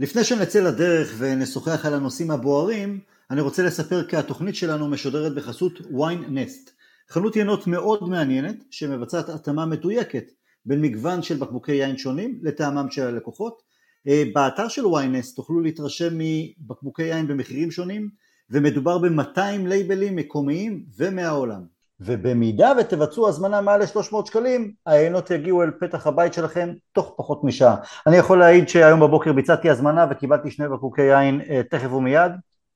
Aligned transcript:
לפני 0.00 0.24
שנצא 0.24 0.60
לדרך 0.60 1.14
ונשוחח 1.18 1.86
על 1.86 1.94
הנושאים 1.94 2.30
הבוערים, 2.30 3.00
אני 3.30 3.40
רוצה 3.40 3.62
לספר 3.62 4.04
כי 4.04 4.16
התוכנית 4.16 4.54
שלנו 4.54 4.88
משודרת 4.88 5.34
בחסות 5.34 5.80
ויין 5.80 6.24
נסט, 6.28 6.70
חנות 7.10 7.36
ינות 7.36 7.66
מאוד 7.66 8.08
מעניינת 8.08 8.64
שמבצעת 8.70 9.28
התאמה 9.28 9.66
מדויקת 9.66 10.24
בין 10.66 10.80
מגוון 10.80 11.22
של 11.22 11.36
בקבוקי 11.36 11.72
יין 11.72 11.98
שונים 11.98 12.40
לטעמם 12.42 12.90
של 12.90 13.02
הלקוחות. 13.02 13.62
אה, 14.08 14.24
באתר 14.34 14.68
של 14.68 14.86
ויין 14.86 15.12
נסט 15.12 15.36
תוכלו 15.36 15.60
להתרשם 15.60 16.18
מבקבוקי 16.18 17.02
יין 17.02 17.26
במחירים 17.26 17.70
שונים 17.70 18.08
ומדובר 18.50 18.98
ב-200 18.98 19.66
לייבלים 19.66 20.16
מקומיים 20.16 20.84
ומהעולם. 20.98 21.77
ובמידה 22.00 22.72
ותבצעו 22.80 23.28
הזמנה 23.28 23.60
מעל 23.60 23.80
ל-300 23.80 24.26
שקלים, 24.26 24.72
העיינות 24.86 25.30
יגיעו 25.30 25.62
אל 25.62 25.70
פתח 25.80 26.06
הבית 26.06 26.34
שלכם 26.34 26.72
תוך 26.92 27.14
פחות 27.16 27.44
משעה. 27.44 27.76
אני 28.06 28.16
יכול 28.16 28.38
להעיד 28.38 28.68
שהיום 28.68 29.00
בבוקר 29.00 29.32
ביצעתי 29.32 29.70
הזמנה 29.70 30.06
וקיבלתי 30.10 30.50
שני 30.50 30.68
בקבוקי 30.68 31.02
יין 31.02 31.40
אה, 31.50 31.60
תכף 31.70 31.92
ומיד, 31.92 32.32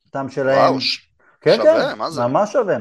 הטעם 0.09 0.29
שלהם... 0.29 0.59
וואו, 0.59 0.75
כן, 1.41 1.57
שווה, 1.57 1.93
כן, 1.93 1.99
מה 1.99 2.11
זה? 2.11 2.27
ממש 2.27 2.53
שווה. 2.53 2.77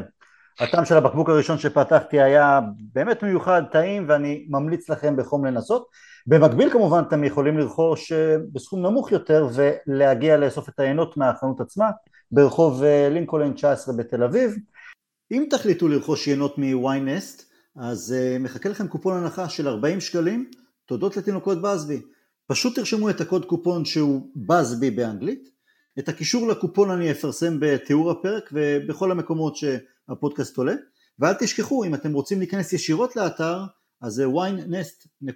הטעם 0.60 0.86
של 0.86 0.98
הבקבוק 0.98 1.30
הראשון 1.30 1.58
שפתחתי 1.58 2.22
היה 2.22 2.60
באמת 2.94 3.24
מיוחד, 3.24 3.64
טעים, 3.72 4.06
ואני 4.08 4.46
ממליץ 4.50 4.90
לכם 4.90 5.16
בחום 5.16 5.46
לנסות. 5.46 5.88
במקביל 6.28 6.70
כמובן 6.70 7.04
אתם 7.08 7.24
יכולים 7.24 7.58
לרכוש 7.58 8.12
אה, 8.12 8.36
בסכום 8.54 8.82
נמוך 8.82 9.12
יותר 9.12 9.48
ולהגיע 9.54 10.38
לאסוף 10.38 10.70
את 10.70 10.80
העיינות 10.80 11.18
מהחנות 11.18 11.62
עצמה 11.62 11.90
ברחוב 12.32 12.84
אה, 12.84 13.10
לינקולן 13.12 13.54
19 13.54 13.96
בתל 13.96 14.24
אביב. 14.24 14.56
אם 15.32 15.46
תחליטו 15.50 15.88
לרכוש 15.88 16.28
יינות 16.28 16.58
מ-yNest, 16.58 17.44
אז 17.76 18.16
uh, 18.18 18.40
מחכה 18.40 18.70
לכם 18.70 18.88
קופון 18.88 19.18
הנחה 19.18 19.50
של 19.50 19.68
40 19.68 20.02
שקלים, 20.02 20.52
תודות 20.86 21.18
לתינוקות 21.18 21.62
בסבי. 21.62 22.02
פשוט 22.48 22.76
תרשמו 22.76 23.10
את 23.10 23.22
הקוד 23.22 23.46
קופון 23.46 23.86
שהוא 23.86 24.32
בסבי 24.36 24.92
באנגלית. 24.92 25.50
את 26.00 26.10
הקישור 26.10 26.48
לקופון 26.48 26.92
אני 26.92 27.12
אפרסם 27.12 27.58
בתיאור 27.60 28.12
הפרק 28.12 28.50
ובכל 28.54 29.12
המקומות 29.12 29.56
שהפודקאסט 29.56 30.58
עולה. 30.58 30.74
ואל 31.20 31.34
תשכחו, 31.34 31.84
אם 31.84 31.96
אתם 31.96 32.14
רוצים 32.14 32.40
להיכנס 32.40 32.74
ישירות 32.74 33.16
לאתר, 33.16 33.64
אז 34.02 34.14
זה 34.14 34.26
ynest.store. 34.26 35.32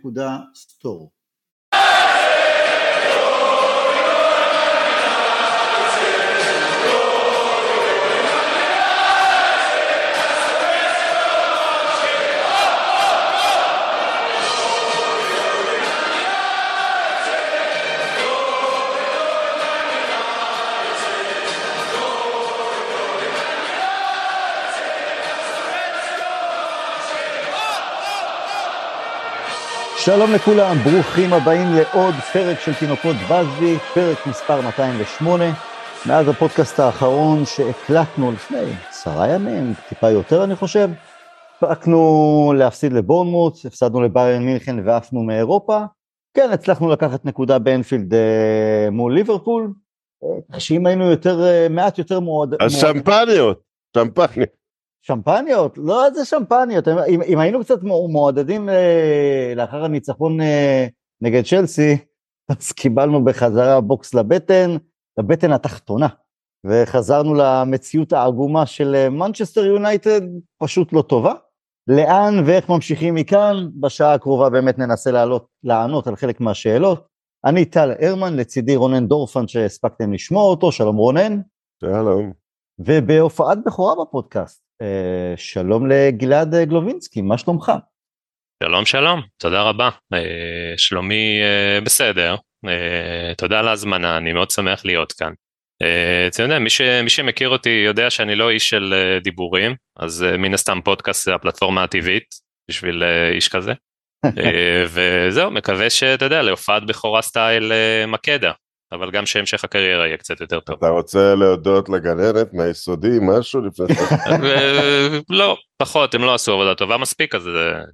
שלום 30.06 30.34
לכולם, 30.34 30.76
ברוכים 30.78 31.34
הבאים 31.34 31.68
לעוד 31.74 32.14
פרק 32.34 32.60
של 32.60 32.74
תינוקות 32.74 33.16
בזבי, 33.30 33.78
פרק 33.94 34.28
מספר 34.28 34.62
208. 34.62 35.46
מאז 36.08 36.28
הפודקאסט 36.28 36.80
האחרון 36.80 37.46
שהקלטנו 37.46 38.32
לפני 38.32 38.58
עשרה 38.90 39.28
ימים, 39.30 39.74
טיפה 39.90 40.10
יותר 40.10 40.44
אני 40.44 40.56
חושב, 40.56 40.90
הספקנו 41.56 42.54
להפסיד 42.58 42.94
לבורנמוט, 42.94 43.66
הפסדנו 43.66 44.02
לביירן 44.02 44.44
מינכן 44.44 44.88
ועפנו 44.88 45.24
מאירופה. 45.24 45.84
כן, 46.34 46.50
הצלחנו 46.54 46.90
לקחת 46.90 47.26
נקודה 47.26 47.60
באנפילד 47.60 48.14
אה, 48.14 48.88
מול 48.92 49.14
ליברפול, 49.14 49.74
אה, 50.24 50.60
שאם 50.60 50.86
היינו 50.86 51.12
יותר, 51.12 51.44
אה, 51.44 51.68
מעט 51.70 51.98
יותר 51.98 52.20
מועד... 52.20 52.56
השמפניות, 52.62 52.96
שמפניות. 52.98 53.62
שמפניות? 53.98 54.65
לא 55.78 56.06
איזה 56.06 56.26
שמפניות, 56.26 56.88
אם, 56.88 57.22
אם 57.22 57.40
היינו 57.40 57.64
קצת 57.64 57.84
מעודדים 57.84 58.70
אה, 58.70 59.54
לאחר 59.56 59.86
הניצחון 59.86 60.42
אה, 60.42 60.88
נגד 61.22 61.46
צ'לסי, 61.46 61.98
אז 62.60 62.72
קיבלנו 62.72 63.26
בחזרה 63.26 63.82
בוקס 63.82 64.14
לבטן, 64.14 64.78
לבטן 65.20 65.52
התחתונה, 65.52 66.08
וחזרנו 66.66 67.34
למציאות 67.34 68.14
העגומה 68.14 68.66
של 68.66 69.10
מנצ'סטר 69.10 69.66
יונייטד, 69.66 70.22
פשוט 70.62 70.94
לא 70.94 71.02
טובה. 71.02 71.34
לאן 71.88 72.44
ואיך 72.46 72.70
ממשיכים 72.70 73.16
מכאן, 73.16 73.68
בשעה 73.80 74.14
הקרובה 74.14 74.50
באמת 74.50 74.78
ננסה 74.78 75.12
לעלות, 75.12 75.48
לענות 75.64 76.08
על 76.08 76.16
חלק 76.16 76.42
מהשאלות. 76.42 77.08
אני 77.46 77.66
טל 77.66 77.92
הרמן, 78.00 78.36
לצידי 78.36 78.76
רונן 78.76 79.08
דורפן 79.08 79.48
שהספקתם 79.48 80.14
לשמוע 80.14 80.44
אותו, 80.44 80.72
שלום 80.72 80.96
רונן. 80.96 81.42
שלום. 81.82 82.32
ובהופעת 82.80 83.58
בכורה 83.66 84.06
בפודקאסט, 84.06 84.64
אה, 84.64 84.65
שלום 85.36 85.88
לגלעד 85.88 86.56
גלובינסקי, 86.56 87.22
מה 87.22 87.38
שלומך? 87.38 87.72
שלום 88.64 88.86
שלום, 88.86 89.22
תודה 89.38 89.62
רבה. 89.62 89.90
אה, 90.14 90.74
שלומי 90.78 91.40
אה, 91.42 91.82
בסדר, 91.82 92.36
תודה 93.38 93.60
על 93.60 93.68
ההזמנה, 93.68 94.18
אני 94.18 94.34
מאוד 94.34 94.52
שמח 94.52 94.86
להיות 94.86 95.12
כאן. 95.12 95.34
אתה 96.28 96.44
יודע, 96.44 96.60
מי, 96.60 96.70
ש, 96.70 96.82
מי 96.82 97.10
שמכיר 97.10 97.50
אותי 97.50 97.84
יודע 97.86 98.10
שאני 98.10 98.36
לא 98.36 98.50
איש 98.50 98.70
של 98.70 98.94
דיבורים, 99.24 99.76
אז 100.00 100.26
מן 100.40 100.54
הסתם 100.54 100.80
פודקאסט 100.84 101.26
זה 101.26 101.36
הפלטפורמה 101.36 101.84
הטבעית 101.84 102.26
בשביל 102.70 103.04
איש 103.34 103.50
כזה. 103.50 103.74
וזהו, 104.94 105.52
מקווה 105.52 105.90
שאתה 105.90 106.26
יודע, 106.26 106.42
להופעת 106.42 106.86
בכורה 106.86 107.22
סטייל 107.22 107.72
מקדה, 108.08 108.52
אבל 108.96 109.12
גם 109.12 109.26
שהמשך 109.26 109.64
הקריירה 109.64 110.08
יהיה 110.08 110.18
קצת 110.18 110.42
יותר 110.42 110.60
טוב. 110.60 110.76
אתה 110.78 110.90
רוצה 110.90 111.36
להודות 111.36 111.90
לגננת 111.90 112.54
מהיסודי, 112.54 113.18
משהו 113.22 113.62
לפני 113.62 113.96
ש... 113.96 114.00
לא, 115.40 115.58
פחות, 115.78 116.16
הם 116.16 116.22
לא 116.22 116.34
עשו 116.34 116.52
עבודה 116.54 116.76
טובה 116.76 116.98
מספיק, 116.98 117.36
אז 117.36 117.50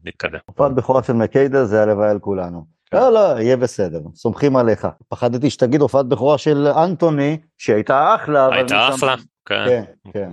נתקדם. 0.06 0.40
הופעת 0.46 0.76
בכורה 0.76 1.04
של 1.04 1.14
מקיידה 1.14 1.66
זה 1.66 1.84
הלוואי 1.84 2.10
על 2.10 2.20
כולנו. 2.20 2.66
כן. 2.92 2.98
לא, 2.98 3.14
לא, 3.14 3.42
יהיה 3.42 3.58
בסדר, 3.58 4.00
סומכים 4.16 4.56
עליך. 4.56 4.88
פחדתי 5.10 5.50
שתגיד 5.50 5.82
הופעת 5.82 6.06
בכורה 6.06 6.38
של 6.38 6.68
אנטוני, 6.68 7.38
שהייתה 7.58 8.16
אחלה. 8.16 8.56
הייתה 8.56 8.90
אחלה, 8.90 9.16
כן. 9.46 9.66
כן, 9.68 9.84
כן. 10.14 10.30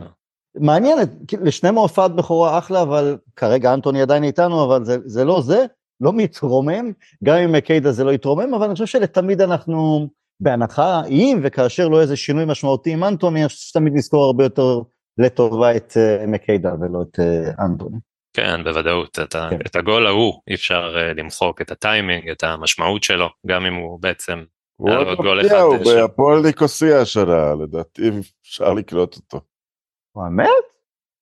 מעניין, 0.61 0.99
לשניהם 1.41 1.75
הופעת 1.75 2.15
בכורה 2.15 2.59
אחלה, 2.59 2.83
אבל 2.83 3.17
כרגע 3.37 3.75
אנטוני 3.75 4.03
עדיין 4.03 4.25
איתנו, 4.25 4.65
אבל 4.65 4.85
זה, 4.85 4.97
זה 5.05 5.25
לא 5.25 5.41
זה, 5.41 5.65
לא 6.01 6.13
מתרומם, 6.13 6.93
גם 7.25 7.37
אם 7.37 7.53
מקיידה 7.53 7.93
זה 7.93 8.05
לא 8.05 8.11
יתרומם, 8.11 8.55
אבל 8.55 8.65
אני 8.65 8.73
חושב 8.73 8.87
שלתמיד 8.87 9.41
אנחנו 9.41 10.09
בהנחה, 10.41 11.01
אם 11.09 11.41
וכאשר 11.43 11.89
לא 11.89 12.01
איזה 12.01 12.17
שינוי 12.17 12.45
משמעותי 12.45 12.93
עם 12.93 13.05
אנטוני, 13.05 13.41
אני 13.41 13.49
חושב 13.49 13.61
שתמיד 13.61 13.93
נזכור 13.97 14.25
הרבה 14.25 14.45
יותר 14.45 14.81
לטובה 15.19 15.77
את 15.77 15.93
uh, 15.93 16.27
מקיידה 16.27 16.73
ולא 16.81 17.03
את 17.03 17.19
uh, 17.19 17.65
אנטוני. 17.65 17.99
כן, 18.33 18.65
בוודאות, 18.65 19.19
את, 19.19 19.33
כן. 19.33 19.59
את 19.67 19.77
הגול 19.77 20.07
ההוא 20.07 20.43
אי 20.49 20.55
אפשר 20.55 20.95
uh, 20.95 21.21
למחוק, 21.21 21.63
את 21.63 21.71
הטיימינג, 21.71 22.29
את 22.29 22.45
המשמעות 22.45 23.03
שלו, 23.03 23.29
גם 23.47 23.67
אם 23.67 23.75
הוא 23.75 24.03
בעצם, 24.03 24.43
הוא 24.77 24.91
עוד 24.91 25.17
גול 25.17 25.47
אחד. 25.47 25.57
הוא 25.57 25.77
בהפועל 25.85 26.43
ניקוסיה 26.43 27.01
השנה, 27.01 27.55
לדעתי 27.63 28.11
אפשר 28.43 28.75
לקלוט 28.75 29.17
אותו. 29.17 29.41
הוא 30.13 30.27
אמת? 30.27 30.49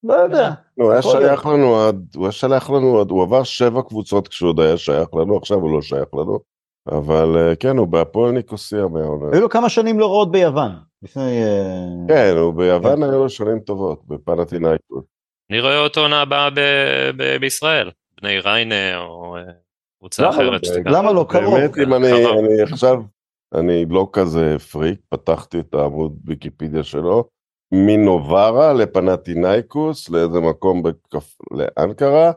לא 0.05 0.15
יודע. 0.15 0.51
הוא 0.75 0.93
היה 0.93 1.03
שייך 1.03 1.47
לנו 1.47 1.81
עד, 1.81 2.07
הוא 2.17 2.25
היה 2.25 2.33
שייך 2.33 2.71
לנו 2.71 3.01
עד, 3.01 3.11
הוא 3.11 3.23
עבר 3.23 3.43
שבע 3.43 3.83
קבוצות 3.83 4.29
כשהוא 4.29 4.49
עוד 4.49 4.61
היה 4.61 4.77
שייך 4.77 5.09
לנו, 5.15 5.37
עכשיו 5.37 5.59
הוא 5.59 5.73
לא 5.77 5.83
שייך 5.83 6.15
לנו. 6.15 6.39
אבל 6.89 7.37
אה, 7.37 7.57
כן, 7.57 7.77
הוא 7.77 7.89
בהפועל 7.89 8.33
ניקוסיה 8.33 8.87
מהעונה. 8.87 9.27
היו 9.33 9.41
לו 9.41 9.49
כמה 9.49 9.69
שנים 9.69 9.99
לא 9.99 10.07
רעות 10.07 10.33
ביוון. 10.33 10.71
לפני... 11.03 11.43
אה, 11.43 11.87
כן, 12.09 12.35
הוא 12.37 12.55
ביוון 12.55 13.03
היו 13.03 13.19
לו 13.19 13.29
שנים 13.29 13.61
טובות, 13.61 14.03
בפנטינאיקוס. 14.07 15.05
אני 15.51 15.61
רואה 15.61 15.79
אותו 15.79 16.01
עונה 16.01 16.21
הבאה 16.21 16.49
בישראל, 17.41 17.91
בני 18.21 18.41
ריינה 18.41 18.99
או 18.99 19.37
אה, 19.37 19.43
קבוצה 19.99 20.31
אחרת. 20.31 20.61
למה 20.85 21.13
לא 21.13 21.27
קרוב? 21.29 21.55
באמת, 21.55 21.79
אם 21.79 21.95
אני 21.95 22.63
עכשיו, 22.63 23.03
אני 23.55 23.85
לא 23.91 24.09
כזה 24.13 24.59
פריק, 24.59 25.01
פתחתי 25.09 25.61
את 25.61 25.75
העמוד 25.75 26.19
ויקיפדיה 26.25 26.83
שלו, 26.83 27.29
מנוברה 27.73 28.73
לפנטינאיקוס, 28.73 30.11
לאיזה 30.11 30.41
מקום 30.41 30.83
לאנקרה, 31.51 32.33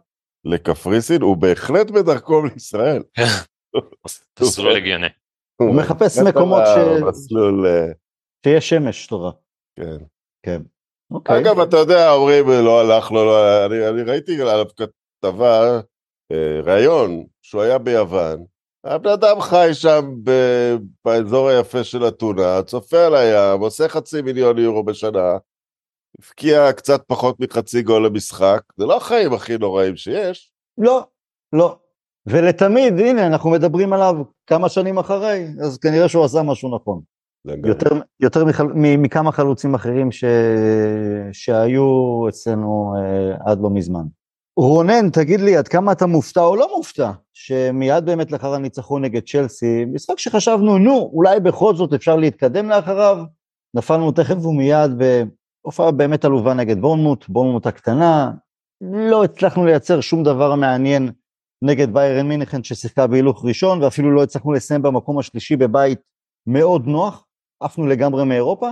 לקפריסין, 0.46 1.22
הוא 1.22 1.38
בהחלט 1.38 1.92
בדרכו 1.92 2.42
לישראל. 2.46 3.04
מסלול 4.42 4.76
הגיוני. 4.76 5.08
הוא 5.62 5.76
מחפש 5.76 6.18
מקומות 6.18 6.64
ש... 6.66 7.02
מסלול... 7.04 7.68
אה, 7.68 7.92
שיש 8.46 8.70
שמש 8.70 9.08
טובה. 9.08 9.30
כן. 9.76 9.98
כן. 10.46 10.62
אוקיי. 11.12 11.40
אגב, 11.40 11.60
אתה 11.60 11.78
יודע, 11.78 12.12
אומרים, 12.12 12.46
לא 12.50 12.80
הלך 12.82 13.12
לו, 13.12 13.26
לא, 13.26 13.66
אני, 13.66 13.88
אני 13.88 14.02
ראיתי 14.02 14.42
עליו 14.42 14.66
כתבה, 14.76 15.80
אה, 16.32 16.62
ראיון, 16.64 17.26
שהוא 17.42 17.62
היה 17.62 17.78
ביוון, 17.78 18.46
הבן 18.84 19.10
אדם 19.10 19.42
חי 19.42 19.70
שם 19.74 20.12
ב, 20.24 20.32
באזור 21.06 21.50
היפה 21.50 21.84
של 21.84 22.08
אתונה, 22.08 22.64
צופה 22.64 23.06
על 23.06 23.16
הים, 23.16 23.60
עושה 23.62 23.88
חצי 23.88 24.22
מיליון 24.22 24.58
יורו 24.58 24.84
בשנה, 24.84 25.38
הבקיע 26.20 26.74
קצת 26.74 27.04
פחות 27.08 27.40
מחצי 27.40 27.82
גול 27.82 28.06
למשחק, 28.06 28.62
זה 28.78 28.86
לא 28.86 28.98
החיים 28.98 29.34
הכי 29.34 29.58
נוראים 29.58 29.96
שיש. 29.96 30.52
לא, 30.78 31.08
לא. 31.54 31.80
ולתמיד, 32.30 33.00
הנה, 33.00 33.28
אנחנו 33.28 33.50
מדברים 33.50 33.94
עליו 33.94 34.16
כמה 34.48 34.70
שנים 34.70 34.98
אחרי, 34.98 35.48
אז 35.64 35.78
כנראה 35.78 36.10
שהוא 36.10 36.26
עשה 36.26 36.44
משהו 36.44 36.76
נכון. 36.76 37.02
יותר, 37.66 37.90
יותר 38.20 38.46
מחל... 38.46 38.68
מכמה 38.76 39.32
חלוצים 39.32 39.76
אחרים 39.76 40.12
ש... 40.12 40.24
שהיו 41.32 42.26
אצלנו 42.30 42.94
אה, 42.98 43.52
עד 43.52 43.60
לא 43.62 43.70
מזמן. 43.70 44.04
רונן, 44.58 45.10
תגיד 45.10 45.40
לי, 45.40 45.58
עד 45.58 45.68
כמה 45.68 45.92
אתה 45.92 46.06
מופתע 46.06 46.42
או 46.42 46.56
לא 46.56 46.78
מופתע, 46.78 47.12
שמיד 47.34 48.06
באמת 48.06 48.32
לאחר 48.32 48.54
הניצחון 48.54 49.02
נגד 49.02 49.22
צ'לסי, 49.28 49.86
משחק 49.86 50.20
שחשבנו, 50.20 50.78
נו, 50.78 51.10
אולי 51.14 51.40
בכל 51.40 51.76
זאת 51.76 51.94
אפשר 51.94 52.16
להתקדם 52.16 52.70
לאחריו, 52.70 53.18
נפלנו 53.74 54.12
תכף 54.12 54.46
ומיד 54.46 54.92
בהופעה 55.64 55.92
באמת 55.92 56.26
עלובה 56.26 56.54
נגד 56.54 56.82
בורנמוט, 56.82 57.26
בורנמוט 57.30 57.68
הקטנה, 57.68 58.32
לא 58.82 59.24
הצלחנו 59.24 59.66
לייצר 59.66 60.02
שום 60.02 60.24
דבר 60.24 60.56
מעניין 60.56 61.12
נגד 61.62 61.94
ביירן 61.94 62.28
מינכן 62.28 62.64
ששיחקה 62.64 63.08
בהילוך 63.08 63.46
ראשון, 63.46 63.84
ואפילו 63.84 64.12
לא 64.12 64.24
הצלחנו 64.24 64.54
לסיים 64.54 64.82
במקום 64.82 65.20
השלישי 65.20 65.56
בבית 65.56 66.00
מאוד 66.48 66.88
נוח, 66.88 67.26
עפנו 67.64 67.88
לגמרי 67.88 68.26
מאירופה, 68.26 68.70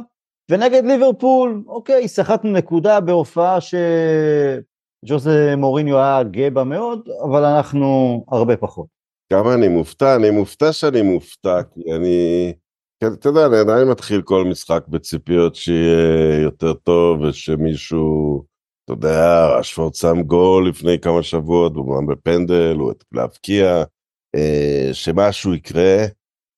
ונגד 0.51 0.85
ליברפול, 0.85 1.63
אוקיי, 1.67 2.07
סחטנו 2.07 2.51
נקודה 2.51 2.99
בהופעה 2.99 3.57
שג'וזה 3.61 5.55
מוריניו 5.57 5.97
היה 5.97 6.23
גאה 6.23 6.49
בה 6.49 6.63
מאוד, 6.63 7.09
אבל 7.23 7.43
אנחנו 7.43 8.25
הרבה 8.31 8.57
פחות. 8.57 8.87
כמה 9.33 9.53
אני 9.53 9.67
מופתע? 9.67 10.15
אני 10.15 10.29
מופתע 10.29 10.73
שאני 10.73 11.01
מופתע, 11.01 11.63
כי 11.63 11.81
אני... 11.95 12.53
כן, 13.03 13.13
אתה 13.13 13.29
יודע, 13.29 13.45
אני 13.45 13.57
עדיין 13.57 13.87
מתחיל 13.87 14.21
כל 14.21 14.45
משחק 14.45 14.87
בציפיות 14.87 15.55
שיהיה 15.55 16.41
יותר 16.41 16.73
טוב 16.73 17.21
ושמישהו, 17.21 18.43
אתה 18.87 18.93
יודע, 18.93 19.59
אשפורד 19.61 19.95
שם 19.95 20.21
גול 20.21 20.69
לפני 20.69 20.99
כמה 20.99 21.23
שבועות, 21.23 21.75
הוא 21.75 22.03
בפנדל, 22.07 22.75
הוא 22.79 22.93
להבקיע, 23.11 23.83
אה, 24.35 24.89
שמשהו 24.93 25.53
יקרה. 25.53 26.05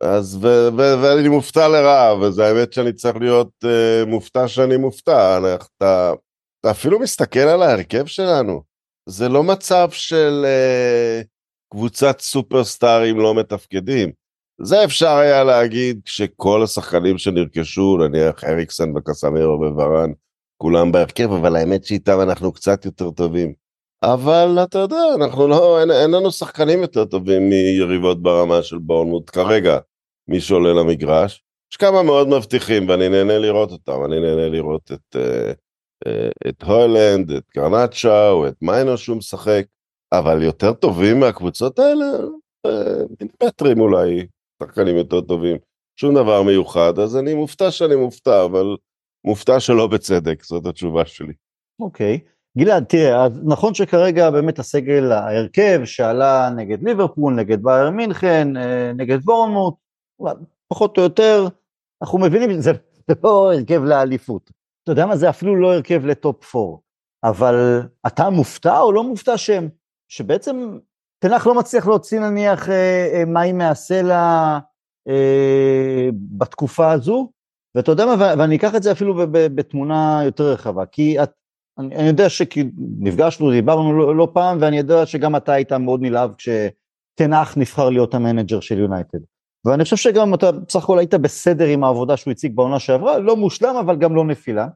אז 0.03 0.35
ו- 0.35 0.69
ו- 0.77 1.01
ואני 1.01 1.29
מופתע 1.29 1.67
לרעה, 1.67 2.15
וזה 2.19 2.47
האמת 2.47 2.73
שאני 2.73 2.93
צריך 2.93 3.15
להיות 3.15 3.49
uh, 3.63 4.05
מופתע 4.05 4.47
שאני 4.47 4.77
מופתע. 4.77 5.37
אתה, 5.77 6.13
אתה 6.61 6.71
אפילו 6.71 6.99
מסתכל 6.99 7.39
על 7.39 7.61
ההרכב 7.61 8.05
שלנו, 8.05 8.63
זה 9.09 9.29
לא 9.29 9.43
מצב 9.43 9.87
של 9.91 10.45
uh, 10.45 11.27
קבוצת 11.73 12.19
סופרסטארים 12.19 13.19
לא 13.19 13.35
מתפקדים. 13.35 14.11
זה 14.61 14.83
אפשר 14.83 15.15
היה 15.15 15.43
להגיד 15.43 16.01
כשכל 16.05 16.63
השחקנים 16.63 17.17
שנרכשו, 17.17 17.97
נניח 17.97 18.43
אריקסן 18.43 18.97
וקסמרו 18.97 19.61
וורן, 19.75 20.11
כולם 20.61 20.91
בהרכב, 20.91 21.31
אבל 21.31 21.55
האמת 21.55 21.85
שאיתם 21.85 22.21
אנחנו 22.21 22.51
קצת 22.51 22.85
יותר 22.85 23.11
טובים. 23.11 23.53
אבל 24.03 24.57
אתה 24.63 24.79
יודע, 24.79 25.03
אנחנו 25.15 25.47
לא, 25.47 25.81
אין, 25.81 25.91
אין 25.91 26.11
לנו 26.11 26.31
שחקנים 26.31 26.81
יותר 26.81 27.05
טובים 27.05 27.49
מיריבות 27.49 28.21
ברמה 28.21 28.63
של 28.63 28.77
בורנמוט 28.77 29.29
כרגע. 29.29 29.77
מי 30.29 30.39
שעולה 30.39 30.73
למגרש. 30.73 31.43
יש 31.71 31.77
כמה 31.77 32.03
מאוד 32.03 32.27
מבטיחים 32.27 32.89
ואני 32.89 33.09
נהנה 33.09 33.37
לראות 33.37 33.71
אותם, 33.71 34.05
אני 34.05 34.19
נהנה 34.19 34.49
לראות 34.49 34.91
את, 34.91 35.15
uh, 35.15 35.53
uh, 36.07 36.49
את 36.49 36.63
הוילנד, 36.63 37.31
את 37.31 37.43
קרנצ'ה 37.49 38.31
את 38.47 38.53
מיינו 38.61 38.97
שהוא 38.97 39.17
משחק, 39.17 39.65
אבל 40.11 40.43
יותר 40.43 40.73
טובים 40.73 41.19
מהקבוצות 41.19 41.79
האלה, 41.79 42.05
uh, 42.67 42.69
מילימטרים 43.21 43.79
אולי, 43.79 44.27
שחקנים 44.63 44.97
יותר 44.97 45.21
טובים, 45.21 45.57
שום 45.99 46.15
דבר 46.15 46.43
מיוחד, 46.43 46.99
אז 46.99 47.17
אני 47.17 47.33
מופתע 47.33 47.71
שאני 47.71 47.95
מופתע, 47.95 48.45
אבל 48.45 48.75
מופתע 49.25 49.59
שלא 49.59 49.87
בצדק, 49.87 50.43
זאת 50.43 50.65
התשובה 50.65 51.05
שלי. 51.05 51.33
אוקיי. 51.79 52.19
Okay. 52.25 52.29
גלעד, 52.57 52.83
תראה, 52.83 53.27
נכון 53.43 53.73
שכרגע 53.73 54.31
באמת 54.31 54.59
הסגל, 54.59 55.11
ההרכב 55.11 55.81
שעלה 55.85 56.49
נגד 56.55 56.83
ליברפול, 56.83 57.33
נגד 57.33 57.63
בייר 57.63 57.89
מינכן, 57.89 58.47
נגד 58.95 59.17
וורנמוט, 59.25 59.75
פחות 60.67 60.97
או 60.97 61.03
יותר, 61.03 61.47
אנחנו 62.01 62.19
מבינים 62.19 62.51
שזה 62.51 62.71
לא 63.23 63.53
הרכב 63.53 63.83
לאליפות. 63.83 64.51
אתה 64.83 64.91
יודע 64.91 65.05
מה, 65.05 65.17
זה 65.17 65.29
אפילו 65.29 65.55
לא 65.55 65.73
הרכב 65.73 66.05
לטופ 66.05 66.55
4. 66.55 66.77
אבל 67.23 67.81
אתה 68.07 68.29
מופתע 68.29 68.79
או 68.79 68.91
לא 68.91 69.03
מופתע 69.03 69.37
שהם, 69.37 69.69
שבעצם 70.11 70.77
טן 71.19 71.30
האח 71.30 71.47
לא 71.47 71.55
מצליח 71.55 71.87
להוציא 71.87 72.19
נניח 72.19 72.69
אה, 72.69 73.09
אה, 73.13 73.25
מים 73.25 73.57
מהסלע 73.57 74.59
אה, 75.07 76.09
בתקופה 76.37 76.91
הזו, 76.91 77.31
ואתה 77.79 77.91
יודע 77.91 78.05
מה, 78.05 78.15
ואני 78.37 78.55
אקח 78.55 78.75
את 78.75 78.83
זה 78.83 78.91
אפילו 78.91 79.15
בתמונה 79.31 80.21
יותר 80.25 80.51
רחבה, 80.51 80.85
כי 80.85 81.23
את, 81.23 81.31
אני, 81.77 81.95
אני 81.95 82.07
יודע 82.07 82.29
שנפגשנו, 82.29 83.51
דיברנו 83.51 83.93
לא, 83.93 84.15
לא 84.15 84.27
פעם, 84.33 84.57
ואני 84.61 84.77
יודע 84.77 85.05
שגם 85.05 85.35
אתה 85.35 85.53
היית 85.53 85.71
מאוד 85.71 86.01
נלהב 86.01 86.31
כשטן 86.37 87.17
האח 87.17 87.57
נבחר 87.57 87.89
להיות 87.89 88.13
המנג'ר 88.13 88.59
של 88.59 88.79
יונייטד. 88.79 89.17
ואני 89.65 89.83
חושב 89.83 89.95
שגם 89.95 90.33
אתה 90.33 90.51
בסך 90.51 90.83
הכל 90.83 90.99
היית 90.99 91.13
בסדר 91.13 91.65
עם 91.65 91.83
העבודה 91.83 92.17
שהוא 92.17 92.31
הציג 92.31 92.55
בעונה 92.55 92.79
שעברה, 92.79 93.19
לא 93.19 93.35
מושלם 93.35 93.75
אבל 93.75 93.95
גם 93.95 94.15
לא 94.15 94.25
נפילה. 94.25 94.67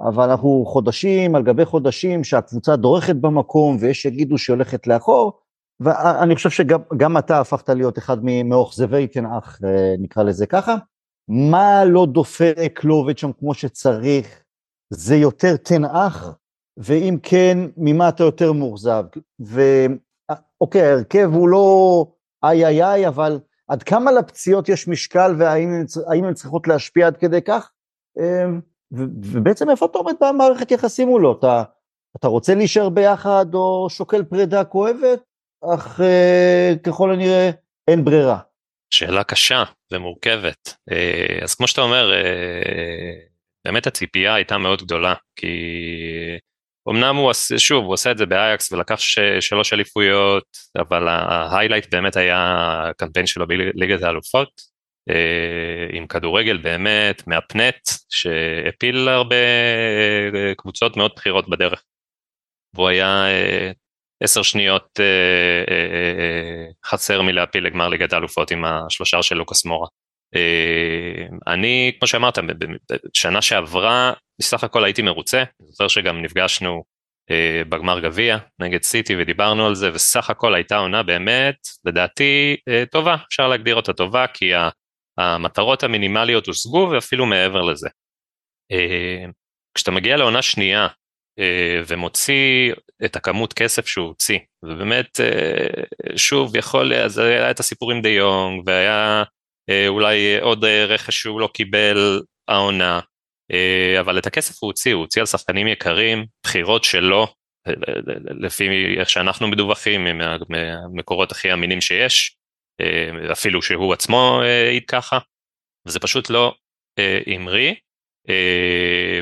אבל 0.00 0.30
אנחנו 0.30 0.64
חודשים 0.66 1.34
על 1.34 1.42
גבי 1.42 1.64
חודשים 1.64 2.24
שהקבוצה 2.24 2.76
דורכת 2.76 3.16
במקום 3.16 3.76
ויש 3.80 4.02
שיגידו 4.02 4.38
שהיא 4.38 4.54
הולכת 4.54 4.86
לאחור, 4.86 5.40
ואני 5.80 6.34
חושב 6.34 6.50
שגם 6.50 7.18
אתה 7.18 7.40
הפכת 7.40 7.68
להיות 7.68 7.98
אחד 7.98 8.24
מאוכזבי 8.24 9.06
תנאך, 9.06 9.58
אה, 9.64 9.94
נקרא 9.98 10.22
לזה 10.22 10.46
ככה. 10.46 10.76
מה 11.32 11.84
לא 11.84 12.06
דופק, 12.06 12.80
לא 12.84 12.94
עובד 12.94 13.18
שם 13.18 13.32
כמו 13.32 13.54
שצריך, 13.54 14.42
זה 14.90 15.16
יותר 15.16 15.56
תנאך, 15.56 16.34
ואם 16.76 17.18
כן, 17.22 17.58
ממה 17.76 18.08
אתה 18.08 18.24
יותר 18.24 18.52
מאוכזב? 18.52 19.04
ואוקיי, 19.40 20.82
ההרכב 20.82 21.30
הוא 21.32 21.48
לא 21.48 22.06
איי 22.44 22.66
איי 22.66 22.84
איי, 22.84 23.08
אבל 23.08 23.40
עד 23.68 23.82
כמה 23.82 24.12
לפציעות 24.12 24.68
יש 24.68 24.88
משקל 24.88 25.34
והאם 25.38 26.24
הן 26.24 26.34
צריכות 26.34 26.68
להשפיע 26.68 27.06
עד 27.06 27.16
כדי 27.16 27.42
כך? 27.42 27.70
אמ, 28.18 28.60
ובעצם 29.32 29.70
איפה 29.70 29.86
אתה 29.86 29.98
עומד 29.98 30.14
במערכת 30.20 30.70
יחסים 30.70 31.08
מולו? 31.08 31.32
אתה, 31.38 31.62
אתה 32.16 32.28
רוצה 32.28 32.54
להישאר 32.54 32.88
ביחד 32.88 33.46
או 33.54 33.86
שוקל 33.90 34.24
פרידה 34.24 34.64
כואבת, 34.64 35.20
אך 35.74 36.00
אה, 36.00 36.74
ככל 36.82 37.12
הנראה 37.12 37.50
אין 37.88 38.04
ברירה. 38.04 38.38
שאלה 38.92 39.24
קשה 39.24 39.64
ומורכבת. 39.92 40.74
אה, 40.92 41.38
אז 41.42 41.54
כמו 41.54 41.68
שאתה 41.68 41.80
אומר, 41.80 42.12
אה, 42.12 43.12
באמת 43.64 43.86
הציפייה 43.86 44.34
הייתה 44.34 44.58
מאוד 44.58 44.82
גדולה, 44.82 45.14
כי 45.36 45.46
אמנם 46.88 47.16
הוא 47.16 47.32
שוב, 47.56 47.84
הוא 47.84 47.92
עושה 47.92 48.10
את 48.10 48.18
זה 48.18 48.26
באייקס 48.26 48.72
ולקח 48.72 48.98
ש, 48.98 49.18
שלוש 49.40 49.72
אליפויות, 49.72 50.44
אבל 50.76 51.08
ההיילייט 51.08 51.94
באמת 51.94 52.16
היה 52.16 52.38
הקמפיין 52.90 53.26
שלו 53.26 53.46
בליגת 53.46 54.02
האלופות, 54.02 54.60
אה, 55.10 55.86
עם 55.92 56.06
כדורגל 56.06 56.56
באמת 56.56 57.26
מהפנט, 57.26 57.88
שהפיל 58.10 59.08
הרבה 59.08 59.36
קבוצות 60.56 60.96
מאוד 60.96 61.12
בכירות 61.16 61.48
בדרך. 61.48 61.82
והוא 62.74 62.88
היה 62.88 63.26
עשר 64.22 64.42
שניות 64.42 65.00
חסר 66.86 67.22
מלהפיל 67.22 67.66
לגמר 67.66 67.88
ליגת 67.88 68.12
האלופות 68.12 68.50
עם 68.50 68.64
השלושה 68.64 69.22
של 69.22 69.34
לוקאס 69.34 69.64
מורה. 69.64 69.88
אני, 71.46 71.92
כמו 71.98 72.08
שאמרת, 72.08 72.38
שנה 73.14 73.42
שעברה 73.42 74.12
בסך 74.40 74.64
הכל 74.64 74.84
הייתי 74.84 75.02
מרוצה, 75.02 75.38
אני 75.38 75.68
זוכר 75.70 75.88
שגם 75.88 76.22
נפגשנו 76.22 76.82
אה, 77.30 77.62
בגמר 77.68 78.00
גביע 78.00 78.38
נגד 78.58 78.82
סיטי 78.82 79.14
ודיברנו 79.18 79.66
על 79.66 79.74
זה, 79.74 79.90
וסך 79.94 80.30
הכל 80.30 80.54
הייתה 80.54 80.76
עונה 80.76 81.02
באמת, 81.02 81.56
לדעתי, 81.84 82.56
אה, 82.68 82.84
טובה, 82.90 83.16
אפשר 83.28 83.48
להגדיר 83.48 83.74
אותה 83.74 83.92
טובה, 83.92 84.26
כי 84.26 84.50
המטרות 85.18 85.82
המינימליות 85.82 86.46
הושגו 86.46 86.88
ואפילו 86.92 87.26
מעבר 87.26 87.62
לזה. 87.62 87.88
אה, 88.72 89.24
כשאתה 89.74 89.90
מגיע 89.90 90.16
לעונה 90.16 90.42
שנייה 90.42 90.82
אה, 90.82 90.88
ומוציא 91.86 92.72
את 93.04 93.16
הכמות 93.16 93.52
כסף 93.52 93.86
שהוא 93.86 94.06
הוציא, 94.06 94.38
ובאמת, 94.64 95.20
אה, 95.20 96.16
שוב, 96.16 96.56
יכול, 96.56 96.94
אז 96.94 97.18
היה 97.18 97.50
את 97.50 97.60
הסיפור 97.60 97.92
עם 97.92 98.02
די 98.02 98.08
יונג, 98.08 98.62
והיה 98.66 99.22
אה, 99.70 99.88
אולי 99.88 100.40
עוד 100.40 100.64
אה, 100.64 100.84
רכש 100.84 101.20
שהוא 101.20 101.40
לא 101.40 101.48
קיבל 101.54 102.20
העונה, 102.48 103.00
אה, 103.52 104.00
אבל 104.00 104.18
את 104.18 104.26
הכסף 104.26 104.62
הוא 104.62 104.68
הוציא, 104.68 104.94
הוא 104.94 105.00
הוציא 105.00 105.22
על 105.22 105.26
שחקנים 105.26 105.66
יקרים, 105.66 106.26
בחירות 106.42 106.84
שלו, 106.84 107.26
לפי 108.40 108.68
איך 108.98 109.10
שאנחנו 109.10 109.48
מדווחים, 109.48 110.06
מהמקורות 110.48 111.32
הכי 111.32 111.52
אמינים 111.52 111.80
שיש, 111.80 112.36
אה, 112.80 113.32
אפילו 113.32 113.62
שהוא 113.62 113.92
עצמו 113.92 114.40
אה, 114.42 114.66
העיד 114.66 114.84
ככה, 114.88 115.18
וזה 115.86 116.00
פשוט 116.00 116.30
לא 116.30 116.54
המריא. 117.26 117.74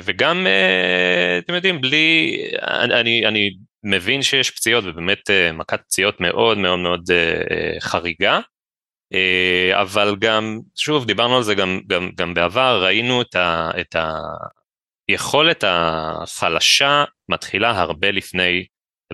וגם, 0.02 0.46
אתם 1.38 1.54
יודעים, 1.54 1.80
בלי, 1.80 2.36
אני, 2.62 3.26
אני 3.26 3.50
מבין 3.84 4.22
שיש 4.22 4.50
פציעות, 4.50 4.84
ובאמת 4.86 5.30
מכת 5.52 5.80
פציעות 5.80 6.20
מאוד 6.20 6.58
מאוד 6.58 6.78
מאוד 6.78 7.02
חריגה, 7.80 8.40
אה, 9.14 9.80
אבל 9.80 10.16
גם, 10.18 10.58
שוב, 10.76 11.06
דיברנו 11.06 11.36
על 11.36 11.42
זה 11.42 11.54
גם, 11.54 11.80
גם, 11.86 12.10
גם 12.14 12.34
בעבר, 12.34 12.84
ראינו 12.84 13.22
את, 13.22 13.34
ה, 13.34 13.70
את 13.80 13.96
היכולת 15.08 15.64
החלשה 15.66 17.04
מתחילה 17.28 17.80
הרבה 17.80 18.10
לפני 18.10 18.64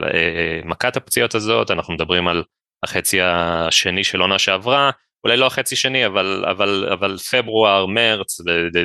אה, 0.02 0.60
מכת 0.64 0.96
הפציעות 0.96 1.34
הזאת, 1.34 1.70
אנחנו 1.70 1.94
מדברים 1.94 2.28
על 2.28 2.44
החצי 2.82 3.20
השני 3.20 4.04
של 4.04 4.20
עונה 4.20 4.38
שעברה, 4.38 4.90
אולי 5.26 5.36
לא 5.36 5.46
החצי 5.46 5.76
שני, 5.76 6.06
אבל, 6.06 6.44
אבל, 6.50 6.88
אבל 6.92 7.16
פברואר, 7.18 7.86
מרץ, 7.86 8.40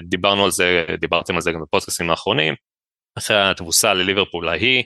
דיברנו 0.09 0.45
על 0.45 0.51
זה, 0.51 0.85
דיברתם 0.99 1.35
על 1.35 1.41
זה 1.41 1.51
גם 1.51 1.61
בפודקאסטים 1.61 2.09
האחרונים, 2.09 2.53
אחרי 3.17 3.49
התבוסה 3.49 3.93
לליברפול 3.93 4.49
ההיא, 4.49 4.83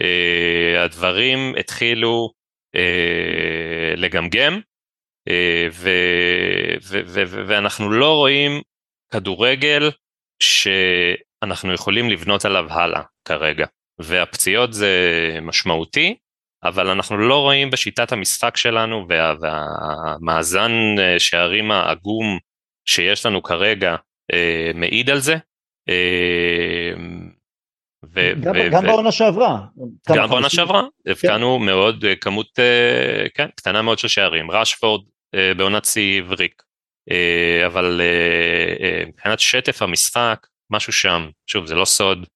אה, 0.00 0.84
הדברים 0.84 1.54
התחילו 1.60 2.32
אה, 2.76 3.94
לגמגם, 3.96 4.60
אה, 5.28 5.68
ו, 5.72 5.90
ו, 6.82 7.00
ו, 7.06 7.22
ו, 7.26 7.42
ואנחנו 7.46 7.90
לא 7.90 8.14
רואים 8.14 8.62
כדורגל 9.12 9.90
שאנחנו 10.42 11.72
יכולים 11.72 12.10
לבנות 12.10 12.44
עליו 12.44 12.66
הלאה 12.70 13.02
כרגע, 13.24 13.66
והפציעות 13.98 14.72
זה 14.72 14.90
משמעותי, 15.42 16.16
אבל 16.64 16.90
אנחנו 16.90 17.16
לא 17.16 17.40
רואים 17.40 17.70
בשיטת 17.70 18.12
המשחק 18.12 18.56
שלנו 18.56 19.06
וה, 19.08 19.34
והמאזן 19.40 20.72
שערים 21.18 21.70
העגום 21.70 22.38
שיש 22.88 23.26
לנו 23.26 23.42
כרגע 23.42 23.96
אה, 24.32 24.70
מעיד 24.74 25.10
על 25.10 25.18
זה. 25.18 25.36
אה, 25.88 26.94
ו- 28.12 28.32
גם, 28.40 28.52
ו- 28.56 28.70
גם 28.70 28.84
ו- 28.84 28.86
בעונה 28.86 29.12
שעברה. 29.12 29.58
גם 30.16 30.28
בעונה 30.28 30.50
שעברה, 30.50 30.82
כן. 31.04 31.10
הבקענו 31.10 31.58
מאוד 31.58 32.04
אה, 32.04 32.16
כמות, 32.16 32.58
אה, 32.58 33.26
כן, 33.34 33.48
קטנה 33.54 33.82
מאוד 33.82 33.98
של 33.98 34.08
שערים, 34.08 34.50
ראשפורד 34.50 35.04
אה, 35.34 35.54
בעונת 35.56 35.84
שיא 35.84 36.22
וריק, 36.28 36.62
אבל 37.66 38.00
מבחינת 39.06 39.40
שטף 39.40 39.82
המשחק, 39.82 40.46
משהו 40.70 40.92
שם, 40.92 41.28
שוב 41.46 41.66
זה 41.66 41.74
לא 41.74 41.84
סוד, 41.84 42.26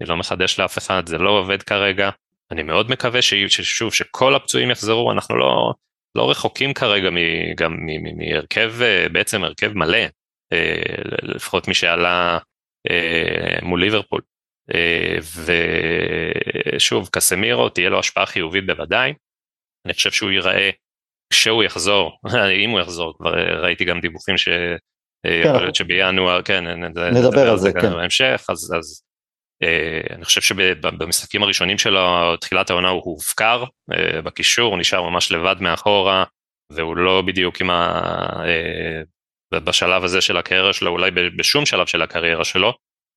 אני 0.00 0.08
לא 0.08 0.16
מחדש 0.16 0.60
לאף 0.60 0.78
אחד, 0.78 1.06
זה 1.06 1.18
לא 1.18 1.30
עובד 1.30 1.62
כרגע, 1.62 2.10
אני 2.50 2.62
מאוד 2.62 2.90
מקווה 2.90 3.22
ששוב, 3.22 3.94
שכל 3.94 4.34
הפצועים 4.34 4.70
יחזרו, 4.70 5.12
אנחנו 5.12 5.36
לא, 5.36 5.72
לא 6.14 6.30
רחוקים 6.30 6.74
כרגע 6.74 7.08
גם 7.56 7.76
מהרכב, 8.16 8.72
בעצם 9.12 9.44
הרכב 9.44 9.72
מלא, 9.72 9.98
לפחות 11.22 11.68
מי 11.68 11.74
שעלה 11.74 12.38
מול 13.62 13.80
ליברפול. 13.80 14.20
ושוב, 16.76 17.08
קסמירו 17.12 17.68
תהיה 17.68 17.90
לו 17.90 17.98
השפעה 17.98 18.26
חיובית 18.26 18.66
בוודאי, 18.66 19.12
אני 19.86 19.94
חושב 19.94 20.10
שהוא 20.10 20.30
ייראה 20.30 20.70
כשהוא 21.32 21.64
יחזור, 21.64 22.18
אם 22.64 22.70
הוא 22.70 22.80
יחזור, 22.80 23.14
כבר 23.18 23.62
ראיתי 23.62 23.84
גם 23.84 24.00
דיווחים 24.00 24.38
שיכול 24.38 25.52
כן. 25.52 25.60
להיות 25.60 25.74
שבינואר, 25.74 26.42
כן, 26.42 26.66
נדבר 26.66 27.50
על 27.50 27.58
זה, 27.58 27.72
כן. 27.72 27.90
בהמשך, 27.90 28.46
אז, 28.48 28.74
אז 28.78 29.02
אני 30.10 30.24
חושב 30.24 30.40
שבמשחקים 30.40 31.42
הראשונים 31.42 31.78
שלו, 31.78 32.36
תחילת 32.36 32.70
העונה 32.70 32.88
הוא 32.88 33.02
הופקר 33.04 33.64
uh, 33.64 34.22
בקישור, 34.22 34.70
הוא 34.70 34.78
נשאר 34.78 35.02
ממש 35.02 35.32
לבד 35.32 35.56
מאחורה, 35.60 36.24
והוא 36.72 36.96
לא 36.96 37.22
בדיוק 37.26 37.60
עם 37.60 37.70
ה... 37.70 38.00
Uh, 38.42 39.06
בשלב 39.54 40.04
הזה 40.04 40.20
של 40.20 40.36
הקריירה 40.36 40.72
שלו, 40.72 40.90
אולי 40.90 41.10
בשום 41.10 41.66
שלב 41.66 41.86
של 41.86 42.02
הקריירה 42.02 42.44
שלו, 42.44 42.70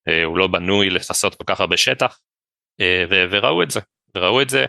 uh, 0.09 0.11
הוא 0.25 0.37
לא 0.37 0.47
בנוי 0.47 0.89
לכסות 0.89 1.35
כל 1.35 1.43
כך 1.47 1.61
הרבה 1.61 1.77
שטח, 1.77 2.19
uh, 2.81 2.85
ו- 3.09 3.25
וראו 3.31 3.63
את 3.63 3.71
זה, 3.71 3.79
וראו 4.15 4.41
את 4.41 4.49
זה, 4.49 4.65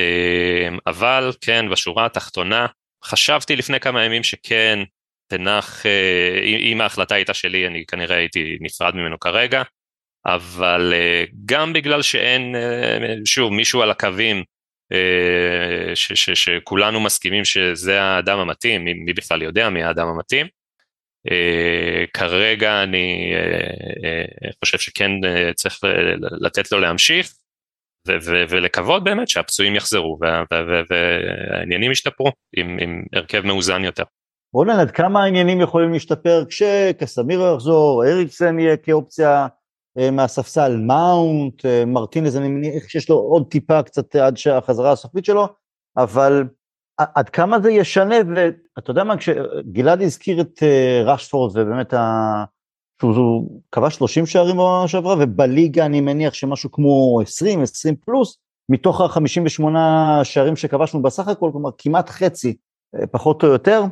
uh, 0.00 0.78
אבל 0.86 1.30
כן, 1.40 1.70
בשורה 1.70 2.06
התחתונה, 2.06 2.66
חשבתי 3.04 3.56
לפני 3.56 3.80
כמה 3.80 4.04
ימים 4.04 4.22
שכן, 4.22 4.78
תנח, 5.30 5.82
uh, 5.82 6.44
אם 6.72 6.80
ההחלטה 6.80 7.14
הייתה 7.14 7.34
שלי, 7.34 7.66
אני 7.66 7.86
כנראה 7.86 8.16
הייתי 8.16 8.58
נפרד 8.60 8.94
ממנו 8.94 9.20
כרגע, 9.20 9.62
אבל 10.26 10.92
אה, 10.94 11.24
גם 11.44 11.72
בגלל 11.72 12.02
שאין, 12.02 12.56
אה, 12.56 13.14
שוב, 13.24 13.52
מישהו 13.52 13.82
על 13.82 13.90
הקווים 13.90 14.42
אה, 14.92 15.96
ש, 15.96 16.12
ש, 16.12 16.30
שכולנו 16.30 17.00
מסכימים 17.00 17.44
שזה 17.44 18.02
האדם 18.02 18.38
המתאים, 18.38 18.84
מי, 18.84 18.94
מי 18.94 19.12
בכלל 19.12 19.42
יודע 19.42 19.68
מי 19.70 19.82
האדם 19.82 20.08
המתאים. 20.08 20.46
כרגע 22.14 22.82
אני 22.82 23.32
חושב 24.64 24.78
שכן 24.78 25.10
צריך 25.54 25.78
לתת 26.40 26.72
לו 26.72 26.80
להמשיך 26.80 27.32
ולקוות 28.48 29.04
באמת 29.04 29.28
שהפצועים 29.28 29.76
יחזרו 29.76 30.18
והעניינים 30.90 31.90
ישתפרו 31.90 32.32
עם, 32.56 32.78
עם 32.80 33.02
הרכב 33.12 33.46
מאוזן 33.46 33.84
יותר. 33.84 34.02
רולן, 34.54 34.80
עד 34.80 34.90
כמה 34.90 35.22
העניינים 35.22 35.60
יכולים 35.60 35.92
להשתפר 35.92 36.44
כשקסמירו 36.48 37.54
יחזור, 37.54 38.04
אריקסן 38.06 38.58
יהיה 38.58 38.76
כאופציה 38.76 39.46
מהספסל 40.12 40.76
מאונט, 40.76 41.66
אה, 41.66 41.84
מרטינז, 41.84 42.36
אני 42.36 42.48
מניח 42.48 42.88
שיש 42.88 43.10
לו 43.10 43.16
עוד 43.16 43.46
טיפה 43.50 43.82
קצת 43.82 44.16
עד 44.16 44.36
שהחזרה 44.36 44.92
הסופית 44.92 45.24
שלו, 45.24 45.48
אבל 45.96 46.44
עד 46.98 47.28
כמה 47.28 47.60
זה 47.60 47.70
ישנה, 47.70 48.14
ואתה 48.36 48.90
יודע 48.90 49.04
מה, 49.04 49.16
כשגלעד 49.16 50.02
הזכיר 50.02 50.40
את 50.40 50.62
אה, 50.62 51.02
רשפורד 51.04 51.56
ובאמת 51.56 51.94
ה... 51.94 52.44
שהוא 53.00 53.60
כבש 53.72 53.94
30 53.94 54.26
שערים 54.26 54.56
בעונה 54.56 54.88
שעברה, 54.88 55.14
ובליגה 55.20 55.86
אני 55.86 56.00
מניח 56.00 56.34
שמשהו 56.34 56.72
כמו 56.72 57.20
20, 57.22 57.62
20 57.62 57.96
פלוס, 57.96 58.38
מתוך 58.68 59.00
ה-58 59.00 59.64
שערים 60.24 60.56
שכבשנו 60.56 61.02
בסך 61.02 61.28
הכל, 61.28 61.50
כלומר 61.52 61.70
כמעט 61.78 62.10
חצי, 62.10 62.56
פחות 63.10 63.42
או 63.42 63.48
יותר, 63.48 63.82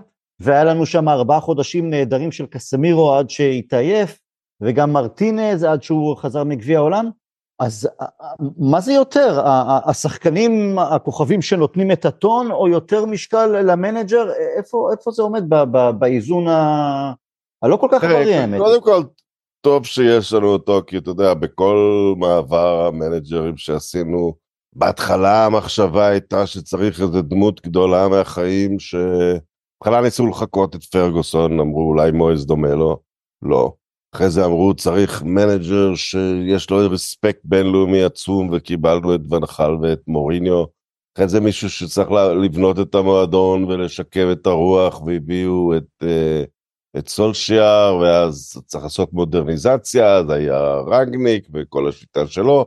והיה 0.40 0.64
לנו 0.64 0.86
שם 0.86 1.08
ארבעה 1.08 1.40
חודשים 1.40 1.90
נהדרים 1.90 2.32
של 2.32 2.46
קסמירו 2.46 3.14
עד 3.14 3.30
שהתעייף, 3.30 4.18
וגם 4.62 4.92
מרטינז 4.92 5.64
עד 5.64 5.82
שהוא 5.82 6.16
חזר 6.16 6.44
מגביע 6.44 6.78
העולם, 6.78 7.10
אז 7.60 7.88
אה, 8.00 8.06
אה, 8.22 8.28
מה 8.58 8.80
זה 8.80 8.92
יותר, 8.92 9.40
השחקנים 9.86 10.78
הכוכבים 10.78 11.42
שנותנים 11.42 11.92
את 11.92 12.04
הטון, 12.04 12.50
או 12.50 12.68
יותר 12.68 13.06
משקל 13.06 13.46
למנג'ר, 13.46 14.30
איפה, 14.56 14.88
איפה 14.92 15.10
זה 15.10 15.22
עומד 15.22 15.44
באיזון 15.98 16.48
ה... 16.48 17.12
הלא 17.62 17.76
כל 17.76 17.88
כך 17.90 18.04
בריא 18.04 18.36
האמת. 18.36 18.60
קודם 18.60 18.82
כל, 18.82 19.02
טוב 19.60 19.86
שיש 19.86 20.32
לנו 20.32 20.46
אותו, 20.46 20.80
כי 20.86 20.98
אתה 20.98 21.10
יודע, 21.10 21.34
בכל 21.34 22.14
מעבר 22.16 22.86
המנג'רים 22.86 23.56
שעשינו, 23.56 24.34
בהתחלה 24.72 25.46
המחשבה 25.46 26.06
הייתה 26.06 26.46
שצריך 26.46 27.00
איזה 27.00 27.22
דמות 27.22 27.60
גדולה 27.66 28.08
מהחיים, 28.08 28.78
שבהתחלה 28.78 30.00
ניסו 30.02 30.26
לחקות 30.26 30.76
את 30.76 30.84
פרגוסון, 30.84 31.60
אמרו 31.60 31.88
אולי 31.88 32.10
מויס 32.10 32.46
דומה 32.46 32.74
לו, 32.74 32.98
לא. 33.42 33.72
אחרי 34.14 34.30
זה 34.30 34.44
אמרו 34.44 34.74
צריך 34.74 35.22
מנג'ר 35.22 35.94
שיש 35.94 36.70
לו 36.70 36.76
respect 36.90 37.40
בינלאומי 37.44 38.02
עצום 38.02 38.50
וקיבלנו 38.52 39.14
את 39.14 39.20
ואן 39.30 39.53
חאל 39.53 39.76
ואת 39.82 40.00
מוריניו. 40.06 40.64
אחרי 41.16 41.28
זה 41.28 41.40
מישהו 41.40 41.70
שצריך 41.70 42.10
לבנות 42.44 42.78
את 42.78 42.94
המועדון 42.94 43.64
ולשקם 43.64 44.32
את 44.32 44.46
הרוח 44.46 45.02
והביאו 45.02 45.76
את, 45.76 46.02
אה, 46.02 46.44
את 46.98 47.08
סולשיאר 47.08 47.98
ואז 48.02 48.62
צריך 48.66 48.84
לעשות 48.84 49.12
מודרניזציה, 49.12 50.16
אז 50.16 50.30
היה 50.30 50.74
רגניק 50.86 51.48
וכל 51.54 51.88
השיטה 51.88 52.26
שלו. 52.26 52.66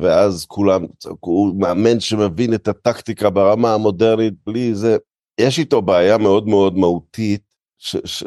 ואז 0.00 0.46
כולם, 0.46 0.86
הוא 1.20 1.60
מאמן 1.60 2.00
שמבין 2.00 2.54
את 2.54 2.68
הטקטיקה 2.68 3.30
ברמה 3.30 3.74
המודרנית 3.74 4.34
בלי 4.46 4.74
זה. 4.74 4.96
יש 5.40 5.58
איתו 5.58 5.82
בעיה 5.82 6.18
מאוד 6.18 6.48
מאוד 6.48 6.76
מהותית 6.76 7.47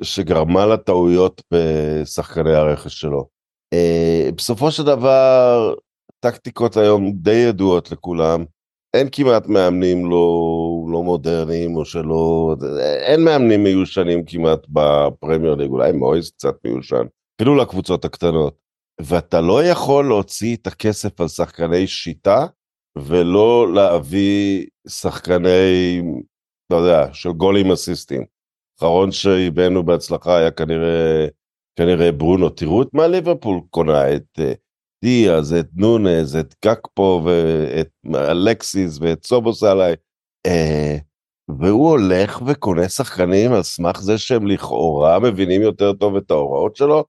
שגרמה 0.01 0.65
לטעויות 0.65 1.41
בשחקני 1.53 2.53
הרכש 2.53 3.01
שלו. 3.01 3.25
Uh, 3.75 4.35
בסופו 4.35 4.71
של 4.71 4.83
דבר, 4.83 5.73
טקטיקות 6.19 6.77
היום 6.77 7.11
די 7.11 7.45
ידועות 7.49 7.91
לכולם. 7.91 8.45
אין 8.93 9.07
כמעט 9.11 9.47
מאמנים 9.47 10.09
לא, 10.09 10.27
לא 10.91 11.03
מודרניים 11.03 11.75
או 11.75 11.85
שלא, 11.85 12.55
אין 13.07 13.23
מאמנים 13.23 13.63
מיושנים 13.63 14.25
כמעט 14.25 14.59
בפרמייר 14.69 15.55
ליג, 15.55 15.69
אולי 15.69 15.91
מויז 15.91 16.31
קצת 16.31 16.55
מיושן, 16.65 17.03
אפילו 17.35 17.55
לקבוצות 17.55 18.05
הקטנות. 18.05 18.61
ואתה 19.01 19.41
לא 19.41 19.63
יכול 19.63 20.07
להוציא 20.07 20.55
את 20.55 20.67
הכסף 20.67 21.21
על 21.21 21.27
שחקני 21.27 21.87
שיטה 21.87 22.45
ולא 22.97 23.73
להביא 23.73 24.65
שחקני, 24.87 26.01
לא 26.69 26.77
יודע, 26.77 27.13
של 27.13 27.31
גולים 27.31 27.71
אסיסטים. 27.71 28.25
האחרון 28.83 29.11
שהבאנו 29.11 29.83
בהצלחה 29.83 30.37
היה 30.37 30.51
כנראה, 30.51 31.27
כנראה 31.75 32.11
ברונו. 32.11 32.49
תראו 32.49 32.81
את 32.81 32.87
מה 32.93 33.07
ליברפול 33.07 33.59
קונה, 33.69 34.15
את 34.15 34.39
uh, 34.39 34.43
דיאז, 35.03 35.53
את 35.53 35.67
נונז, 35.75 36.35
את 36.35 36.55
גקפו 36.65 37.21
ואת 37.25 37.89
אלקסיס 38.15 38.97
ואת 39.01 39.25
סובוסלי. 39.25 39.93
Uh, 40.47 41.01
והוא 41.59 41.89
הולך 41.89 42.41
וקונה 42.45 42.89
שחקנים 42.89 43.53
על 43.53 43.63
סמך 43.63 44.01
זה 44.01 44.17
שהם 44.17 44.47
לכאורה 44.47 45.19
מבינים 45.19 45.61
יותר 45.61 45.93
טוב 45.93 46.15
את 46.15 46.31
ההוראות 46.31 46.75
שלו. 46.75 47.05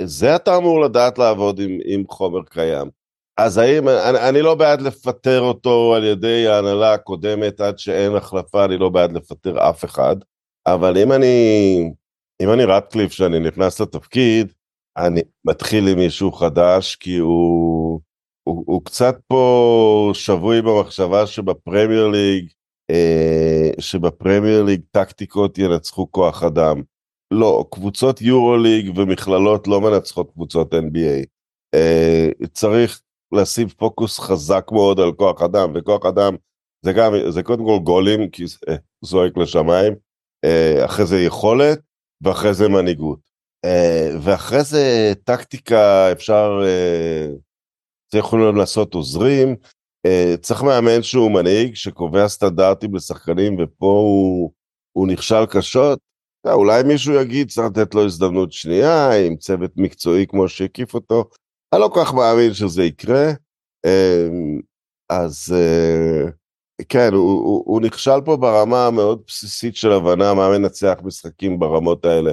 זה 0.00 0.36
אתה 0.36 0.56
אמור 0.56 0.80
לדעת 0.80 1.18
לעבוד 1.18 1.60
עם, 1.60 1.78
עם 1.84 2.04
חומר 2.08 2.42
קיים. 2.42 2.90
אז 3.36 3.58
האם, 3.58 3.88
אני, 3.88 4.28
אני 4.28 4.42
לא 4.42 4.54
בעד 4.54 4.80
לפטר 4.80 5.40
אותו 5.40 5.94
על 5.94 6.04
ידי 6.04 6.48
ההנהלה 6.48 6.94
הקודמת 6.94 7.60
עד 7.60 7.78
שאין 7.78 8.16
החלפה, 8.16 8.64
אני 8.64 8.78
לא 8.78 8.88
בעד 8.88 9.12
לפטר 9.12 9.70
אף 9.70 9.84
אחד. 9.84 10.16
אבל 10.66 10.98
אם 10.98 11.12
אני, 11.12 11.36
אם 12.42 12.52
אני 12.52 12.64
רטקליף 12.64 13.12
שאני 13.12 13.38
נכנס 13.38 13.80
לתפקיד, 13.80 14.52
אני 14.96 15.20
מתחיל 15.44 15.88
עם 15.88 15.98
מישהו 15.98 16.32
חדש, 16.32 16.96
כי 16.96 17.16
הוא, 17.16 18.00
הוא, 18.44 18.64
הוא 18.66 18.84
קצת 18.84 19.16
פה 19.26 20.10
שבוי 20.14 20.62
במחשבה 20.62 21.26
שבפרמייר 21.26 22.08
ליג 22.08 22.48
אה, 22.90 23.70
שבפרמייר 23.80 24.62
ליג 24.62 24.80
טקטיקות 24.90 25.58
ינצחו 25.58 26.12
כוח 26.12 26.42
אדם. 26.42 26.82
לא, 27.30 27.64
קבוצות 27.70 28.22
יורו 28.22 28.56
ליג 28.56 28.98
ומכללות 28.98 29.68
לא 29.68 29.80
מנצחות 29.80 30.30
קבוצות 30.30 30.74
NBA. 30.74 31.26
אה, 31.74 32.28
צריך 32.52 33.00
לשים 33.32 33.68
פוקוס 33.68 34.18
חזק 34.18 34.66
מאוד 34.72 35.00
על 35.00 35.12
כוח 35.12 35.42
אדם, 35.42 35.72
וכוח 35.74 36.06
אדם 36.06 36.36
זה 36.82 36.92
גם, 36.92 37.12
זה 37.28 37.42
קודם 37.42 37.64
כל 37.64 37.78
גולים, 37.84 38.30
כי 38.30 38.46
זה 38.46 38.76
זועק 39.04 39.36
לשמיים, 39.36 39.92
אה, 39.92 39.98
אחרי 40.84 41.06
זה 41.06 41.20
יכולת, 41.20 41.80
ואחרי 42.20 42.54
זה 42.54 42.68
מנהיגות. 42.68 43.18
אה, 43.64 44.10
ואחרי 44.20 44.64
זה 44.64 45.12
טקטיקה, 45.24 46.12
אפשר, 46.12 46.62
זה 48.12 48.18
יכולים 48.18 48.56
לעשות 48.56 48.94
עוזרים, 48.94 49.56
צריך 50.40 50.62
מאמן 50.62 51.02
שהוא 51.02 51.30
מנהיג, 51.30 51.74
שקובע 51.74 52.28
סטנדרטים 52.28 52.94
לשחקנים, 52.94 53.56
ופה 53.58 53.86
הוא, 53.86 54.52
הוא 54.92 55.08
נכשל 55.08 55.46
קשות. 55.50 55.98
אולי 56.46 56.82
מישהו 56.82 57.14
יגיד, 57.14 57.50
צריך 57.50 57.66
לתת 57.66 57.94
לו 57.94 58.04
הזדמנות 58.04 58.52
שנייה, 58.52 59.10
עם 59.26 59.36
צוות 59.36 59.70
מקצועי 59.76 60.26
כמו 60.26 60.48
שהקיף 60.48 60.94
אותו. 60.94 61.24
אני 61.72 61.80
לא 61.80 61.88
כל 61.94 62.00
כך 62.04 62.14
מאמין 62.14 62.54
שזה 62.54 62.84
יקרה. 62.84 63.32
אז 65.08 65.54
אה, 65.56 66.30
כן, 66.88 67.12
הוא, 67.12 67.32
הוא, 67.32 67.62
הוא 67.66 67.80
נכשל 67.80 68.20
פה 68.24 68.36
ברמה 68.36 68.86
המאוד 68.86 69.22
בסיסית 69.26 69.76
של 69.76 69.92
הבנה 69.92 70.34
מה 70.34 70.58
מנצח 70.58 70.94
משחקים 71.04 71.58
ברמות 71.58 72.04
האלה. 72.04 72.32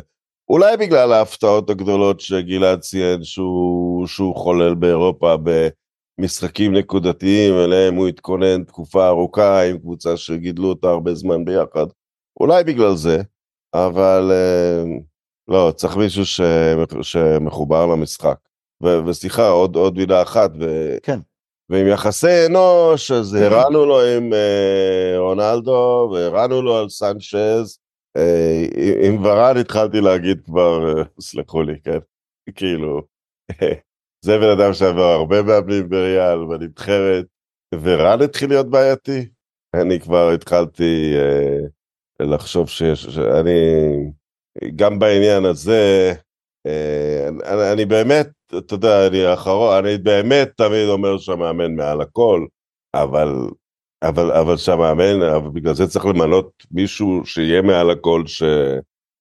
אולי 0.50 0.78
בגלל 0.78 1.14
ההפתעות 1.14 1.70
הגדולות 1.70 2.20
שגלעד 2.20 2.80
ציין 2.80 3.24
שהוא, 3.24 4.08
שהוא 4.08 4.36
חולל 4.36 4.76
באירופה 4.76 5.36
במשחקים 6.18 6.76
נקודתיים, 6.76 7.54
אליהם 7.54 7.96
הוא 7.96 8.08
התכונן 8.08 8.64
תקופה 8.64 9.08
ארוכה 9.08 9.64
עם 9.64 9.78
קבוצה 9.78 10.18
שגידלו 10.18 10.70
אותה 10.70 10.88
הרבה 10.88 11.16
זמן 11.16 11.46
ביחד. 11.46 11.86
אולי 12.40 12.64
בגלל 12.64 12.96
זה, 12.96 13.22
אבל 13.74 14.32
אה, 14.32 14.84
לא, 15.48 15.72
צריך 15.76 15.98
מישהו 15.98 16.26
שמחובר 17.02 17.86
למשחק. 17.86 18.38
וסליחה, 19.08 19.50
עוד, 19.50 19.76
עוד 19.76 19.98
מילה 19.98 20.22
אחת. 20.22 20.52
ו, 20.60 20.96
כן. 21.04 21.20
ועם 21.70 21.88
יחסי 21.88 22.46
אנוש, 22.46 23.12
אז 23.12 23.34
הראנו 23.34 23.86
לו 23.86 24.02
עם 24.02 24.34
אה, 24.34 25.16
רונלדו, 25.18 26.12
והראנו 26.14 26.62
לו 26.62 26.78
על 26.78 26.90
סנצ'ז. 26.90 27.80
אה, 28.18 28.66
עם 29.02 29.26
ורן 29.26 29.58
התחלתי 29.58 30.02
להגיד 30.02 30.42
כבר, 30.46 30.98
אה, 30.98 31.04
סלחו 31.20 31.64
לי, 31.64 31.80
כן? 31.84 31.98
כאילו, 32.56 33.02
זה 34.26 34.38
בן 34.38 34.50
אדם 34.60 34.74
שעבר 34.74 35.12
הרבה 35.12 35.42
מאמנים 35.42 35.90
בריאל, 35.90 36.46
בנבחרת, 36.50 37.26
ורן 37.82 38.22
התחיל 38.22 38.50
להיות 38.50 38.70
בעייתי. 38.70 39.30
אני 39.76 40.00
כבר 40.00 40.32
התחלתי 40.32 41.14
אה, 41.16 42.26
לחשוב 42.26 42.70
שיש, 42.70 43.04
שאני, 43.04 43.60
גם 44.76 45.00
בעניין 45.00 45.46
הזה, 45.46 46.14
אה, 46.68 47.28
אני, 47.28 47.72
אני 47.74 47.86
באמת, 47.86 48.28
אתה 48.58 48.74
יודע, 48.74 49.08
אני 49.08 49.26
האחרון, 49.26 49.86
אני 49.86 49.98
באמת 49.98 50.52
תמיד 50.58 50.88
אומר 50.90 51.18
שהמאמן 51.18 51.76
מעל 51.76 52.02
הכל, 52.02 52.46
אבל, 52.94 53.28
אבל, 54.04 54.32
אבל 54.32 54.58
שהמאמן, 54.58 55.22
אבל 55.22 55.50
בגלל 55.50 55.74
זה 55.74 55.88
צריך 55.88 56.06
למנות 56.06 56.66
מישהו 56.72 57.22
שיהיה 57.26 57.62
מעל 57.62 57.90
הכל, 57.90 58.24
ש... 58.28 58.44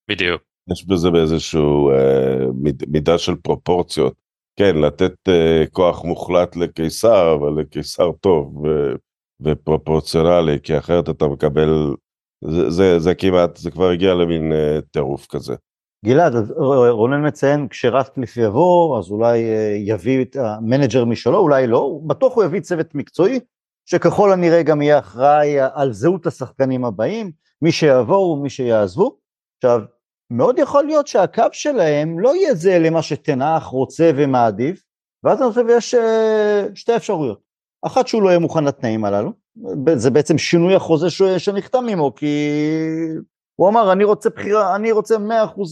בדיוק. 0.09 0.41
יש 0.71 0.85
בזה 0.85 1.09
באיזשהו 1.09 1.91
אה, 1.91 2.45
מיד, 2.53 2.83
מידה 2.87 3.17
של 3.17 3.35
פרופורציות. 3.35 4.13
כן, 4.55 4.77
לתת 4.77 5.15
אה, 5.27 5.63
כוח 5.71 6.03
מוחלט 6.03 6.55
לקיסר, 6.55 7.35
אבל 7.35 7.61
לקיסר 7.61 8.11
טוב 8.11 8.57
ו, 8.57 8.91
ופרופורציונלי, 9.41 10.59
כי 10.63 10.77
אחרת 10.77 11.09
אתה 11.09 11.27
מקבל, 11.27 11.95
זה, 12.45 12.69
זה, 12.69 12.99
זה 12.99 13.15
כמעט, 13.15 13.57
זה 13.57 13.71
כבר 13.71 13.89
הגיע 13.89 14.13
למין 14.13 14.53
אה, 14.53 14.79
טירוף 14.91 15.27
כזה. 15.29 15.55
גלעד, 16.05 16.35
אז 16.35 16.53
רונן 16.89 17.27
מציין, 17.27 17.67
כשרסקליף 17.67 18.37
יבוא, 18.37 18.99
אז 18.99 19.11
אולי 19.11 19.43
אה, 19.43 19.75
יביא 19.77 20.21
את 20.21 20.35
המנג'ר 20.35 21.05
משלו, 21.05 21.37
אולי 21.37 21.67
לא, 21.67 21.99
בטוח 22.07 22.35
הוא 22.35 22.43
יביא 22.43 22.59
צוות 22.59 22.95
מקצועי, 22.95 23.39
שככל 23.85 24.31
הנראה 24.31 24.63
גם 24.63 24.81
יהיה 24.81 24.99
אחראי 24.99 25.55
על 25.73 25.93
זהות 25.93 26.27
השחקנים 26.27 26.85
הבאים, 26.85 27.31
מי 27.61 27.71
שיבואו, 27.71 28.35
מי 28.35 28.49
שיעזבו. 28.49 29.17
עכשיו, 29.57 29.81
מאוד 30.31 30.59
יכול 30.59 30.83
להיות 30.83 31.07
שהקו 31.07 31.43
שלהם 31.51 32.19
לא 32.19 32.35
יהיה 32.35 32.55
זה 32.55 32.79
למה 32.79 33.01
שתנח 33.01 33.63
רוצה 33.63 34.11
ומעדיף, 34.15 34.83
ואז 35.23 35.41
אני 35.41 35.49
חושב 35.49 35.65
יש 35.69 35.95
אה, 35.95 36.65
שתי 36.75 36.95
אפשרויות. 36.95 37.39
אחת 37.81 38.07
שהוא 38.07 38.21
לא 38.21 38.29
יהיה 38.29 38.39
מוכן 38.39 38.63
לתנאים 38.63 39.05
הללו, 39.05 39.31
זה 39.95 40.11
בעצם 40.11 40.37
שינוי 40.37 40.75
החוזה 40.75 41.09
שנחתם 41.37 41.85
עמו, 41.89 42.15
כי 42.15 42.49
הוא 43.59 43.69
אמר, 43.69 43.91
אני 43.91 44.03
רוצה 44.03 44.29
בחירה, 44.29 44.75
אני 44.75 44.91
רוצה 44.91 45.15
100% 45.15 45.19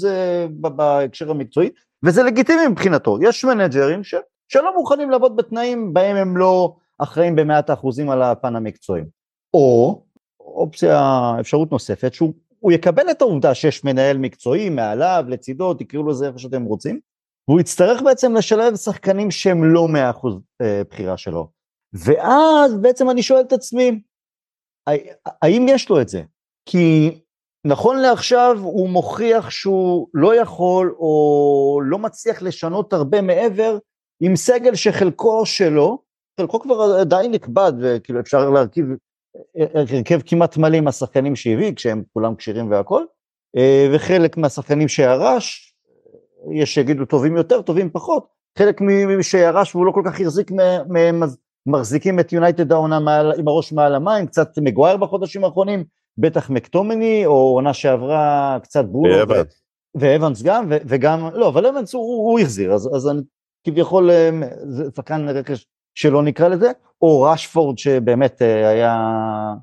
אה, 0.07 0.47
בהקשר 0.69 1.31
המקצועי, 1.31 1.69
וזה 2.05 2.23
לגיטימי 2.23 2.67
מבחינתו. 2.67 3.17
יש 3.21 3.45
מנג'רים 3.45 4.03
ש, 4.03 4.15
שלא 4.47 4.75
מוכנים 4.75 5.09
לעבוד 5.09 5.35
בתנאים 5.35 5.93
בהם 5.93 6.15
הם 6.15 6.37
לא 6.37 6.75
אחראים 6.97 7.35
במאת 7.35 7.69
האחוזים 7.69 8.09
על 8.09 8.21
הפן 8.21 8.55
המקצועי. 8.55 9.01
או, 9.53 10.01
אופציה, 10.39 11.01
אפשרות 11.39 11.71
נוספת, 11.71 12.13
שהוא 12.13 12.71
יקבל 12.71 13.11
את 13.11 13.21
העובדה 13.21 13.55
שיש 13.55 13.83
מנהל 13.83 14.17
מקצועי 14.17 14.69
מעליו, 14.69 15.25
לצידו, 15.27 15.73
תקראו 15.73 16.09
לזה 16.09 16.27
איך 16.27 16.39
שאתם 16.39 16.63
רוצים, 16.63 16.99
והוא 17.47 17.59
יצטרך 17.59 18.01
בעצם 18.01 18.35
לשלב 18.35 18.75
שחקנים 18.75 19.31
שהם 19.31 19.63
לא 19.63 19.87
100% 20.23 20.27
אה, 20.61 20.81
בחירה 20.89 21.17
שלו. 21.17 21.49
ואז 21.93 22.77
בעצם 22.81 23.09
אני 23.09 23.23
שואל 23.23 23.41
את 23.41 23.53
עצמי, 23.53 24.01
האם 25.41 25.65
יש 25.69 25.89
לו 25.89 26.01
את 26.01 26.09
זה? 26.09 26.21
כי 26.65 27.11
נכון 27.67 27.97
לעכשיו 27.97 28.57
הוא 28.61 28.89
מוכיח 28.89 29.49
שהוא 29.49 30.07
לא 30.13 30.35
יכול 30.35 30.95
או 30.99 31.81
לא 31.83 31.99
מצליח 31.99 32.41
לשנות 32.41 32.93
הרבה 32.93 33.21
מעבר 33.21 33.77
עם 34.19 34.35
סגל 34.35 34.75
שחלקו 34.75 35.45
שלו, 35.45 36.01
חלקו 36.39 36.59
כבר 36.59 37.03
די 37.03 37.27
נכבד 37.31 37.73
וכאילו 37.79 38.19
אפשר 38.19 38.49
להרכיב 38.49 38.85
הרכב 39.55 40.19
כמעט 40.25 40.57
מלא 40.57 40.77
עם 40.77 40.87
השחקנים 40.87 41.35
שהביא 41.35 41.75
כשהם 41.75 42.03
כולם 42.13 42.35
כשירים 42.35 42.71
והכל, 42.71 43.03
אה, 43.57 43.87
וחלק 43.93 44.37
מהשחקנים 44.37 44.87
שירש, 44.87 45.73
יש 46.53 46.73
שיגידו 46.73 47.05
טובים 47.05 47.37
יותר, 47.37 47.61
טובים 47.61 47.89
פחות, 47.89 48.27
חלק 48.57 48.81
ממי 48.81 49.23
שירש 49.23 49.75
והוא 49.75 49.85
לא 49.85 49.91
כל 49.91 50.01
כך 50.05 50.21
החזיק 50.21 50.51
מהם 50.89 51.23
מחזיקים 51.65 52.19
את 52.19 52.33
יונייטד 52.33 52.71
העונה 52.71 52.97
עם 53.37 53.47
הראש 53.47 53.73
מעל 53.73 53.95
המים, 53.95 54.27
קצת 54.27 54.49
מגווייר 54.57 54.97
בחודשים 54.97 55.43
האחרונים, 55.43 55.83
בטח 56.17 56.49
מקטומני, 56.49 57.25
או 57.25 57.53
עונה 57.55 57.73
שעברה 57.73 58.57
קצת 58.63 58.85
ברונו. 58.85 59.13
ואבנס 59.95 60.41
גם, 60.41 60.65
ו- 60.69 60.77
וגם, 60.85 61.29
לא, 61.33 61.47
אבל 61.47 61.65
אבנס 61.65 61.93
הוא, 61.93 62.31
הוא 62.31 62.39
החזיר, 62.39 62.73
אז, 62.73 62.89
אז 62.95 63.07
אני 63.07 63.21
כביכול, 63.63 64.11
אה, 64.11 64.29
זה 64.69 64.83
שחקן 64.95 65.29
רכש 65.29 65.65
שלא 65.95 66.23
נקרא 66.23 66.47
לזה, 66.47 66.71
או 67.01 67.21
ראשפורד 67.21 67.77
שבאמת 67.77 68.41
אה, 68.41 68.69
היה, 68.69 68.97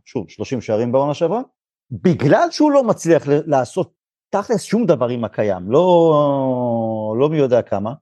שוב, 0.04 0.28
30 0.28 0.60
שערים 0.60 0.92
בעונה 0.92 1.14
שעברה, 1.14 1.40
בגלל 1.90 2.46
שהוא 2.50 2.72
לא 2.72 2.84
מצליח 2.84 3.22
לעשות 3.26 3.92
תכלס 4.30 4.62
שום 4.62 4.86
דבר 4.86 5.08
עם 5.08 5.24
הקיים, 5.24 5.70
לא, 5.70 7.14
לא 7.18 7.28
מי 7.28 7.36
יודע 7.36 7.62
כמה, 7.62 7.92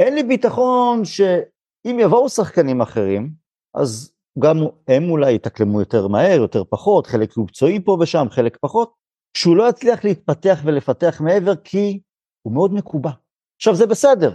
אין 0.00 0.14
לי 0.14 0.22
ביטחון 0.22 1.04
שאם 1.04 1.98
יבואו 2.00 2.28
שחקנים 2.28 2.80
אחרים, 2.80 3.30
אז 3.74 4.12
גם 4.40 4.56
הם 4.88 5.10
אולי 5.10 5.34
יתאקלמו 5.34 5.80
יותר 5.80 6.08
מהר, 6.08 6.40
יותר 6.40 6.62
פחות, 6.64 7.06
חלק 7.06 7.36
יהיו 7.36 7.46
פצועים 7.46 7.82
פה 7.82 7.96
ושם, 8.00 8.26
חלק 8.30 8.56
פחות, 8.60 8.92
שהוא 9.36 9.56
לא 9.56 9.68
יצליח 9.68 10.04
להתפתח 10.04 10.60
ולפתח 10.64 11.20
מעבר 11.20 11.56
כי 11.56 12.00
הוא 12.42 12.54
מאוד 12.54 12.74
מקובע. 12.74 13.10
עכשיו 13.56 13.74
זה 13.74 13.86
בסדר, 13.86 14.34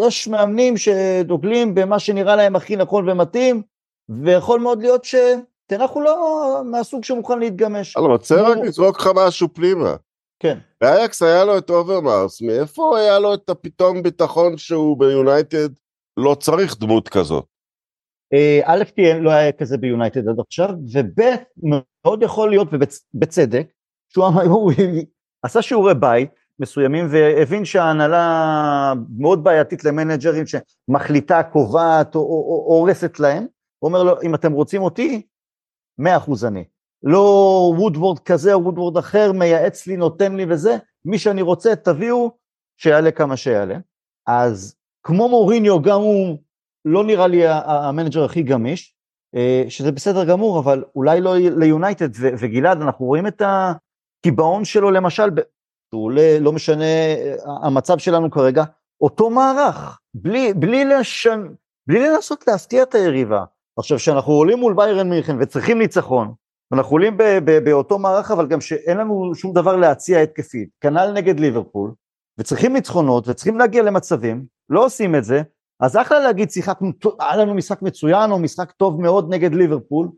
יש 0.00 0.28
מאמנים 0.28 0.76
שדוגלים 0.76 1.74
במה 1.74 1.98
שנראה 1.98 2.36
להם 2.36 2.56
הכי 2.56 2.76
נכון 2.76 3.08
ומתאים, 3.08 3.62
ויכול 4.08 4.60
מאוד 4.60 4.82
להיות 4.82 5.04
שטן 5.04 5.53
האח 5.53 5.90
הוא 5.90 6.02
לא 6.02 6.62
מהסוג 6.64 7.04
שמוכן 7.04 7.38
להתגמש. 7.38 7.96
אני 7.96 8.06
רוצה 8.06 8.42
רק 8.42 8.58
לזרוק 8.58 9.00
לך 9.00 9.10
משהו 9.14 9.48
פנימה. 9.54 9.96
כן. 10.38 10.58
באייאקס 10.80 11.22
היה 11.22 11.44
לו 11.44 11.58
את 11.58 11.70
אוברמארס, 11.70 12.42
מאיפה 12.42 12.98
היה 12.98 13.18
לו 13.18 13.34
את 13.34 13.50
הפתאום 13.50 14.02
ביטחון 14.02 14.58
שהוא 14.58 14.98
ביונייטד 14.98 15.68
לא 16.16 16.34
צריך 16.34 16.78
דמות 16.78 17.08
כזאת? 17.08 17.44
אה, 18.32 18.60
א', 18.64 18.84
כי 18.94 19.20
לא 19.20 19.30
היה 19.30 19.52
כזה 19.52 19.78
ביונייטד 19.78 20.28
עד 20.28 20.40
עכשיו, 20.46 20.70
וב', 20.92 21.24
מאוד 21.56 22.22
יכול 22.22 22.50
להיות, 22.50 22.68
ובצדק, 22.72 23.66
שהוא 24.12 24.72
עשה 25.42 25.62
שיעורי 25.62 25.94
בית 25.94 26.30
מסוימים 26.58 27.06
והבין 27.10 27.64
שההנהלה 27.64 28.92
מאוד 29.18 29.44
בעייתית 29.44 29.84
למנג'רים 29.84 30.44
שמחליטה, 30.46 31.42
קובעת 31.42 32.14
או 32.14 32.20
הורסת 32.66 33.20
להם, 33.20 33.46
הוא 33.78 33.88
אומר 33.88 34.02
לו, 34.02 34.22
אם 34.22 34.34
אתם 34.34 34.52
רוצים 34.52 34.82
אותי, 34.82 35.22
מאה 35.98 36.16
אחוז 36.16 36.44
אני. 36.44 36.64
לא 37.02 37.20
וודוורד 37.78 38.18
כזה 38.18 38.54
או 38.54 38.64
וודוורד 38.64 38.96
אחר, 38.96 39.32
מייעץ 39.32 39.86
לי, 39.86 39.96
נותן 39.96 40.36
לי 40.36 40.46
וזה, 40.48 40.76
מי 41.04 41.18
שאני 41.18 41.42
רוצה, 41.42 41.76
תביאו, 41.76 42.30
שיעלה 42.80 43.10
כמה 43.10 43.36
שיעלה. 43.36 43.78
אז 44.26 44.76
כמו 45.02 45.28
מוריניו, 45.28 45.82
גם 45.82 46.00
הוא 46.00 46.38
לא 46.86 47.04
נראה 47.04 47.26
לי 47.26 47.42
המנג'ר 47.46 48.24
הכי 48.24 48.42
גמיש, 48.42 48.94
שזה 49.68 49.92
בסדר 49.92 50.24
גמור, 50.24 50.58
אבל 50.58 50.84
אולי 50.94 51.20
לא 51.20 51.36
ליונייטד, 51.36 52.08
וגלעד, 52.38 52.82
אנחנו 52.82 53.06
רואים 53.06 53.26
את 53.26 53.42
הקיבעון 53.44 54.64
שלו 54.64 54.90
למשל, 54.90 55.30
שהוא 55.90 56.12
לא 56.40 56.52
משנה 56.52 56.84
המצב 57.62 57.98
שלנו 57.98 58.30
כרגע, 58.30 58.64
אותו 59.00 59.30
מערך, 59.30 60.00
בלי, 60.14 60.54
בלי, 60.54 60.84
לשנ... 60.84 61.46
בלי 61.88 62.08
לנסות 62.08 62.44
להפתיע 62.48 62.82
את 62.82 62.94
היריבה. 62.94 63.44
עכשיו, 63.78 63.98
כשאנחנו 63.98 64.32
עולים 64.32 64.58
מול 64.58 64.74
ביירן 64.74 65.10
מינכן 65.10 65.36
וצריכים 65.40 65.78
ניצחון, 65.78 66.34
אנחנו 66.72 66.92
עולים 66.92 67.16
ב- 67.16 67.38
ב- 67.44 67.64
באותו 67.64 67.98
מערך, 67.98 68.30
אבל 68.30 68.46
גם 68.46 68.60
שאין 68.60 68.96
לנו 68.96 69.34
שום 69.34 69.52
דבר 69.52 69.76
להציע 69.76 70.20
התקפית, 70.20 70.68
כנ"ל 70.80 71.12
נגד 71.12 71.40
ליברפול, 71.40 71.92
וצריכים 72.38 72.72
ניצחונות 72.72 73.28
וצריכים 73.28 73.58
להגיע 73.58 73.82
למצבים, 73.82 74.46
לא 74.70 74.84
עושים 74.84 75.14
את 75.14 75.24
זה, 75.24 75.42
אז 75.80 75.96
אחלה 75.96 76.20
להגיד 76.20 76.50
שיחקנו, 76.50 76.92
היה 77.20 77.36
לנו 77.36 77.54
משחק 77.54 77.82
מצוין 77.82 78.30
או 78.30 78.38
משחק 78.38 78.72
טוב 78.72 79.00
מאוד 79.00 79.34
נגד 79.34 79.54
ליברפול, 79.54 80.08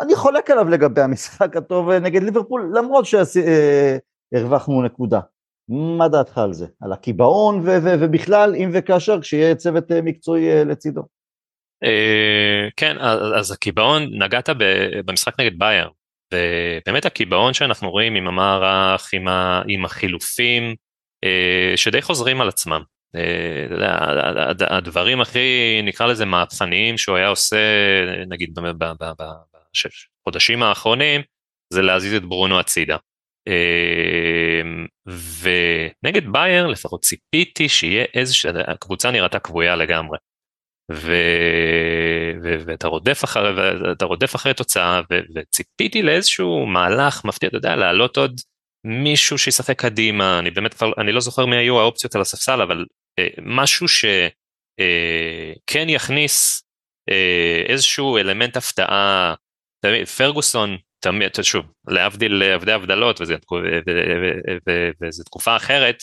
אני 0.00 0.14
חולק 0.14 0.50
עליו 0.50 0.68
לגבי 0.68 1.00
המשחק 1.00 1.56
הטוב 1.56 1.90
נגד 1.90 2.22
ליברפול, 2.22 2.72
למרות 2.74 3.04
שהרווחנו 3.06 4.82
נקודה. 4.82 5.20
מה 5.68 6.08
דעתך 6.08 6.38
על 6.38 6.52
זה? 6.52 6.66
על 6.80 6.92
הקיבעון 6.92 7.60
ו- 7.60 7.78
ו- 7.82 7.94
ובכלל, 8.00 8.54
אם 8.54 8.70
וכאשר, 8.72 9.20
כשיהיה 9.20 9.54
צוות 9.54 9.92
מקצועי 9.92 10.64
לצידו. 10.64 11.02
אה, 11.84 12.68
כן, 12.76 12.96
אז 13.38 13.50
הקיבעון, 13.50 14.02
נגעת 14.22 14.48
במשחק 15.06 15.40
נגד 15.40 15.58
בייר, 15.58 15.90
ובאמת 16.34 17.04
הקיבעון 17.06 17.54
שאנחנו 17.54 17.90
רואים 17.90 18.14
עם 18.14 18.28
המערך, 18.28 19.10
עם, 19.68 19.84
החילופים, 19.84 20.74
אה, 21.24 21.76
שדי 21.76 22.02
חוזרים 22.02 22.40
על 22.40 22.48
עצמם. 22.48 22.82
אה, 23.16 24.52
הדברים 24.70 25.20
הכי, 25.20 25.80
נקרא 25.82 26.06
לזה 26.06 26.24
מהפכניים 26.24 26.98
שהוא 26.98 27.16
היה 27.16 27.28
עושה, 27.28 27.56
נגיד 28.28 28.54
בחודשים 30.22 30.62
האחרונים, 30.62 31.20
זה 31.72 31.82
להזיז 31.82 32.14
את 32.14 32.24
ברונו 32.24 32.60
הצידה. 32.60 32.96
ונגד 35.40 36.32
בייר 36.32 36.66
לפחות 36.66 37.02
ציפיתי 37.02 37.68
שיהיה 37.68 38.04
איזושהי, 38.14 38.50
הקבוצה 38.66 39.10
נראתה 39.10 39.38
כבויה 39.38 39.76
לגמרי. 39.76 40.18
ו... 40.92 41.12
ו... 42.42 42.56
ואתה 42.66 42.88
רודף 42.88 43.24
אחרי, 43.24 43.50
ואתה 43.56 44.04
רודף 44.04 44.34
אחרי 44.34 44.54
תוצאה, 44.54 45.00
ו... 45.10 45.14
וציפיתי 45.34 46.02
לאיזשהו 46.02 46.66
מהלך 46.66 47.24
מפתיע, 47.24 47.48
אתה 47.48 47.56
יודע, 47.56 47.76
להעלות 47.76 48.16
עוד 48.16 48.40
מישהו 48.84 49.38
שישחק 49.38 49.80
קדימה, 49.80 50.38
אני 50.38 50.50
באמת 50.50 50.74
כבר, 50.74 50.92
אני 50.98 51.12
לא 51.12 51.20
זוכר 51.20 51.46
מי 51.46 51.56
היו 51.56 51.80
האופציות 51.80 52.14
על 52.14 52.20
הספסל, 52.20 52.62
אבל 52.62 52.78
אה, 52.78 52.84
משהו 53.42 53.88
שכן 53.88 55.88
אה, 55.88 55.94
יכניס 55.94 56.62
אה, 57.10 57.62
איזשהו 57.68 58.18
אלמנט 58.18 58.56
הפתעה, 58.56 59.34
פרגוסון, 60.16 60.76
שוב, 61.42 61.66
להבדיל 61.88 62.42
עבדי 62.42 62.72
הבדלות, 62.72 63.20
וזו 65.02 65.24
תקופה 65.24 65.56
אחרת, 65.56 66.02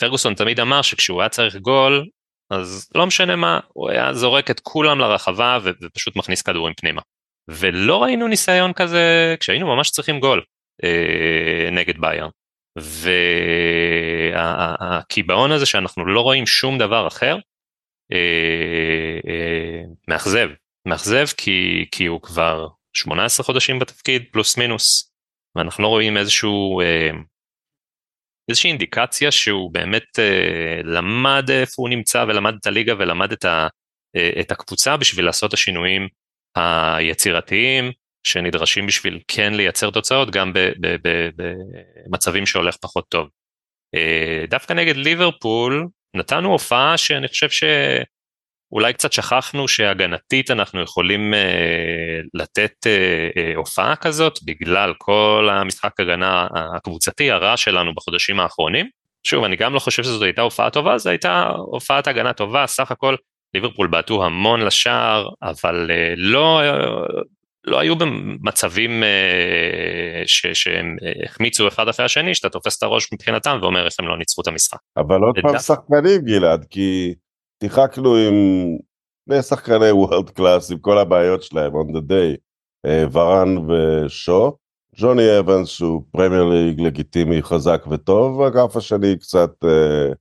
פרגוסון 0.00 0.34
תמיד 0.34 0.60
אמר 0.60 0.82
שכשהוא 0.82 1.20
היה 1.20 1.28
צריך 1.28 1.56
גול, 1.56 2.06
אז 2.50 2.90
לא 2.94 3.06
משנה 3.06 3.36
מה, 3.36 3.60
הוא 3.68 3.90
היה 3.90 4.14
זורק 4.14 4.50
את 4.50 4.60
כולם 4.60 4.98
לרחבה 4.98 5.58
ופשוט 5.64 6.16
מכניס 6.16 6.42
כדורים 6.42 6.74
פנימה. 6.74 7.02
ולא 7.48 8.02
ראינו 8.02 8.28
ניסיון 8.28 8.72
כזה 8.72 9.34
כשהיינו 9.40 9.76
ממש 9.76 9.90
צריכים 9.90 10.20
גול 10.20 10.42
אה, 10.84 11.68
נגד 11.72 12.00
בייר. 12.00 12.28
והקיבעון 14.32 15.52
הזה 15.52 15.66
שאנחנו 15.66 16.06
לא 16.06 16.20
רואים 16.20 16.46
שום 16.46 16.78
דבר 16.78 17.08
אחר, 17.08 17.36
אה, 18.12 19.18
אה, 19.28 19.82
מאכזב, 20.08 20.48
מאכזב 20.86 21.26
כי, 21.36 21.86
כי 21.90 22.06
הוא 22.06 22.22
כבר 22.22 22.68
18 22.92 23.46
חודשים 23.46 23.78
בתפקיד 23.78 24.24
פלוס 24.32 24.58
מינוס, 24.58 25.12
ואנחנו 25.56 25.82
לא 25.82 25.88
רואים 25.88 26.16
איזשהו 26.16 26.80
אה, 26.80 27.10
איזושהי 28.50 28.70
אינדיקציה 28.70 29.30
שהוא 29.30 29.72
באמת 29.72 30.18
למד 30.84 31.50
איפה 31.50 31.82
הוא 31.82 31.88
נמצא 31.88 32.24
ולמד 32.28 32.54
את 32.60 32.66
הליגה 32.66 32.94
ולמד 32.98 33.32
את, 33.32 33.44
ה, 33.44 33.68
את 34.40 34.50
הקבוצה 34.50 34.96
בשביל 34.96 35.24
לעשות 35.24 35.48
את 35.48 35.54
השינויים 35.54 36.08
היצירתיים 36.56 37.92
שנדרשים 38.28 38.86
בשביל 38.86 39.20
כן 39.28 39.54
לייצר 39.54 39.90
תוצאות 39.90 40.30
גם 40.30 40.52
במצבים 42.06 42.46
שהולך 42.46 42.76
פחות 42.76 43.04
טוב. 43.08 43.28
אה, 43.94 44.44
דווקא 44.48 44.72
נגד 44.72 44.96
ליברפול 44.96 45.86
נתנו 46.14 46.52
הופעה 46.52 46.96
שאני 46.96 47.28
חושב 47.28 47.50
ש... 47.50 47.64
אולי 48.72 48.92
קצת 48.92 49.12
שכחנו 49.12 49.68
שהגנתית 49.68 50.50
אנחנו 50.50 50.82
יכולים 50.82 51.34
אה, 51.34 52.20
לתת 52.34 52.86
אה, 52.86 53.52
הופעה 53.56 53.96
כזאת 53.96 54.38
בגלל 54.44 54.94
כל 54.98 55.48
המשחק 55.52 56.00
הגנה 56.00 56.46
הקבוצתי 56.54 57.30
הרע 57.30 57.56
שלנו 57.56 57.94
בחודשים 57.94 58.40
האחרונים. 58.40 58.88
שוב, 59.26 59.44
אני 59.44 59.56
גם 59.56 59.74
לא 59.74 59.78
חושב 59.78 60.02
שזאת 60.02 60.22
הייתה 60.22 60.42
הופעה 60.42 60.70
טובה, 60.70 60.98
זו 60.98 61.10
הייתה 61.10 61.48
הופעת 61.56 62.06
הגנה 62.06 62.32
טובה, 62.32 62.66
סך 62.66 62.90
הכל 62.90 63.16
ליברפול 63.54 63.86
בעטו 63.86 64.24
המון 64.24 64.60
לשער, 64.60 65.28
אבל 65.42 65.90
לא, 66.16 66.60
לא 67.68 67.78
היו 67.78 67.96
במצבים 67.96 69.02
אה, 69.02 70.22
שהם 70.26 70.96
החמיצו 71.24 71.68
אחד 71.68 71.88
אחרי 71.88 72.06
השני, 72.06 72.34
שאתה 72.34 72.48
תופס 72.48 72.78
את 72.78 72.82
הראש 72.82 73.12
מבחינתם 73.12 73.58
ואומר 73.62 73.86
איך 73.86 73.94
הם 73.98 74.08
לא 74.08 74.18
ניצחו 74.18 74.42
את 74.42 74.46
המשחק. 74.46 74.78
אבל 74.96 75.20
עוד 75.20 75.38
פעם 75.42 75.58
שחקנים 75.58 76.20
גלעד, 76.24 76.64
כי... 76.70 77.14
שיחקנו 77.62 78.16
עם 78.16 78.34
שני 79.28 79.42
שחקני 79.42 79.90
world 79.90 80.30
class 80.30 80.70
עם 80.70 80.78
כל 80.78 80.98
הבעיות 80.98 81.42
שלהם 81.42 81.72
on 81.72 81.96
the 81.96 82.10
day, 82.10 82.36
אה, 82.86 83.04
ורן 83.12 83.56
ושו, 83.58 84.56
ג'וני 84.96 85.38
אבנס 85.38 85.68
שהוא 85.68 86.02
פרמייר 86.10 86.44
ליג 86.44 86.80
לגיטימי 86.80 87.42
חזק 87.42 87.84
וטוב, 87.90 88.42
האגף 88.42 88.76
השני 88.76 89.18
קצת, 89.18 89.50
אה, 89.64 90.12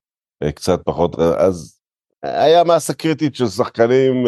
אה, 0.44 0.52
קצת 0.52 0.80
פחות, 0.86 1.20
אז 1.20 1.80
היה 2.24 2.64
מסה 2.64 2.94
קריטית 2.94 3.36
של 3.36 3.48
שחקנים 3.48 4.26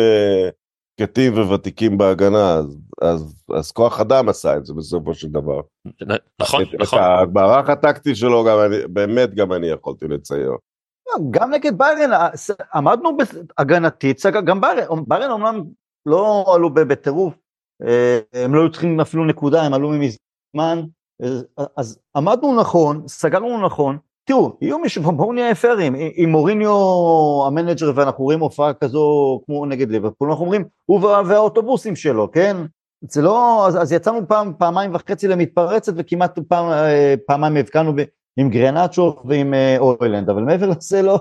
שקטים 0.99 1.33
ווותיקים 1.33 1.97
בהגנה, 1.97 2.53
אז, 2.53 2.77
אז, 3.01 3.43
אז 3.55 3.71
כוח 3.71 3.99
אדם 3.99 4.29
עשה 4.29 4.57
את 4.57 4.65
זה 4.65 4.73
בסופו 4.73 5.13
של 5.13 5.27
דבר. 5.27 5.61
נכון, 6.41 6.63
את, 6.63 6.67
נכון. 6.79 6.99
את 6.99 7.03
המערך 7.03 7.69
הטקטי 7.69 8.15
שלו 8.15 8.43
גם 8.43 8.57
אני, 8.65 8.75
באמת 8.89 9.33
גם 9.35 9.53
אני 9.53 9.67
יכולתי 9.67 10.07
לצייר. 10.07 10.51
גם 11.31 11.53
נגד 11.53 11.77
ביירן 11.77 12.09
עמדנו 12.73 13.17
הגנתית, 13.57 14.21
גם 14.45 14.61
ביירן, 14.61 15.03
ביירן 15.07 15.31
אומנם 15.31 15.63
לא 16.05 16.45
עלו 16.55 16.73
בטירוף, 16.73 17.33
אה, 17.87 18.19
הם 18.33 18.55
לא 18.55 18.61
היו 18.61 18.71
צריכים 18.71 18.99
אפילו 18.99 19.25
נקודה, 19.25 19.63
הם 19.63 19.73
עלו 19.73 19.89
מזמן, 19.89 20.81
אז 21.77 21.99
עמדנו 22.15 22.59
נכון, 22.59 23.07
סגרנו 23.07 23.65
נכון, 23.65 23.97
תראו, 24.23 24.57
יהיו 24.61 24.79
מישהו, 24.79 25.03
בואו 25.03 25.33
נהיה 25.33 25.55
פיירים, 25.55 25.95
אם 25.95 26.29
מוריניו 26.29 26.71
המנג'ר 27.47 27.91
ואנחנו 27.95 28.23
רואים 28.23 28.39
הופעה 28.39 28.73
כזו 28.73 29.41
כמו 29.45 29.65
נגד 29.65 29.91
ליברפול, 29.91 30.29
אנחנו 30.29 30.45
אומרים, 30.45 30.63
הוא 30.85 31.01
והאוטובוסים 31.01 31.95
שלו, 31.95 32.31
כן? 32.31 32.57
זה 33.01 33.21
לא, 33.21 33.67
אז, 33.67 33.81
אז 33.81 33.91
יצאנו 33.91 34.27
פעם, 34.27 34.53
פעמיים 34.57 34.95
וחצי 34.95 35.27
למתפרצת 35.27 35.93
וכמעט 35.95 36.39
פעם, 36.39 36.71
אה, 36.71 37.15
פעמיים 37.27 37.57
הבקענו 37.57 37.93
עם 38.37 38.49
גרנצ'ו 38.49 39.15
ועם 39.25 39.53
אה, 39.53 39.77
אוילנד, 39.77 40.29
אבל 40.29 40.43
מעבר 40.43 40.69
לזה 40.69 41.01
לא, 41.01 41.19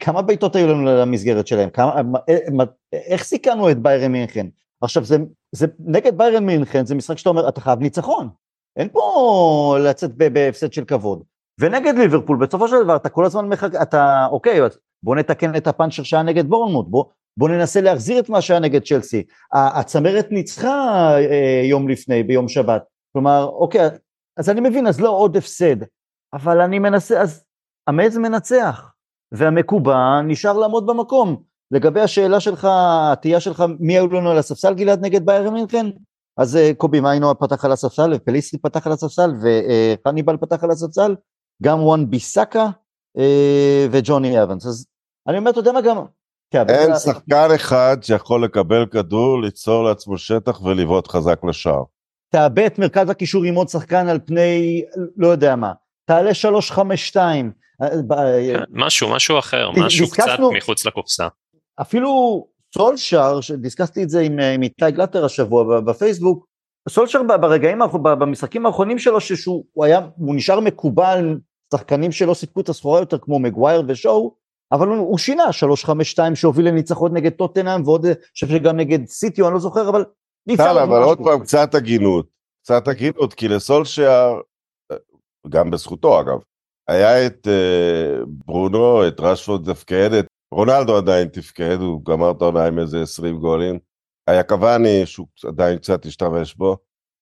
כמה 0.00 0.22
בעיטות 0.22 0.56
היו 0.56 0.68
לנו 0.68 0.84
למסגרת 0.84 1.46
שלהם, 1.46 1.70
כמה, 1.70 2.00
אה, 2.28 2.64
איך 2.92 3.22
סיכנו 3.22 3.70
את 3.70 3.78
ביירן 3.78 4.12
מינכן? 4.12 4.46
עכשיו 4.80 5.04
זה, 5.04 5.16
זה 5.52 5.66
נגד 5.78 6.18
ביירן 6.18 6.46
מינכן 6.46 6.86
זה 6.86 6.94
משחק 6.94 7.18
שאתה 7.18 7.28
אומר 7.28 7.48
אתה 7.48 7.60
חייב 7.60 7.80
ניצחון, 7.80 8.28
אין 8.76 8.88
פה 8.88 9.76
לצאת 9.80 10.14
בהפסד 10.14 10.72
של 10.72 10.84
כבוד, 10.84 11.22
ונגד 11.60 11.94
ליברפול 11.98 12.36
בסופו 12.36 12.68
של 12.68 12.84
דבר 12.84 12.96
אתה 12.96 13.08
כל 13.08 13.24
הזמן 13.24 13.48
מחכה, 13.48 13.82
אתה 13.82 14.26
אוקיי 14.30 14.60
בוא 15.02 15.16
נתקן 15.16 15.56
את 15.56 15.66
הפאנצ'ר 15.66 16.02
שהיה 16.02 16.22
נגד 16.22 16.46
בורנמוט, 16.46 16.86
בוא, 16.88 17.04
בוא 17.36 17.48
ננסה 17.48 17.80
להחזיר 17.80 18.18
את 18.18 18.28
מה 18.28 18.40
שהיה 18.40 18.60
נגד 18.60 18.82
צ'לסי, 18.84 19.22
הצמרת 19.52 20.26
ניצחה 20.30 21.08
אה, 21.18 21.62
יום 21.64 21.88
לפני 21.88 22.22
ביום 22.22 22.48
שבת, 22.48 22.82
כלומר 23.12 23.44
אוקיי 23.44 23.88
אז 24.36 24.50
אני 24.50 24.60
מבין 24.60 24.86
אז 24.86 25.00
לא 25.00 25.10
עוד 25.10 25.36
הפסד, 25.36 25.76
אבל 26.32 26.60
אני 26.60 26.78
מנסה, 26.78 27.20
אז 27.20 27.44
המז 27.86 28.18
מנצח, 28.18 28.92
והמקובע 29.32 30.22
נשאר 30.22 30.58
לעמוד 30.58 30.86
במקום. 30.86 31.42
לגבי 31.70 32.00
השאלה 32.00 32.40
שלך, 32.40 32.68
התהייה 32.70 33.40
שלך, 33.40 33.64
מי 33.80 33.92
היו 33.92 34.06
לנו 34.06 34.30
על 34.30 34.38
הספסל 34.38 34.74
גלעד 34.74 35.04
נגד 35.04 35.26
בייר 35.26 35.50
מינכן? 35.50 35.86
אז 36.36 36.56
אה, 36.56 36.70
קובי 36.76 37.00
מיינו 37.00 37.38
פתח 37.38 37.64
על 37.64 37.72
הספסל, 37.72 38.12
ופליסטי 38.14 38.58
פתח 38.58 38.86
על 38.86 38.92
הספסל, 38.92 39.30
וחניבל 39.42 40.36
פתח 40.36 40.64
על 40.64 40.70
הספסל, 40.70 41.16
גם 41.62 41.82
וואן 41.82 42.10
ביסאקה 42.10 42.68
אה, 43.18 43.86
וג'וני 43.90 44.42
אבנס. 44.42 44.66
אז 44.66 44.86
אני 45.28 45.38
אומר, 45.38 45.50
אתה 45.50 45.60
יודע 45.60 45.72
מה 45.72 45.80
גם... 45.80 45.96
אין 46.68 46.96
שחקן 46.98 47.48
אחד 47.54 47.96
שיכול 48.02 48.44
לקבל 48.44 48.86
כדור, 48.86 49.42
ליצור 49.42 49.84
לעצמו 49.84 50.18
שטח 50.18 50.62
ולבעוט 50.62 51.08
חזק 51.08 51.44
לשער. 51.48 51.82
תאבד 52.30 52.64
את 52.64 52.78
מרכז 52.78 53.10
הקישור 53.10 53.44
עם 53.44 53.54
עוד 53.54 53.68
שחקן 53.68 54.08
על 54.08 54.18
פני 54.26 54.82
לא 55.16 55.28
יודע 55.28 55.56
מה. 55.56 55.72
תעלה 56.06 56.34
352. 56.34 57.52
אה, 57.82 57.88
כן, 58.52 58.62
משהו, 58.70 59.08
משהו 59.10 59.38
אחר, 59.38 59.70
משהו 59.70 60.10
קצת 60.10 60.38
מחוץ 60.56 60.86
לקופסה. 60.86 61.28
אפילו 61.80 62.46
סולשר, 62.74 63.40
שדיסקסתי 63.40 64.02
את 64.02 64.10
זה 64.10 64.20
עם, 64.20 64.38
עם 64.38 64.62
איתי 64.62 64.90
גלטר 64.90 65.24
השבוע 65.24 65.80
בפייסבוק, 65.80 66.46
סולשר 66.88 67.22
ברגעים, 67.22 67.78
במשחקים 68.02 68.66
האחרונים 68.66 68.98
שלו, 68.98 69.20
שהוא 69.20 69.84
היה, 69.84 70.00
הוא 70.16 70.34
נשאר 70.34 70.60
מקובל, 70.60 71.38
שחקנים 71.74 72.12
שלא 72.12 72.34
סיפקו 72.34 72.60
את 72.60 72.68
הסחורה 72.68 73.00
יותר 73.00 73.18
כמו 73.18 73.38
מגווייר 73.38 73.82
ושואו, 73.88 74.34
אבל 74.74 74.88
הוא, 74.88 74.96
הוא 74.96 75.18
שינה, 75.18 75.44
3-5-2 75.84 76.34
שהוביל 76.34 76.68
לניצחון 76.68 77.16
נגד 77.16 77.32
טוטנאם, 77.32 77.82
ועוד, 77.84 78.06
אני 78.06 78.14
חושב 78.32 78.48
שגם 78.48 78.76
נגד 78.76 79.06
סיטי, 79.06 79.42
אני 79.42 79.52
לא 79.52 79.58
זוכר, 79.58 79.88
אבל 79.88 80.04
אי 80.48 80.54
אפשר... 80.54 80.82
אבל 80.82 81.02
עוד 81.02 81.18
פעם, 81.24 81.40
קצת 81.40 81.74
הגינות, 81.74 82.26
קצת 82.62 82.88
הגינות, 82.88 83.34
כי 83.34 83.48
לסולשר, 83.48 84.40
גם 85.48 85.70
בזכותו 85.70 86.20
אגב, 86.20 86.38
היה 86.88 87.26
את 87.26 87.46
uh, 87.46 88.24
ברונו, 88.26 89.08
את 89.08 89.20
רשפורד 89.20 89.72
תפקד, 89.72 90.12
את 90.12 90.26
רונלדו 90.52 90.96
עדיין 90.96 91.28
תפקד, 91.28 91.76
הוא 91.80 92.04
גמר 92.04 92.30
את 92.30 92.42
העונה 92.42 92.66
עם 92.66 92.78
איזה 92.78 93.02
20 93.02 93.38
גולים. 93.38 93.78
היה 94.26 94.42
קוואני 94.42 95.06
שהוא 95.06 95.26
עדיין 95.48 95.78
קצת 95.78 96.06
השתמש 96.06 96.54
בו. 96.54 96.76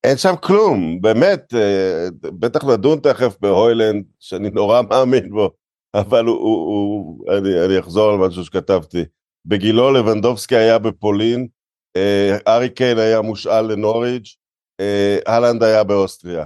אין 0.05 0.17
שם 0.17 0.35
כלום, 0.43 1.01
באמת, 1.01 1.55
uh, 1.55 2.13
בטח 2.23 2.65
נדון 2.65 2.99
תכף 2.99 3.37
בהוילנד, 3.41 4.05
שאני 4.19 4.51
נורא 4.51 4.83
מאמין 4.83 5.31
בו, 5.31 5.51
אבל 5.95 6.25
הוא, 6.25 6.39
הוא, 6.39 6.67
הוא 6.67 7.39
אני, 7.39 7.65
אני 7.65 7.79
אחזור 7.79 8.13
על 8.13 8.19
משהו 8.19 8.45
שכתבתי. 8.45 9.05
בגילו 9.47 9.93
לבנדובסקי 9.93 10.57
היה 10.57 10.79
בפולין, 10.79 11.47
uh, 11.99 12.43
ארי 12.49 12.71
קיין 12.71 12.99
היה 12.99 13.21
מושאל 13.21 13.73
לנוריג', 13.73 14.27
אהלנד 15.29 15.63
היה 15.63 15.85
באוסטריה. 15.85 16.45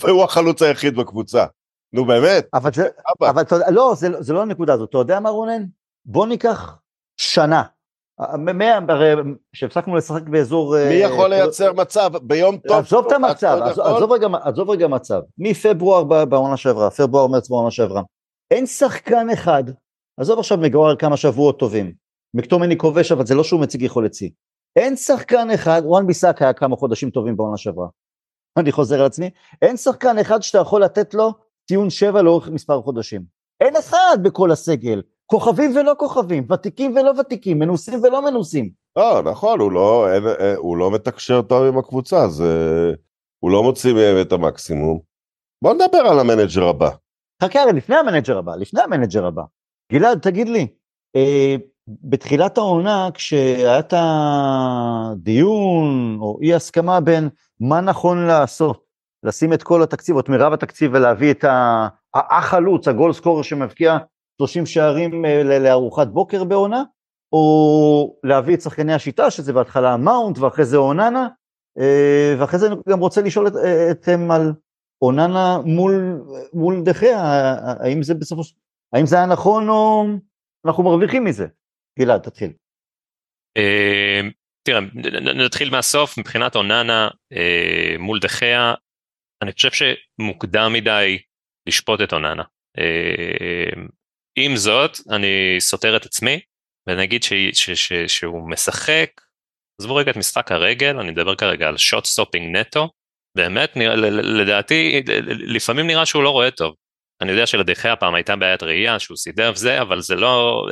והוא 0.00 0.24
החלוץ 0.24 0.62
היחיד 0.62 0.96
בקבוצה. 0.96 1.46
נו 1.92 2.04
באמת. 2.04 2.48
אבל 2.54 2.70
זה, 2.74 2.88
אבל 3.20 3.42
אתה 3.42 3.54
יודע, 3.54 3.70
לא, 3.70 3.94
זה, 3.96 4.22
זה 4.22 4.32
לא 4.32 4.42
הנקודה 4.42 4.74
הזאת. 4.74 4.88
אתה 4.88 4.98
יודע 4.98 5.20
מה 5.20 5.30
רונן? 5.30 5.64
בוא 6.04 6.26
ניקח 6.26 6.78
שנה. 7.16 7.62
שהפסקנו 9.52 9.96
לשחק 9.96 10.22
באזור... 10.22 10.76
מי 10.88 10.94
יכול 10.94 11.30
לייצר 11.30 11.72
מצב 11.72 12.10
ביום 12.22 12.56
טוב? 12.56 12.76
עזוב 12.76 13.06
את 13.06 13.12
המצב, 13.12 13.58
עזוב 14.42 14.70
רגע 14.70 14.88
מצב. 14.88 15.20
מפברואר 15.38 16.24
בעונה 16.24 16.56
שעברה, 16.56 16.90
פברואר 16.90 17.26
מרץ 17.26 17.48
בעונה 17.48 17.70
שעברה. 17.70 18.02
אין 18.52 18.66
שחקן 18.66 19.30
אחד, 19.32 19.64
עזוב 20.20 20.38
עכשיו 20.38 20.58
מגורר 20.58 20.96
כמה 20.96 21.16
שבועות 21.16 21.58
טובים. 21.58 21.92
מקטומני 22.34 22.78
כובש, 22.78 23.12
אבל 23.12 23.26
זה 23.26 23.34
לא 23.34 23.44
שהוא 23.44 23.60
מציג 23.60 23.82
יכולת 23.82 24.14
שיא. 24.14 24.30
אין 24.76 24.96
שחקן 24.96 25.50
אחד, 25.54 25.82
וואן 25.84 26.06
ביסאק 26.06 26.42
היה 26.42 26.52
כמה 26.52 26.76
חודשים 26.76 27.10
טובים 27.10 27.36
בעונה 27.36 27.56
שעברה. 27.56 27.86
אני 28.58 28.72
חוזר 28.72 29.00
על 29.00 29.06
עצמי, 29.06 29.30
אין 29.62 29.76
שחקן 29.76 30.18
אחד 30.18 30.42
שאתה 30.42 30.58
יכול 30.58 30.84
לתת 30.84 31.14
לו 31.14 31.32
ציון 31.68 31.90
שבע 31.90 32.22
לאורך 32.22 32.48
מספר 32.48 32.82
חודשים. 32.82 33.22
אין 33.60 33.76
אחד 33.76 34.16
בכל 34.22 34.50
הסגל, 34.50 35.02
כוכבים 35.26 35.76
ולא 35.76 35.92
כוכבים, 35.98 36.46
ותיקים 36.52 36.96
ולא 36.96 37.12
ותיקים, 37.20 37.58
מנוסים 37.58 38.00
ולא 38.02 38.24
מנוסים. 38.30 38.70
לא, 38.96 39.22
נכון, 39.22 39.60
הוא 39.60 39.72
לא, 39.72 40.12
אין, 40.14 40.22
אה, 40.26 40.54
הוא 40.56 40.76
לא 40.76 40.90
מתקשר 40.90 41.42
טוב 41.42 41.66
עם 41.66 41.78
הקבוצה, 41.78 42.28
זה, 42.28 42.54
הוא 43.42 43.50
לא 43.50 43.62
מוציא 43.62 43.92
מהם 43.92 44.20
את 44.20 44.32
המקסימום. 44.32 45.00
בוא 45.64 45.74
נדבר 45.74 45.98
על 45.98 46.18
המנג'ר 46.18 46.68
הבא. 46.68 46.90
חכה, 47.42 47.62
הרי 47.62 47.72
לפני 47.72 47.96
המנג'ר 47.96 48.38
הבא, 48.38 48.56
לפני 48.56 48.82
המנג'ר 48.82 49.26
הבא. 49.26 49.42
גלעד, 49.92 50.18
תגיד 50.18 50.48
לי, 50.48 50.66
אה, 51.16 51.56
בתחילת 51.88 52.58
העונה, 52.58 53.08
כשהיה 53.14 53.78
את 53.78 53.94
הדיון 55.12 56.18
או 56.20 56.38
אי 56.42 56.54
הסכמה 56.54 57.00
בין 57.00 57.28
מה 57.60 57.80
נכון 57.80 58.26
לעשות, 58.26 58.84
לשים 59.22 59.52
את 59.52 59.62
כל 59.62 59.82
התקציב, 59.82 60.14
או 60.14 60.20
את 60.20 60.28
מירב 60.28 60.52
התקציב 60.52 60.90
ולהביא 60.94 61.30
את 61.30 61.44
החלוץ, 62.14 62.88
ה 62.88 62.93
goal 62.93 63.12
scorer 63.12 63.42
שמבקיע 63.42 63.98
30 64.38 64.66
שערים 64.66 65.24
אה, 65.24 65.58
לארוחת 65.58 66.08
בוקר 66.08 66.44
בעונה, 66.44 66.82
או 67.32 68.16
להביא 68.24 68.54
את 68.54 68.60
שחקני 68.60 68.94
השיטה, 68.94 69.30
שזה 69.30 69.52
בהתחלה 69.52 69.96
מאונט 69.96 70.38
ואחרי 70.38 70.64
זה 70.64 70.76
אוננה, 70.76 71.28
אה, 71.78 72.34
ואחרי 72.38 72.58
זה 72.58 72.66
אני 72.66 72.76
גם 72.88 73.00
רוצה 73.00 73.22
לשאול 73.22 73.46
אה, 73.64 73.90
אתכם 73.90 74.30
על 74.30 74.52
אוננה 75.02 75.58
מול, 75.64 76.22
מול 76.52 76.82
דחיה, 76.84 77.18
האם 77.80 78.02
זה 78.02 78.14
בסופו 78.14 78.44
של... 78.44 78.54
האם 78.92 79.06
זה 79.06 79.16
היה 79.16 79.26
נכון 79.26 79.68
או 79.68 80.04
אנחנו 80.66 80.82
מרוויחים 80.82 81.24
מזה? 81.24 81.46
גלעד, 81.98 82.20
תתחיל. 82.20 82.52
תראה, 84.62 84.80
נתחיל 85.34 85.70
מהסוף, 85.70 86.18
מבחינת 86.18 86.56
אוננה 86.56 87.08
מול 87.98 88.18
דחיה, 88.20 88.74
אני 89.42 89.52
חושב 89.52 89.70
שמוקדם 89.70 90.72
מדי 90.72 91.18
לשפוט 91.68 92.00
את 92.00 92.12
אוננה. 92.12 92.42
אה, 92.78 93.82
עם 94.38 94.56
זאת, 94.56 94.90
אני 95.10 95.56
סותר 95.60 95.96
את 95.96 96.04
עצמי, 96.04 96.40
ש, 97.22 97.70
ש, 97.70 97.92
שהוא 97.92 98.50
משחק, 98.50 99.20
עזבו 99.80 99.94
רגע 99.94 100.10
את 100.10 100.16
משחק 100.16 100.52
הרגל, 100.52 100.98
אני 100.98 101.10
מדבר 101.10 101.34
כרגע 101.34 101.68
על 101.68 101.76
shot 101.76 102.04
stopping 102.04 102.56
נטו, 102.56 102.90
באמת, 103.36 103.76
לדעתי, 104.22 105.02
לפעמים 105.26 105.86
נראה 105.86 106.06
שהוא 106.06 106.22
לא 106.22 106.30
רואה 106.30 106.50
טוב. 106.50 106.74
אני 107.22 107.32
יודע 107.32 107.46
שלדה 107.46 107.88
חאה 107.88 108.01
פעם 108.01 108.14
הייתה 108.14 108.36
בעיית 108.36 108.62
ראייה 108.62 108.98
שהוא 108.98 109.16
סידר 109.16 109.50
וזה, 109.54 109.80
אבל 109.80 110.00
זה 110.00 110.16
לא, 110.16 110.66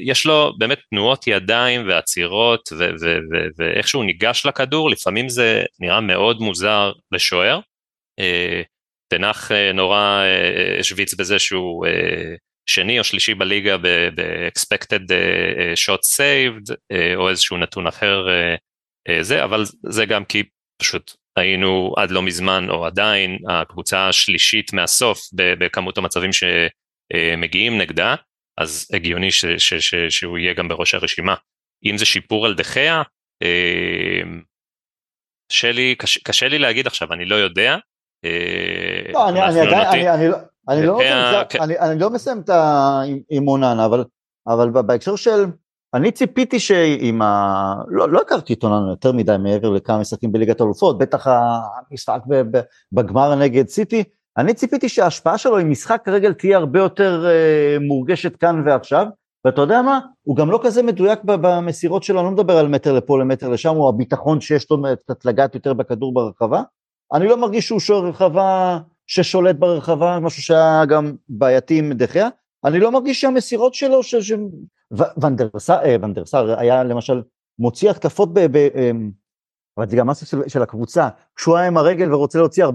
יש 0.00 0.26
לו 0.26 0.52
באמת 0.58 0.78
תנועות 0.90 1.26
ידיים 1.26 1.88
ועצירות 1.88 2.68
ואיך 3.58 3.88
שהוא 3.88 4.04
ניגש 4.04 4.46
לכדור, 4.46 4.90
לפעמים 4.90 5.28
זה 5.28 5.64
נראה 5.80 6.00
מאוד 6.00 6.40
מוזר 6.40 6.92
לשוער. 7.12 7.60
אה, 8.18 8.62
תנח 9.08 9.52
אה, 9.52 9.72
נורא 9.72 10.22
אה, 10.24 10.78
השוויץ 10.80 11.14
בזה 11.14 11.38
שהוא 11.38 11.86
שני 12.66 12.98
או 12.98 13.04
שלישי 13.04 13.34
בליגה 13.34 13.76
ב-expected 13.78 15.10
shot 15.74 16.00
saved 16.16 16.74
או 17.16 17.28
איזשהו 17.28 17.56
נתון 17.56 17.86
אחר 17.86 18.26
זה, 19.20 19.44
אבל 19.44 19.64
זה 19.90 20.06
גם 20.06 20.24
כי 20.24 20.42
פשוט 20.82 21.12
היינו 21.36 21.94
עד 21.96 22.10
לא 22.10 22.22
מזמן 22.22 22.70
או 22.70 22.86
עדיין 22.86 23.38
הקבוצה 23.48 24.08
השלישית 24.08 24.72
מהסוף 24.72 25.20
בכמות 25.34 25.98
המצבים 25.98 26.30
שמגיעים 26.32 27.78
נגדה, 27.78 28.14
אז 28.58 28.88
הגיוני 28.94 29.30
ש, 29.30 29.44
ש, 29.46 29.74
ש, 29.74 29.94
שהוא 29.94 30.38
יהיה 30.38 30.54
גם 30.54 30.68
בראש 30.68 30.94
הרשימה. 30.94 31.34
אם 31.84 31.98
זה 31.98 32.04
שיפור 32.04 32.46
על 32.46 32.54
דחיה, 32.54 33.02
קשה 35.52 35.72
לי, 35.72 35.94
קשה, 35.94 36.20
קשה 36.24 36.48
לי 36.48 36.58
להגיד 36.58 36.86
עכשיו, 36.86 37.12
אני 37.12 37.24
לא 37.24 37.34
יודע. 37.34 37.76
לא, 39.12 39.28
אני, 39.28 39.42
אני, 39.42 39.60
עדיין, 39.60 39.88
אני, 39.88 40.08
אני, 40.08 40.28
לא, 40.28 40.36
אני, 40.68 40.86
לא, 40.86 40.98
אני, 41.80 42.00
לא 42.00 42.10
מסיים 42.10 42.40
את 42.44 42.48
ה... 42.48 43.00
עם 43.30 43.48
אוננה, 43.48 43.86
אבל, 43.86 44.04
אבל 44.46 44.82
בהקשר 44.82 45.16
של 45.16 45.44
אני 45.94 46.12
ציפיתי 46.12 46.60
שעם 46.60 47.22
ה... 47.22 47.74
לא, 47.88 48.08
לא 48.08 48.20
הכרתי 48.20 48.52
את 48.52 48.62
עוננו 48.62 48.90
יותר 48.90 49.12
מדי 49.12 49.36
מעבר 49.38 49.70
לכמה 49.70 49.98
משחקים 49.98 50.32
בליגת 50.32 50.60
האלופות, 50.60 50.98
בטח 50.98 51.26
המשחק 51.26 52.20
בגמר 52.92 53.34
נגד 53.34 53.68
סיטי, 53.68 54.04
אני 54.36 54.54
ציפיתי 54.54 54.88
שההשפעה 54.88 55.38
שלו 55.38 55.58
עם 55.58 55.70
משחק 55.70 56.08
רגל 56.08 56.32
תהיה 56.32 56.58
הרבה 56.58 56.78
יותר 56.78 57.26
אה, 57.26 57.76
מורגשת 57.80 58.36
כאן 58.36 58.62
ועכשיו, 58.66 59.06
ואתה 59.44 59.60
יודע 59.60 59.82
מה? 59.82 60.00
הוא 60.22 60.36
גם 60.36 60.50
לא 60.50 60.60
כזה 60.62 60.82
מדויק 60.82 61.18
במסירות 61.24 62.02
שלו, 62.02 62.20
אני 62.20 62.26
לא 62.26 62.32
מדבר 62.32 62.58
על 62.58 62.68
מטר 62.68 62.92
לפה 62.92 63.18
למטר 63.18 63.48
לשם, 63.48 63.74
הוא 63.74 63.88
הביטחון 63.88 64.40
שיש 64.40 64.70
לו 64.70 64.82
קצת 64.98 65.24
לגעת 65.24 65.54
יותר 65.54 65.72
בכדור 65.72 66.14
ברחבה. 66.14 66.62
אני 67.12 67.26
לא 67.26 67.36
מרגיש 67.36 67.66
שהוא 67.66 67.80
שוער 67.80 68.06
רחבה 68.06 68.78
ששולט 69.06 69.56
ברחבה, 69.56 70.18
משהו 70.20 70.42
שהיה 70.42 70.84
גם 70.84 71.12
בעייתי 71.28 71.78
עם 71.78 71.92
דחיה. 71.92 72.28
אני 72.64 72.80
לא 72.80 72.92
מרגיש 72.92 73.20
שהמסירות 73.20 73.74
שלו, 73.74 74.02
ש... 74.02 74.14
ש... 75.58 75.70
אה, 75.70 75.96
ונדרסר 76.02 76.58
היה 76.58 76.84
למשל 76.84 77.22
מוציא 77.58 77.90
התקפות, 77.90 78.34
ב, 78.34 78.40
ב, 78.40 78.56
אמ, 78.56 79.10
אבל 79.78 79.88
זה 79.88 79.96
גם 79.96 80.06
משהו 80.06 80.26
של, 80.26 80.48
של 80.48 80.62
הקבוצה, 80.62 81.08
כשהוא 81.36 81.56
היה 81.56 81.66
עם 81.66 81.76
הרגל 81.76 82.14
ורוצה 82.14 82.38
להוציא 82.38 82.64
40-50 82.64 82.68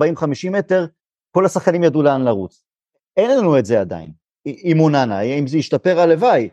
מטר, 0.52 0.86
כל 1.32 1.46
השחקנים 1.46 1.84
ידעו 1.84 2.04
לאן 2.04 2.24
לרוץ. 2.24 2.64
אין 3.18 3.38
לנו 3.38 3.60
את 3.60 3.66
זה 3.66 3.82
עדיין, 3.82 4.12
עם 4.46 4.80
אוננה, 4.80 5.22
אם 5.22 5.48
זה 5.48 5.58
ישתפר 5.58 6.00
הלוואי. 6.00 6.50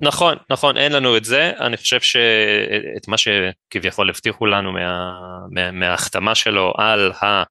נכון, 0.00 0.36
נכון, 0.50 0.76
אין 0.76 0.92
לנו 0.92 1.16
את 1.16 1.24
זה, 1.24 1.52
אני 1.60 1.76
חושב 1.76 2.00
שאת 2.00 3.08
מה 3.08 3.16
שכביכול 3.16 4.10
הבטיחו 4.10 4.46
לנו 4.46 4.72
מה, 4.72 5.12
מה, 5.50 5.70
מההחתמה 5.70 6.34
שלו 6.34 6.72
על 6.76 7.12
ה... 7.12 7.42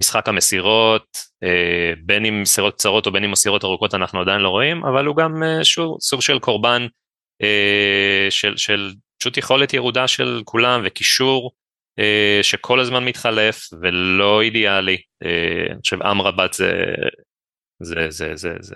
משחק 0.00 0.28
המסירות, 0.28 1.18
אה, 1.42 1.92
בין 2.04 2.24
אם 2.24 2.42
מסירות 2.42 2.74
קצרות 2.74 3.06
או 3.06 3.12
בין 3.12 3.24
אם 3.24 3.30
מסירות 3.30 3.64
ארוכות 3.64 3.94
אנחנו 3.94 4.20
עדיין 4.20 4.40
לא 4.40 4.48
רואים, 4.48 4.84
אבל 4.84 5.06
הוא 5.06 5.16
גם 5.16 5.42
אה, 5.42 5.64
שוב 5.64 5.96
סוג 6.00 6.20
של 6.20 6.38
קורבן 6.38 6.86
אה, 7.42 8.26
של, 8.30 8.56
של 8.56 8.92
פשוט 9.18 9.36
יכולת 9.36 9.74
ירודה 9.74 10.08
של 10.08 10.42
כולם 10.44 10.80
וקישור 10.84 11.52
שכל 12.42 12.80
הזמן 12.80 13.04
מתחלף 13.04 13.68
ולא 13.82 14.42
אידיאלי. 14.42 14.96
אני 15.70 15.80
חושב 15.80 16.02
אמרבת 16.02 16.52
זה, 16.52 16.72
זה, 17.82 18.06
זה, 18.10 18.36
זה, 18.36 18.54
זה 18.60 18.74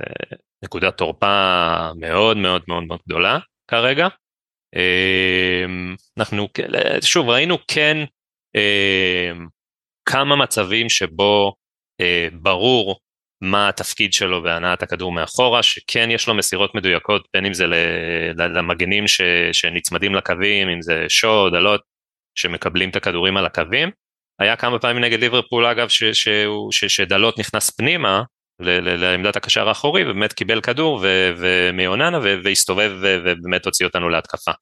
נקודת 0.65 0.97
תורפה 0.99 1.91
מאוד 1.97 2.37
מאוד 2.37 2.63
מאוד 2.69 2.83
מאוד 2.83 3.01
גדולה 3.09 3.39
כרגע. 3.71 4.09
אנחנו 6.19 6.49
שוב 7.03 7.29
ראינו 7.29 7.59
כן 7.69 7.97
כמה 10.05 10.37
מצבים 10.37 10.89
שבו 10.89 11.55
אה, 12.01 12.29
ברור 12.33 13.01
מה 13.43 13.69
התפקיד 13.69 14.13
שלו 14.13 14.43
בהנעת 14.43 14.83
הכדור 14.83 15.13
מאחורה, 15.13 15.63
שכן 15.63 16.11
יש 16.11 16.29
לו 16.29 16.35
מסירות 16.35 16.75
מדויקות, 16.75 17.29
בין 17.35 17.47
אם 17.47 17.55
זה 17.55 17.67
למגנים 18.37 19.09
ש, 19.09 19.21
שנצמדים 19.53 20.15
לקווים, 20.15 20.69
אם 20.69 20.83
זה 20.83 21.05
שוד, 21.09 21.53
דלות, 21.53 21.81
שמקבלים 22.35 22.91
את 22.91 22.97
הכדורים 22.97 23.37
על 23.37 23.47
הקווים. 23.47 23.91
היה 24.39 24.57
כמה 24.57 24.79
פעמים 24.79 25.05
נגד 25.05 25.21
ליברפול 25.21 25.67
אגב, 25.67 25.89
ש, 25.89 26.05
ש, 26.05 26.29
ש, 26.71 26.85
שדלות 26.85 27.39
נכנס 27.39 27.71
פנימה 27.71 28.23
לעמדת 28.61 29.37
הקשר 29.37 29.69
האחורי, 29.69 30.03
ובאמת 30.03 30.33
קיבל 30.33 30.61
כדור 30.61 31.05
מיוננה 31.73 32.19
והסתובב 32.45 32.93
ובאמת 33.03 33.65
הוציא 33.67 33.87
אותנו 33.87 34.09
להתקפה. 34.09 34.53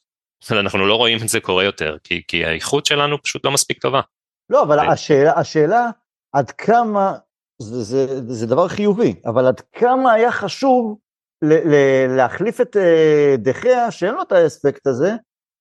אנחנו 0.50 0.86
לא 0.86 0.94
רואים 0.94 1.18
את 1.22 1.28
זה 1.28 1.40
קורה 1.40 1.64
יותר, 1.64 1.96
כי, 2.04 2.22
כי 2.28 2.44
האיכות 2.44 2.86
שלנו 2.86 3.22
פשוט 3.22 3.44
לא 3.44 3.50
מספיק 3.50 3.78
טובה. 3.78 4.00
לא, 4.50 4.62
אבל 4.62 4.78
השאלה, 4.78 5.32
השאלה 5.38 5.90
עד 6.32 6.50
כמה 6.50 7.14
זה, 7.62 7.82
זה, 7.82 8.32
זה 8.32 8.46
דבר 8.46 8.68
חיובי, 8.68 9.14
אבל 9.26 9.46
עד 9.46 9.60
כמה 9.60 10.12
היה 10.12 10.32
חשוב 10.32 10.98
ל, 11.42 11.52
ל, 11.52 11.74
להחליף 12.16 12.60
את 12.60 12.76
אה, 12.76 13.34
דחיה, 13.38 13.90
שאין 13.90 14.14
לו 14.14 14.22
את 14.22 14.32
האספקט 14.32 14.86
הזה, 14.86 15.12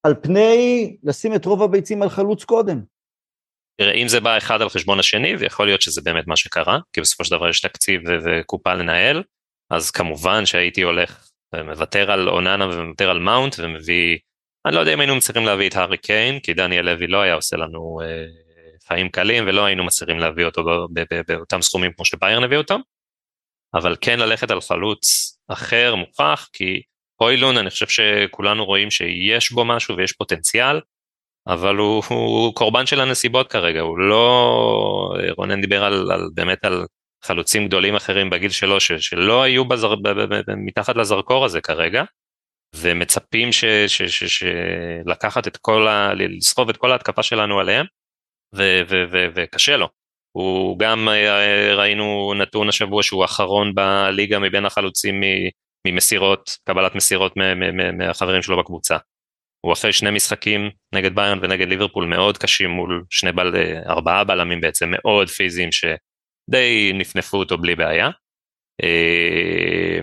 על 0.03 0.15
פני 0.21 0.97
לשים 1.03 1.35
את 1.35 1.45
רוב 1.45 1.63
הביצים 1.63 2.01
על 2.01 2.09
חלוץ 2.09 2.43
קודם. 2.43 2.81
תראה, 3.81 3.93
אם 3.93 4.07
זה 4.07 4.19
בא 4.19 4.37
אחד 4.37 4.61
על 4.61 4.69
חשבון 4.69 4.99
השני, 4.99 5.35
ויכול 5.35 5.65
להיות 5.65 5.81
שזה 5.81 6.01
באמת 6.01 6.27
מה 6.27 6.35
שקרה, 6.35 6.79
כי 6.93 7.01
בסופו 7.01 7.25
של 7.25 7.35
דבר 7.35 7.49
יש 7.49 7.61
תקציב 7.61 8.01
וקופה 8.25 8.73
לנהל, 8.73 9.23
אז 9.69 9.91
כמובן 9.91 10.45
שהייתי 10.45 10.81
הולך 10.81 11.29
ומוותר 11.55 12.11
על 12.11 12.29
אוננה 12.29 12.65
ומוותר 12.65 13.09
על 13.09 13.19
מאונט 13.19 13.55
ומביא, 13.59 14.17
אני 14.65 14.75
לא 14.75 14.79
יודע 14.79 14.93
אם 14.93 14.99
היינו 14.99 15.19
צריכים 15.19 15.45
להביא 15.45 15.69
את 15.69 15.75
הארי 15.75 15.97
קיין, 15.97 16.39
כי 16.39 16.53
דניאל 16.53 16.85
לוי 16.85 17.07
לא 17.07 17.21
היה 17.21 17.33
עושה 17.33 17.57
לנו 17.57 18.01
אה, 18.03 18.25
חיים 18.87 19.09
קלים 19.09 19.43
ולא 19.47 19.65
היינו 19.65 19.83
מצליחים 19.83 20.19
להביא 20.19 20.45
אותו 20.45 20.87
באותם 21.27 21.61
סכומים 21.61 21.91
כמו 21.93 22.05
שביירן 22.05 22.43
הביא 22.43 22.57
אותם, 22.57 22.79
אבל 23.73 23.95
כן 24.01 24.19
ללכת 24.19 24.51
על 24.51 24.61
חלוץ 24.61 25.37
אחר 25.47 25.95
מוכח, 25.95 26.49
כי 26.53 26.81
הוילון 27.15 27.57
אני 27.57 27.69
חושב 27.69 27.87
שכולנו 27.87 28.65
רואים 28.65 28.91
שיש 28.91 29.51
בו 29.51 29.65
משהו 29.65 29.97
ויש 29.97 30.11
פוטנציאל, 30.11 30.81
אבל 31.47 31.75
הוא, 31.75 32.03
הוא 32.09 32.55
קורבן 32.55 32.85
של 32.85 32.99
הנסיבות 32.99 33.51
כרגע, 33.51 33.81
הוא 33.81 33.99
לא, 33.99 35.13
רונן 35.37 35.61
דיבר 35.61 35.83
על, 35.83 36.11
על 36.11 36.29
באמת 36.33 36.65
על 36.65 36.85
חלוצים 37.23 37.67
גדולים 37.67 37.95
אחרים 37.95 38.29
בגיל 38.29 38.49
שלו 38.49 38.79
ש, 38.79 38.91
שלא 38.91 39.43
היו 39.43 39.65
בזר, 39.65 39.95
ב, 39.95 40.09
ב, 40.09 40.33
ב, 40.33 40.55
מתחת 40.55 40.95
לזרקור 40.95 41.45
הזה 41.45 41.61
כרגע, 41.61 42.03
ומצפים 42.75 43.51
ש, 43.51 43.65
ש, 43.65 44.01
ש, 44.01 44.23
ש, 44.23 44.43
לקחת 45.05 45.47
את 45.47 45.57
כל 45.57 45.87
ה... 45.87 46.13
לסחוב 46.13 46.69
את 46.69 46.77
כל 46.77 46.91
ההתקפה 46.91 47.23
שלנו 47.23 47.59
עליהם, 47.59 47.85
וקשה 49.35 49.77
לו. 49.77 49.89
הוא 50.31 50.79
גם 50.79 51.09
אה, 51.09 51.75
ראינו 51.75 52.33
נתון 52.37 52.69
השבוע 52.69 53.03
שהוא 53.03 53.25
אחרון 53.25 53.75
בליגה 53.75 54.39
מבין 54.39 54.65
החלוצים 54.65 55.21
ממסירות, 55.87 56.57
קבלת 56.63 56.95
מסירות 56.95 57.33
מהחברים 57.97 58.41
שלו 58.41 58.59
בקבוצה. 58.59 58.97
הוא 59.65 59.73
אחרי 59.73 59.93
שני 59.93 60.11
משחקים 60.11 60.69
נגד 60.95 61.15
ביירן 61.15 61.39
ונגד 61.41 61.67
ליברפול 61.67 62.05
מאוד 62.05 62.37
קשים 62.37 62.69
מול 62.69 63.03
שני 63.09 63.31
בל, 63.31 63.55
אה, 63.55 63.79
ארבעה 63.89 64.23
בלמים 64.23 64.61
בעצם 64.61 64.89
מאוד 64.91 65.29
פיזיים 65.29 65.69
שדי 65.71 66.91
נפנפו 66.93 67.37
אותו 67.37 67.57
בלי 67.57 67.75
בעיה. 67.75 68.09
אה, 68.83 69.99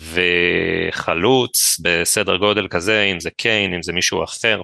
וחלוץ 0.00 1.80
בסדר 1.82 2.36
גודל 2.36 2.68
כזה, 2.68 3.02
אם 3.02 3.20
זה 3.20 3.30
קיין, 3.30 3.74
אם 3.74 3.82
זה 3.82 3.92
מישהו 3.92 4.24
אחר, 4.24 4.60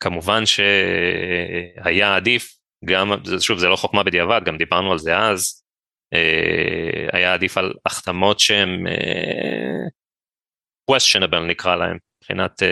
כמובן 0.00 0.46
שהיה 0.46 2.16
עדיף, 2.16 2.56
גם, 2.84 3.12
שוב 3.40 3.58
זה 3.58 3.68
לא 3.68 3.76
חוכמה 3.76 4.02
בדיעבד, 4.02 4.40
גם 4.44 4.56
דיברנו 4.56 4.92
על 4.92 4.98
זה 4.98 5.18
אז, 5.18 5.62
אה, 6.14 7.08
היה 7.12 7.34
עדיף 7.34 7.58
על 7.58 7.72
החתמות 7.86 8.40
שהן 8.40 8.86
אה, 8.86 9.86
questionable 10.90 11.46
נקרא 11.48 11.76
להם, 11.76 11.98
מבחינת 12.22 12.62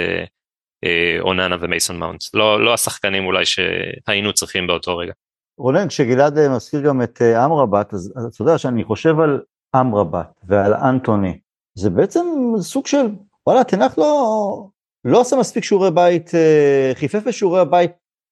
אוננה 1.20 1.56
ומייסון 1.60 1.98
מאונט, 1.98 2.20
לא, 2.34 2.64
לא 2.64 2.74
השחקנים 2.74 3.26
אולי 3.26 3.44
שהיינו 3.44 4.32
צריכים 4.32 4.66
באותו 4.66 4.96
רגע. 4.96 5.12
רונן, 5.58 5.88
כשגלעד 5.88 6.48
מזכיר 6.48 6.80
גם 6.80 7.02
את 7.02 7.22
אמרבת, 7.22 7.94
אז 7.94 8.12
אתה 8.34 8.42
יודע 8.42 8.58
שאני 8.58 8.84
חושב 8.84 9.20
על 9.20 9.40
אמרבת 9.76 10.40
ועל 10.44 10.74
אנטוני, 10.74 11.38
זה 11.74 11.90
בעצם 11.90 12.26
סוג 12.60 12.86
של, 12.86 13.06
וואלה, 13.46 13.64
תנח 13.64 13.98
לא, 13.98 14.68
לא 15.04 15.20
עשה 15.20 15.36
מספיק 15.36 15.64
שיעורי 15.64 15.90
בית, 15.90 16.34
אה, 16.34 16.92
חיפף 16.94 17.22
בשיעורי 17.26 17.60
הבית 17.60 17.90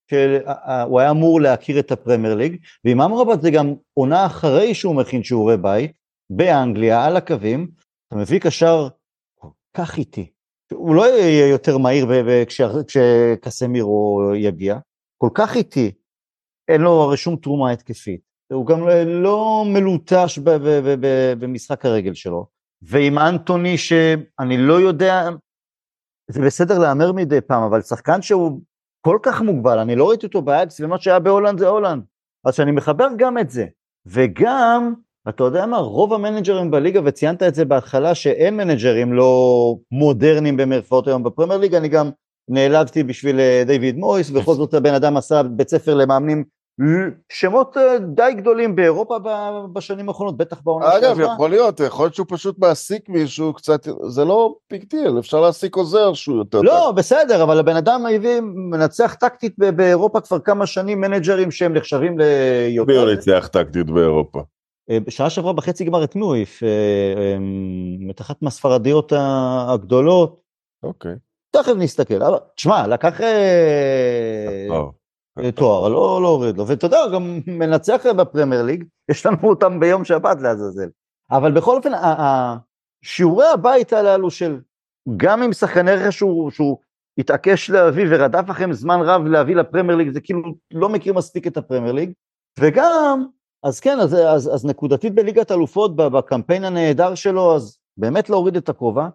שהוא 0.09 0.99
היה 0.99 1.11
אמור 1.11 1.41
להכיר 1.41 1.79
את 1.79 1.91
הפרמייר 1.91 2.35
ליג, 2.35 2.57
ועם 2.85 3.01
אמרבת 3.01 3.41
זה 3.41 3.51
גם 3.51 3.73
עונה 3.93 4.25
אחרי 4.25 4.73
שהוא 4.73 4.95
מכין 4.95 5.23
שיעורי 5.23 5.57
בית, 5.57 5.91
באנגליה, 6.29 7.05
על 7.05 7.17
הקווים, 7.17 7.67
אתה 8.07 8.15
מביא 8.15 8.39
קשר 8.39 8.87
כל 9.39 9.47
כך 9.73 9.97
איטי, 9.97 10.31
הוא 10.73 10.95
לא 10.95 11.05
יהיה 11.05 11.47
יותר 11.47 11.77
מהיר 11.77 12.07
כשקסמירו 12.87 14.31
יגיע, 14.35 14.77
כל 15.17 15.29
כך 15.33 15.55
איטי, 15.55 15.91
אין 16.67 16.81
לו 16.81 16.91
הרי 16.91 17.17
שום 17.17 17.35
תרומה 17.35 17.71
התקפית, 17.71 18.21
הוא 18.53 18.65
גם 18.65 18.87
לא 19.05 19.65
מלוטש 19.67 20.39
במשחק 21.39 21.85
הרגל 21.85 22.13
שלו, 22.13 22.47
ועם 22.81 23.17
אנטוני 23.17 23.77
שאני 23.77 24.57
לא 24.57 24.73
יודע 24.73 25.29
זה 26.31 26.41
בסדר 26.41 26.79
להמר 26.79 27.11
מדי 27.11 27.41
פעם, 27.41 27.63
אבל 27.63 27.81
שחקן 27.81 28.21
שהוא 28.21 28.61
כל 29.01 29.17
כך 29.23 29.41
מוגבל, 29.41 29.79
אני 29.79 29.95
לא 29.95 30.09
ראיתי 30.09 30.25
אותו 30.25 30.41
באייאקס, 30.41 30.81
ומה 30.81 30.99
שהיה 30.99 31.19
בהולנד 31.19 31.59
זה 31.59 31.67
הולנד. 31.67 32.03
אז 32.45 32.55
שאני 32.55 32.71
מחבר 32.71 33.07
גם 33.17 33.37
את 33.37 33.49
זה. 33.49 33.65
וגם, 34.05 34.93
אתה 35.29 35.43
יודע 35.43 35.65
מה, 35.65 35.77
רוב 35.77 36.13
המנג'רים 36.13 36.71
בליגה, 36.71 37.01
וציינת 37.05 37.43
את 37.43 37.55
זה 37.55 37.65
בהתחלה, 37.65 38.15
שאין 38.15 38.57
מנג'רים 38.57 39.13
לא 39.13 39.75
מודרניים 39.91 40.57
במרכאות 40.57 41.07
היום 41.07 41.23
בפרמייר 41.23 41.59
ליגה, 41.59 41.77
אני 41.77 41.87
גם 41.87 42.09
נעלבתי 42.49 43.03
בשביל 43.03 43.39
אה, 43.39 43.63
דיוויד 43.65 43.97
מויס, 43.97 44.29
בכל 44.29 44.53
זאת 44.53 44.73
הבן 44.73 44.93
אדם 44.93 45.17
עשה 45.17 45.43
בית 45.43 45.69
ספר 45.69 45.95
למאמנים 45.95 46.43
שמות 47.29 47.77
אה, 47.77 47.99
די 47.99 48.33
גדולים 48.37 48.75
באירופה 48.75 49.17
בשנים 49.73 50.09
האחרונות, 50.09 50.37
בטח 50.37 50.61
בעונה 50.61 50.85
שעברה. 50.91 51.11
אגב, 51.11 51.19
יכול 51.19 51.49
להיות, 51.49 51.79
יכול 51.79 52.05
להיות 52.05 52.15
שהוא 52.15 52.25
פשוט 52.29 52.59
מעסיק 52.59 53.09
מישהו 53.09 53.53
קצת, 53.53 53.87
זה 54.07 54.25
לא 54.25 54.55
big 54.71 54.83
deal, 54.89 55.19
אפשר 55.19 55.41
להעסיק 55.41 55.75
עוזר 55.75 56.13
שהוא 56.13 56.37
יותר... 56.37 56.61
לא, 56.61 56.87
טק. 56.91 56.97
בסדר, 56.97 57.43
אבל 57.43 57.59
הבן 57.59 57.75
אדם 57.75 58.05
הביא, 58.15 58.39
מנצח 58.41 59.15
טקטית 59.19 59.55
באירופה 59.57 60.21
כבר 60.21 60.39
כמה 60.39 60.65
שנים, 60.65 61.01
מנג'רים 61.01 61.51
שהם 61.51 61.73
נחשבים 61.73 62.19
ליותר. 62.19 62.91
מי 62.91 62.97
הוא 62.97 63.09
ניצח 63.09 63.49
טקטית 63.51 63.89
באירופה? 63.89 64.39
אה, 64.89 64.99
בשנה 64.99 65.29
שעברה 65.29 65.53
בחצי 65.53 65.83
גמר 65.85 66.03
את 66.03 66.15
העיף? 66.31 66.63
אה, 66.63 67.37
את 68.11 68.21
אחת 68.21 68.41
מהספרדיות 68.41 69.13
הגדולות. 69.15 70.39
אוקיי. 70.83 71.13
תכף 71.51 71.73
נסתכל, 71.77 72.23
אבל 72.23 72.37
תשמע, 72.55 72.87
לקח... 72.87 73.21
תואר, 75.55 75.89
לא 75.89 76.19
להוריד 76.21 76.57
לו, 76.57 76.67
ואתה 76.67 76.85
יודע, 76.85 76.97
גם 77.13 77.39
מנצח 77.47 78.05
בפרמייר 78.17 78.63
ליג, 78.63 78.83
יש 79.11 79.25
לנו 79.25 79.37
אותם 79.43 79.79
ביום 79.79 80.05
שבת 80.05 80.41
לעזאזל. 80.41 80.89
אבל 81.31 81.51
בכל 81.51 81.77
אופן, 81.77 81.91
שיעורי 83.01 83.47
הבית 83.53 83.93
הללו 83.93 84.31
של, 84.31 84.59
גם 85.17 85.43
עם 85.43 85.53
שחקני 85.53 85.91
רכש 85.91 86.17
שהוא, 86.17 86.51
שהוא 86.51 86.77
התעקש 87.17 87.69
להביא 87.69 88.05
ורדף 88.09 88.49
לכם 88.49 88.73
זמן 88.73 88.99
רב 89.01 89.25
להביא 89.25 89.55
לפרמייר 89.55 89.97
ליג, 89.97 90.09
זה 90.09 90.21
כאילו 90.21 90.41
לא 90.71 90.89
מכיר 90.89 91.13
מספיק 91.13 91.47
את 91.47 91.57
הפרמייר 91.57 91.93
ליג, 91.93 92.11
וגם, 92.59 93.25
אז 93.63 93.79
כן, 93.79 93.99
אז, 93.99 94.13
אז, 94.13 94.55
אז 94.55 94.65
נקודתית 94.65 95.15
בליגת 95.15 95.51
אלופות, 95.51 95.95
בקמפיין 95.95 96.63
הנהדר 96.63 97.15
שלו, 97.15 97.55
אז 97.55 97.77
באמת 97.97 98.29
להוריד 98.29 98.55
את 98.55 98.69
הכובע, 98.69 99.07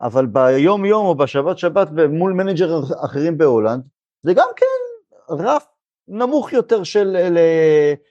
אבל 0.00 0.26
ביום 0.26 0.84
יום 0.84 1.06
או 1.06 1.14
בשבת 1.14 1.58
שבת 1.58 1.88
מול 2.10 2.32
מנג'רים 2.32 2.80
אחרים 3.04 3.38
בהולנד, 3.38 3.82
זה 4.22 4.34
גם 4.34 4.48
כן 4.56 4.66
רף 5.30 5.66
נמוך 6.10 6.52
יותר 6.52 6.82
של 6.82 7.16
ל, 7.30 7.38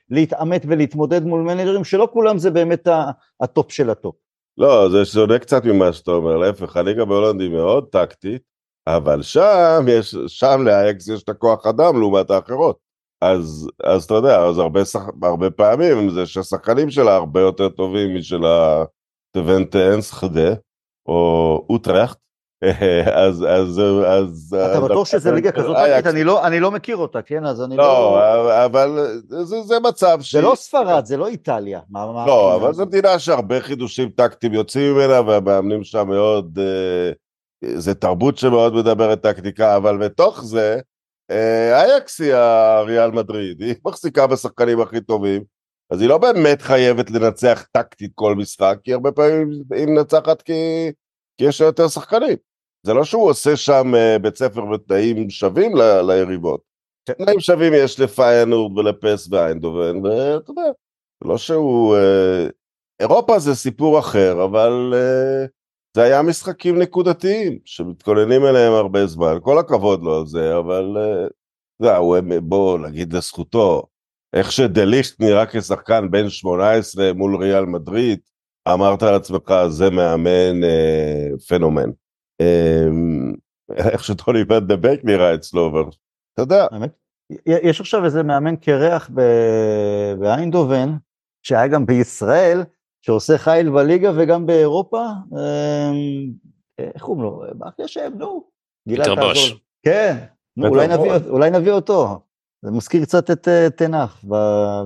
להתעמת 0.09 0.65
ולהתמודד 0.67 1.23
מול 1.23 1.41
מנג'רים, 1.41 1.83
שלא 1.83 2.07
כולם 2.13 2.37
זה 2.37 2.51
באמת 2.51 2.87
הטופ 3.41 3.71
של 3.71 3.89
הטופ. 3.89 4.15
לא, 4.57 4.89
זה 4.89 5.05
שונה 5.05 5.39
קצת 5.39 5.65
ממה 5.65 5.93
שאתה 5.93 6.11
אומר, 6.11 6.37
להפך, 6.37 6.77
הליגה 6.77 7.05
בהולנד 7.05 7.41
היא 7.41 7.49
מאוד 7.49 7.85
טקטית, 7.91 8.41
אבל 8.87 9.21
שם 9.21 9.85
יש, 9.87 10.15
שם 10.27 10.61
לאייאקס 10.65 11.07
יש 11.07 11.23
את 11.23 11.29
הכוח 11.29 11.65
אדם 11.67 11.99
לעומת 11.99 12.29
האחרות. 12.29 12.77
אז, 13.21 13.69
אז 13.83 14.03
אתה 14.03 14.13
יודע, 14.13 14.43
אז 14.43 14.57
הרבה, 14.57 14.85
שח, 14.85 15.01
הרבה 15.23 15.51
פעמים 15.51 16.09
זה 16.09 16.25
שהשחקנים 16.25 16.89
שלה 16.89 17.15
הרבה 17.15 17.41
יותר 17.41 17.69
טובים 17.69 18.15
משל 18.15 18.41
הטוונטה 18.45 19.93
אנסחדה, 19.93 20.53
או 21.05 21.65
אוטרחט, 21.69 22.17
אז, 23.25 23.45
אז, 23.49 23.81
אז... 24.05 24.55
אתה 24.71 24.81
בטוח 24.81 25.07
שזה 25.07 25.31
ליגה 25.31 25.51
כזאת 25.51 25.77
טקטית? 25.77 26.07
אני 26.07 26.23
לא, 26.23 26.47
אני 26.47 26.59
לא 26.59 26.71
מכיר 26.71 26.97
אותה, 26.97 27.21
כן? 27.21 27.45
אז 27.45 27.61
אני 27.61 27.77
לא... 27.77 27.83
לא, 27.83 28.65
אבל 28.65 29.19
זה, 29.29 29.61
זה 29.61 29.79
מצב 29.79 30.17
ש... 30.21 30.35
זה 30.35 30.41
לא 30.41 30.53
ספרד, 30.55 31.05
זה 31.05 31.17
לא 31.17 31.27
איטליה. 31.27 31.79
לא, 32.27 32.55
אבל 32.55 32.73
זו 32.73 32.85
מדינה 32.85 33.19
שהרבה 33.19 33.61
חידושים 33.61 34.09
טקטיים 34.09 34.53
יוצאים 34.53 34.93
ממנה, 34.93 35.21
והמאמנים 35.21 35.83
שם 35.83 36.07
מאוד... 36.07 36.59
אה, 36.59 37.11
זה 37.75 37.95
תרבות 37.95 38.37
שמאוד 38.37 38.73
מדברת 38.73 39.21
טקטיקה, 39.21 39.75
אבל 39.75 39.97
בתוך 39.97 40.43
זה, 40.43 40.79
אה, 41.31 41.81
אייקס 41.81 42.21
היא 42.21 42.33
הריאל 42.33 43.11
מדריד, 43.11 43.61
היא 43.61 43.75
מחזיקה 43.85 44.27
בשחקנים 44.27 44.81
הכי 44.81 45.01
טובים, 45.01 45.43
אז 45.89 46.01
היא 46.01 46.09
לא 46.09 46.17
באמת 46.17 46.61
חייבת 46.61 47.11
לנצח 47.11 47.65
טקטית 47.71 48.11
כל 48.15 48.35
משחק, 48.35 48.77
כי 48.83 48.93
הרבה 48.93 49.11
פעמים 49.11 49.49
היא 49.71 49.85
מנצחת 49.85 50.41
כי, 50.41 50.53
כי 51.37 51.45
יש 51.45 51.61
לה 51.61 51.67
יותר 51.67 51.87
שחקנים. 51.87 52.48
זה 52.83 52.93
לא 52.93 53.03
שהוא 53.03 53.29
עושה 53.29 53.55
שם 53.55 53.93
uh, 53.93 54.19
בית 54.19 54.37
ספר 54.37 54.65
בתנאים 54.65 55.29
שווים 55.29 55.75
ל, 55.75 56.01
ליריבות. 56.01 56.61
תנאים 57.03 57.39
שווים 57.39 57.73
יש 57.75 57.99
לפיינורד 57.99 58.77
ולפס 58.77 59.27
ואיינדובן, 59.31 60.05
ואתה 60.05 60.51
יודע, 60.51 60.71
לא 61.25 61.37
שהוא... 61.37 61.95
Uh, 61.97 62.51
אירופה 62.99 63.39
זה 63.39 63.55
סיפור 63.55 63.99
אחר, 63.99 64.43
אבל 64.43 64.93
uh, 64.93 65.49
זה 65.95 66.03
היה 66.03 66.21
משחקים 66.21 66.79
נקודתיים, 66.79 67.59
שמתכוננים 67.65 68.45
אליהם 68.45 68.73
הרבה 68.73 69.07
זמן, 69.07 69.37
כל 69.41 69.59
הכבוד 69.59 70.03
לו 70.03 70.19
על 70.19 70.25
זה, 70.25 70.57
אבל 70.57 70.97
uh, 71.83 72.41
בוא 72.41 72.79
נגיד 72.79 73.13
לזכותו, 73.13 73.83
איך 74.33 74.51
שדליכט 74.51 75.19
נראה 75.19 75.45
כשחקן 75.45 76.11
בן 76.11 76.29
18 76.29 77.13
מול 77.13 77.35
ריאל 77.35 77.65
מדריד, 77.65 78.19
אמרת 78.73 79.03
על 79.03 79.15
עצמך, 79.15 79.53
זה 79.69 79.89
מאמן 79.89 80.63
אה, 80.63 81.27
פנומן. 81.47 81.89
אה, 82.41 82.87
איך 83.91 84.03
שטוני 84.03 84.39
ון 84.49 84.67
דה 84.67 84.75
בק 84.75 84.99
נראה 85.03 85.35
אצלו, 85.35 85.67
אבל 85.67 85.83
אתה 86.33 86.41
יודע. 86.41 86.67
יש 87.45 87.79
עכשיו 87.79 88.05
איזה 88.05 88.23
מאמן 88.23 88.55
קרח 88.55 89.09
באיינדובן, 90.19 90.89
שהיה 91.43 91.67
גם 91.67 91.85
בישראל, 91.85 92.63
שעושה 93.01 93.37
חייל 93.37 93.69
בליגה 93.69 94.11
וגם 94.15 94.45
באירופה, 94.45 95.05
אה, 95.37 95.91
איך 96.79 97.01
קוראים 97.01 97.23
לו? 97.23 97.43
באחי 97.53 97.83
השם, 97.83 98.11
נו. 98.17 98.43
פיטר 98.89 99.15
בוש. 99.15 99.61
כן, 99.83 100.17
אולי 101.29 101.49
נביא 101.49 101.71
אותו. 101.71 102.19
זה 102.61 102.71
מזכיר 102.71 103.05
קצת 103.05 103.31
את 103.31 103.47
uh, 103.47 103.69
תנח 103.69 104.25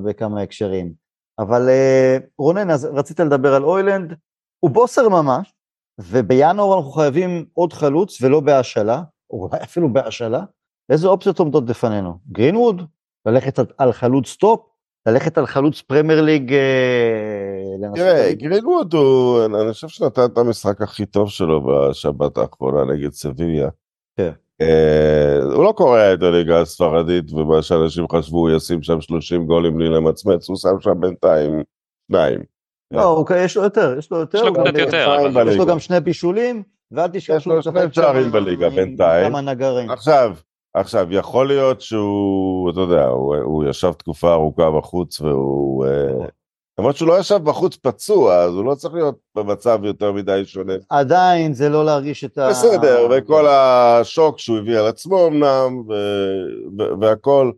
בכמה 0.03 0.41
הקשרים. 0.41 0.93
אבל 1.39 1.69
אה, 1.69 2.23
רונן, 2.37 2.69
אז 2.69 2.85
רצית 2.85 3.19
לדבר 3.19 3.53
על 3.53 3.63
הוילונד, 3.63 4.13
הוא 4.59 4.71
בוסר 4.71 5.09
ממש, 5.09 5.52
ובינואר 5.99 6.77
אנחנו 6.77 6.91
חייבים 6.91 7.45
עוד 7.53 7.73
חלוץ 7.73 8.21
ולא 8.21 8.39
בהשאלה, 8.39 9.01
או 9.31 9.47
אולי 9.47 9.63
אפילו 9.63 9.93
בהשאלה. 9.93 10.43
איזה 10.89 11.07
אופציות 11.07 11.39
עומדות 11.39 11.65
בפנינו? 11.65 12.17
גרינווד? 12.31 12.81
ללכת 13.25 13.59
על, 13.77 13.91
חלוץ 13.91 14.27
טופ? 14.27 14.59
ללכת 15.07 15.37
על 15.37 15.45
חלוץ 15.45 15.81
פרמייר 15.81 16.21
ליג? 16.21 16.53
אה, 16.53 17.91
תראה, 17.95 18.33
גרינווד 18.33 18.93
הוא, 18.93 19.45
אני 19.45 19.73
חושב 19.73 19.87
שנתן 19.87 20.25
את 20.25 20.37
המשחק 20.37 20.81
הכי 20.81 21.05
טוב 21.05 21.29
שלו 21.29 21.61
בשבת 21.61 22.37
האחרונה 22.37 22.93
נגד 22.93 23.11
סביליה. 23.11 23.69
כן. 24.17 24.31
אה, 24.61 25.37
הוא 25.53 25.63
לא 25.63 25.73
קורע 25.77 26.13
את 26.13 26.23
הליגה 26.23 26.61
הספרדית 26.61 27.31
ומה 27.31 27.61
שאנשים 27.61 28.05
חשבו 28.11 28.37
הוא 28.37 28.49
ישים 28.49 28.83
שם 28.83 29.01
30 29.01 29.45
גולים 29.45 29.75
בלי 29.75 29.89
למצמץ 29.89 30.49
הוא 30.49 30.57
שם 30.57 30.79
שם 30.79 30.99
בינתיים 30.99 31.63
שניים. 32.11 32.52
לא, 32.91 33.25
יש 33.35 33.57
לו 33.57 33.63
יותר, 33.63 33.95
יש 33.99 34.11
לו 34.11 34.17
יותר, 34.17 34.37
יש 34.37 34.43
לו 34.43 34.53
קצת 34.53 34.77
יותר, 34.77 35.17
יש 35.47 35.57
לו 35.57 35.65
גם 35.65 35.79
שני 35.79 35.99
בישולים, 35.99 36.63
ואל 36.91 37.07
תשכח 37.07 37.39
שהוא 37.39 37.61
שני 37.61 37.81
שערים 37.91 38.31
בליגה 38.31 38.69
בינתיים. 38.69 39.33
עכשיו, 39.89 40.35
עכשיו 40.73 41.07
יכול 41.13 41.47
להיות 41.47 41.81
שהוא, 41.81 42.71
אתה 42.71 42.79
יודע, 42.79 43.05
הוא 43.43 43.65
ישב 43.69 43.91
תקופה 43.91 44.33
ארוכה 44.33 44.71
בחוץ 44.71 45.21
והוא 45.21 45.85
אה, 45.85 46.27
למרות 46.79 46.95
שהוא 46.95 47.07
לא 47.07 47.19
ישב 47.19 47.39
בחוץ 47.43 47.75
פצוע, 47.75 48.35
אז 48.35 48.53
הוא 48.53 48.65
לא 48.65 48.75
צריך 48.75 48.93
להיות 48.93 49.15
במצב 49.35 49.79
יותר 49.83 50.11
מדי 50.11 50.45
שונה. 50.45 50.73
עדיין 50.89 51.53
זה 51.53 51.69
לא 51.69 51.85
להרגיש 51.85 52.23
את 52.23 52.37
ה... 52.37 52.49
בסדר, 52.49 53.07
וכל 53.11 53.47
השוק 53.47 54.39
שהוא 54.39 54.57
הביא 54.57 54.79
על 54.79 54.87
עצמו 54.87 55.27
אמנם, 55.27 55.83
והכל, 57.01 57.51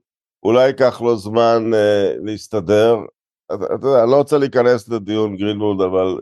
אולי 0.43 0.67
ייקח 0.67 1.01
לו 1.01 1.17
זמן 1.17 1.71
אה, 1.73 1.77
להסתדר. 2.23 2.97
אתה 3.53 3.87
יודע, 3.87 4.05
לא 4.05 4.15
רוצה 4.17 4.37
להיכנס 4.37 4.89
לדיון 4.89 5.35
גרינווד, 5.35 5.81
אבל 5.81 6.19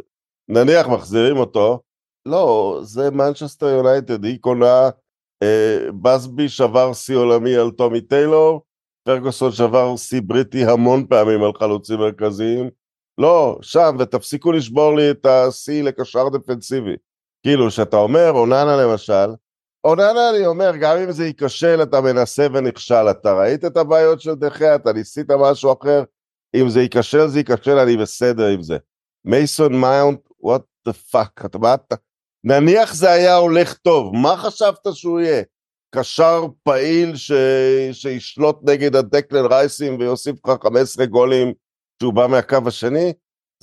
נניח 0.49 0.87
מחזירים 0.87 1.37
אותו, 1.37 1.79
לא, 2.25 2.79
זה 2.83 3.11
מנצ'סטר 3.11 3.65
יונייטד, 3.65 4.23
היא 4.23 4.39
קונה, 4.39 4.89
אה, 5.43 5.91
בסבי 6.01 6.49
שבר 6.49 6.93
שיא 6.93 7.15
עולמי 7.15 7.55
על 7.55 7.71
טומי 7.71 8.01
טיילור, 8.01 8.61
פרגוסון 9.07 9.51
שבר 9.51 9.95
שיא 9.97 10.21
בריטי 10.23 10.65
המון 10.65 11.05
פעמים 11.07 11.43
על 11.43 11.51
חלוצים 11.59 11.99
מרכזיים, 11.99 12.69
לא, 13.17 13.57
שם, 13.61 13.95
ותפסיקו 13.99 14.51
לשבור 14.51 14.95
לי 14.95 15.11
את 15.11 15.25
השיא 15.25 15.83
לקשר 15.83 16.29
דפנסיבי. 16.29 16.95
כאילו, 17.43 17.71
שאתה 17.71 17.97
אומר, 17.97 18.31
אוננה 18.31 18.77
למשל, 18.77 19.29
אוננה 19.83 20.29
אני 20.29 20.45
אומר, 20.45 20.71
גם 20.81 20.97
אם 20.97 21.11
זה 21.11 21.25
ייכשל, 21.25 21.79
אתה 21.83 22.01
מנסה 22.01 22.47
ונכשל, 22.53 23.09
אתה 23.11 23.33
ראית 23.33 23.65
את 23.65 23.77
הבעיות 23.77 24.21
של 24.21 24.35
דחיה, 24.35 24.75
אתה 24.75 24.93
ניסית 24.93 25.31
משהו 25.31 25.73
אחר, 25.81 26.03
אם 26.55 26.69
זה 26.69 26.81
ייכשל, 26.81 27.27
זה 27.27 27.39
ייכשל, 27.39 27.77
אני 27.77 27.97
בסדר 27.97 28.47
עם 28.47 28.61
זה. 28.61 28.77
מייסון 29.25 29.81
מאונט, 29.81 30.19
what 30.45 30.89
the 30.89 30.93
fuck, 31.11 31.45
אתה 31.45 31.57
מה 31.57 31.73
אתה... 31.73 31.95
נניח 32.43 32.93
זה 32.93 33.11
היה 33.11 33.35
הולך 33.35 33.73
טוב, 33.73 34.15
מה 34.15 34.37
חשבת 34.37 34.87
שהוא 34.93 35.19
יהיה? 35.19 35.43
קשר 35.95 36.45
פעיל 36.63 37.15
ש... 37.15 37.31
שישלוט 37.91 38.59
נגד 38.63 38.95
הדקלן 38.95 39.45
רייסים 39.45 39.99
ויוסיף 39.99 40.35
לך 40.47 40.63
15 40.63 41.05
גולים 41.05 41.53
שהוא 42.01 42.13
בא 42.13 42.27
מהקו 42.27 42.57
השני, 42.67 43.13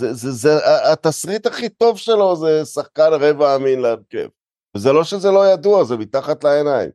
זה, 0.00 0.14
זה, 0.14 0.30
זה, 0.30 0.50
התסריט 0.92 1.46
הכי 1.46 1.68
טוב 1.68 1.98
שלו 1.98 2.36
זה 2.36 2.64
שחקן 2.64 3.10
רבע 3.12 3.56
אמין 3.56 3.80
להרכב. 3.80 4.28
וזה 4.76 4.92
לא 4.92 5.04
שזה 5.04 5.30
לא 5.30 5.52
ידוע, 5.52 5.84
זה 5.84 5.96
מתחת 5.96 6.44
לעיניים. 6.44 6.90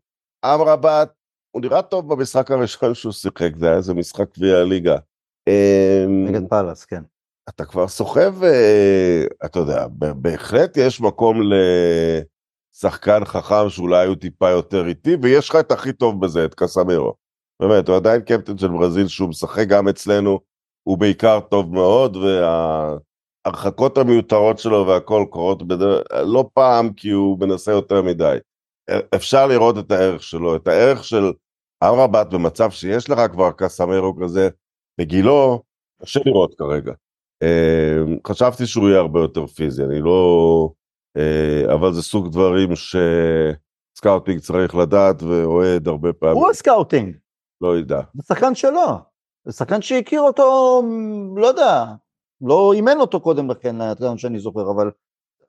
אמרבת, 0.46 1.10
הוא 1.52 1.62
נראה 1.62 1.82
טוב 1.82 2.14
במשחק 2.14 2.52
הראשון 2.52 2.94
שהוא 2.94 3.14
שיחק, 3.14 3.56
זה 3.56 3.68
היה 3.68 3.78
איזה 3.78 3.94
משחק 3.94 4.38
גביע 4.38 4.58
הליגה. 4.58 4.98
אמ, 5.48 6.26
נגד 6.28 6.50
פאלאס, 6.50 6.86
כן. 6.86 7.04
אתה 7.50 7.66
כבר 7.66 7.88
סוחב, 7.88 8.44
אה, 8.44 9.24
אתה 9.46 9.60
יודע, 9.60 9.88
בהחלט 9.98 10.78
יש 10.78 11.02
מקום 11.02 11.40
לשחקן 12.74 13.26
חכם 13.26 13.70
שאולי 13.70 14.08
הוא 14.08 14.16
טיפה 14.16 14.50
יותר 14.50 14.88
איטי, 14.88 15.16
ויש 15.22 15.50
לך 15.50 15.56
את 15.56 15.72
הכי 15.72 15.94
טוב 15.94 16.26
בזה, 16.26 16.46
את 16.46 16.56
קסמרו. 16.56 17.14
באמת, 17.62 17.88
הוא 17.88 17.96
עדיין 17.96 18.22
קפטן 18.22 18.58
של 18.58 18.68
ברזיל 18.68 19.08
שהוא 19.08 19.30
משחק 19.30 19.68
גם 19.68 19.88
אצלנו, 19.88 20.40
הוא 20.84 20.98
בעיקר 20.98 21.40
טוב 21.40 21.74
מאוד, 21.74 22.18
וההרחקות 22.18 23.98
המיותרות 23.98 24.60
שלו 24.60 24.88
והכל 24.88 25.26
קורות 25.30 25.68
בדרך, 25.68 26.04
לא 26.12 26.50
פעם 26.54 26.94
כי 26.94 27.10
הוא 27.10 27.40
מנסה 27.40 27.72
יותר 27.72 28.02
מדי. 28.02 28.38
אפשר 29.16 29.48
לראות 29.48 29.78
את 29.78 29.92
הערך 29.92 30.24
שלו, 30.24 30.56
את 30.56 30.68
הערך 30.68 31.04
של 31.04 31.34
אמרבת 31.84 32.28
במצב 32.28 32.72
שיש 32.72 33.10
לך 33.10 33.20
כבר 33.32 33.52
קסמרו 33.52 34.16
כזה, 34.22 34.50
בגילו, 34.98 35.62
קשה 36.02 36.20
לראות 36.26 36.56
כרגע. 36.56 36.94
אה, 37.44 37.98
חשבתי 38.28 38.66
שהוא 38.66 38.90
יהיה 38.90 39.00
הרבה 39.00 39.20
יותר 39.20 39.48
פיזי, 39.48 39.84
אני 39.84 40.02
לא... 40.02 40.70
אה, 41.18 41.74
אבל 41.74 41.94
זה 41.94 42.02
סוג 42.02 42.32
דברים 42.32 42.70
ש 43.96 44.04
scouting 44.04 44.40
צריך 44.40 44.76
לדעת 44.76 45.24
ואוהד 45.24 45.88
הרבה 45.88 46.14
פעמים. 46.14 46.36
הוא 46.36 46.50
ה 46.50 46.56
scouting. 46.56 47.16
לא 47.62 47.78
ידע. 47.78 48.02
זה 48.14 48.24
שחקן 48.28 48.56
שלו. 48.56 48.86
זה 49.46 49.54
שחקן 49.54 49.82
שהכיר 49.82 50.22
אותו, 50.22 50.82
לא 51.36 51.48
יודע, 51.48 51.86
לא 52.42 52.74
אימן 52.74 53.00
אותו 53.00 53.20
קודם 53.20 53.52
לכן, 53.52 53.76
אתה 53.82 54.06
יודע 54.06 54.18
שאני 54.18 54.40
זוכר, 54.40 54.72
אבל 54.72 54.92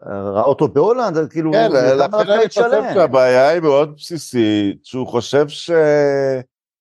אה, 0.07 0.31
ראה 0.31 0.43
אותו 0.43 0.69
בהולנד, 0.69 1.15
זה 1.15 1.29
כאילו... 1.31 1.53
כן, 1.53 1.71
לכן 1.73 2.31
אני 2.31 2.49
חושב 2.49 2.71
שהבעיה 2.95 3.49
היא 3.49 3.61
מאוד 3.61 3.95
בסיסית, 3.97 4.85
שהוא 4.85 5.07
חושב 5.07 5.49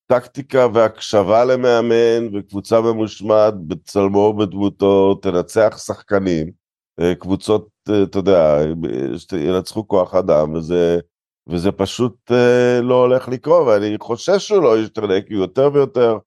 שטקטיקה 0.05 0.67
והקשבה 0.73 1.45
למאמן 1.45 2.35
וקבוצה 2.37 2.81
ממושמעת 2.81 3.53
בצלמו 3.67 4.19
ובדמותו 4.19 5.15
תנצח 5.15 5.77
שחקנים, 5.85 6.51
אה, 6.99 7.15
קבוצות, 7.15 7.67
אה, 7.89 8.03
אתה 8.03 8.19
יודע, 8.19 8.59
ינצחו 9.33 9.87
כוח 9.87 10.15
אדם, 10.15 10.53
וזה... 10.53 10.99
וזה 11.47 11.71
פשוט 11.71 12.31
לא 12.81 13.01
הולך 13.01 13.27
לקרות, 13.27 13.67
ואני 13.67 13.95
חושש 13.99 14.47
שהוא 14.47 14.63
לא 14.63 14.79
ישתנה, 14.79 15.21
כי 15.21 15.33
הוא 15.33 15.41
יותר 15.41 15.69
ויותר 15.73 16.17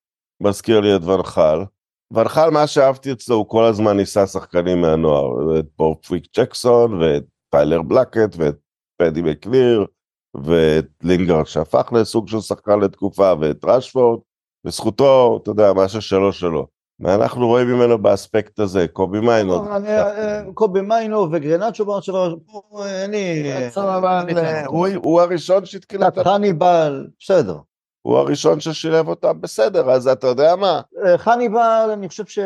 מזכיר 0.41 0.81
לי 0.81 0.97
את 0.97 1.03
ונחל. 1.03 1.65
ונחל, 2.13 2.51
מה 2.51 2.67
שאהבתי 2.67 3.13
אצלו, 3.13 3.37
הוא 3.37 3.49
כל 3.49 3.65
הזמן 3.65 3.97
ניסה 3.97 4.27
שחקנים 4.27 4.81
מהנוער, 4.81 5.59
את 5.59 5.67
פורפוויק 5.77 6.25
ג'קסון, 6.37 7.03
ואת 7.03 7.23
טיילר 7.51 7.83
בלקט, 7.83 8.37
ואת 8.37 8.55
פדי 8.97 9.23
מקליר, 9.23 9.87
ואת 10.35 10.87
לינגרד 11.03 11.47
שהפך 11.47 11.93
לסוג 11.93 12.29
של 12.29 12.41
שחקן 12.41 12.81
לתקופה, 12.81 13.33
ואת 13.41 13.65
ראשפורד, 13.65 14.21
וזכותו, 14.65 15.39
אתה 15.43 15.51
יודע, 15.51 15.73
מה 15.73 15.89
ששלו 15.89 16.33
שלו. 16.33 16.67
מה 17.01 17.15
אנחנו 17.15 17.47
רואים 17.47 17.67
ממנו 17.67 17.99
באספקט 17.99 18.61
הזה? 18.61 18.89
קובי 18.89 19.21
מיינו. 19.21 19.53
לא, 19.53 19.77
אה, 19.87 20.43
קובי 20.55 20.81
מיינו 20.81 21.29
וגרנצ'ו 21.33 21.85
בעוד 21.85 22.03
שעבר, 22.03 22.35
אין 22.87 23.11
לי... 23.11 23.53
הוא 24.97 25.21
הראשון 25.21 25.65
שהתקיל 25.65 26.03
את... 26.03 26.19
חניבל, 26.19 27.07
בסדר. 27.21 27.57
הוא 28.03 28.19
הראשון 28.19 28.61
ששילב 28.61 29.09
אותם 29.09 29.41
בסדר, 29.41 29.91
אז 29.91 30.09
אתה 30.09 30.27
יודע 30.27 30.57
מה? 30.57 30.81
אה, 31.05 31.19
חניבל, 31.19 31.91
אני 31.93 32.09
חושב 32.09 32.27
ש... 32.27 32.39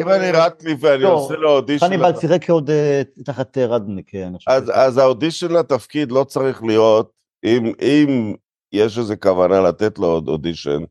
אם 0.00 0.08
אני 0.08 0.30
רטלי 0.30 0.76
ואני 0.80 1.02
לא, 1.02 1.12
עושה 1.12 1.34
לו 1.34 1.50
אודישן... 1.50 1.86
חניבל 1.86 2.16
שיחק 2.20 2.50
עוד 2.50 2.70
אה, 2.70 3.02
תחת 3.24 3.58
אה, 3.58 3.66
רדניק. 3.66 4.12
אז, 4.46 4.72
אז 4.74 4.98
האודישן 4.98 5.52
לתפקיד 5.52 6.12
לא 6.12 6.24
צריך 6.24 6.62
להיות, 6.62 7.17
אם, 7.44 7.72
אם 7.80 8.34
יש 8.72 8.98
איזה 8.98 9.16
כוונה 9.16 9.60
לתת 9.60 9.98
לו 9.98 10.06
עוד 10.06 10.28
אודישן 10.28 10.82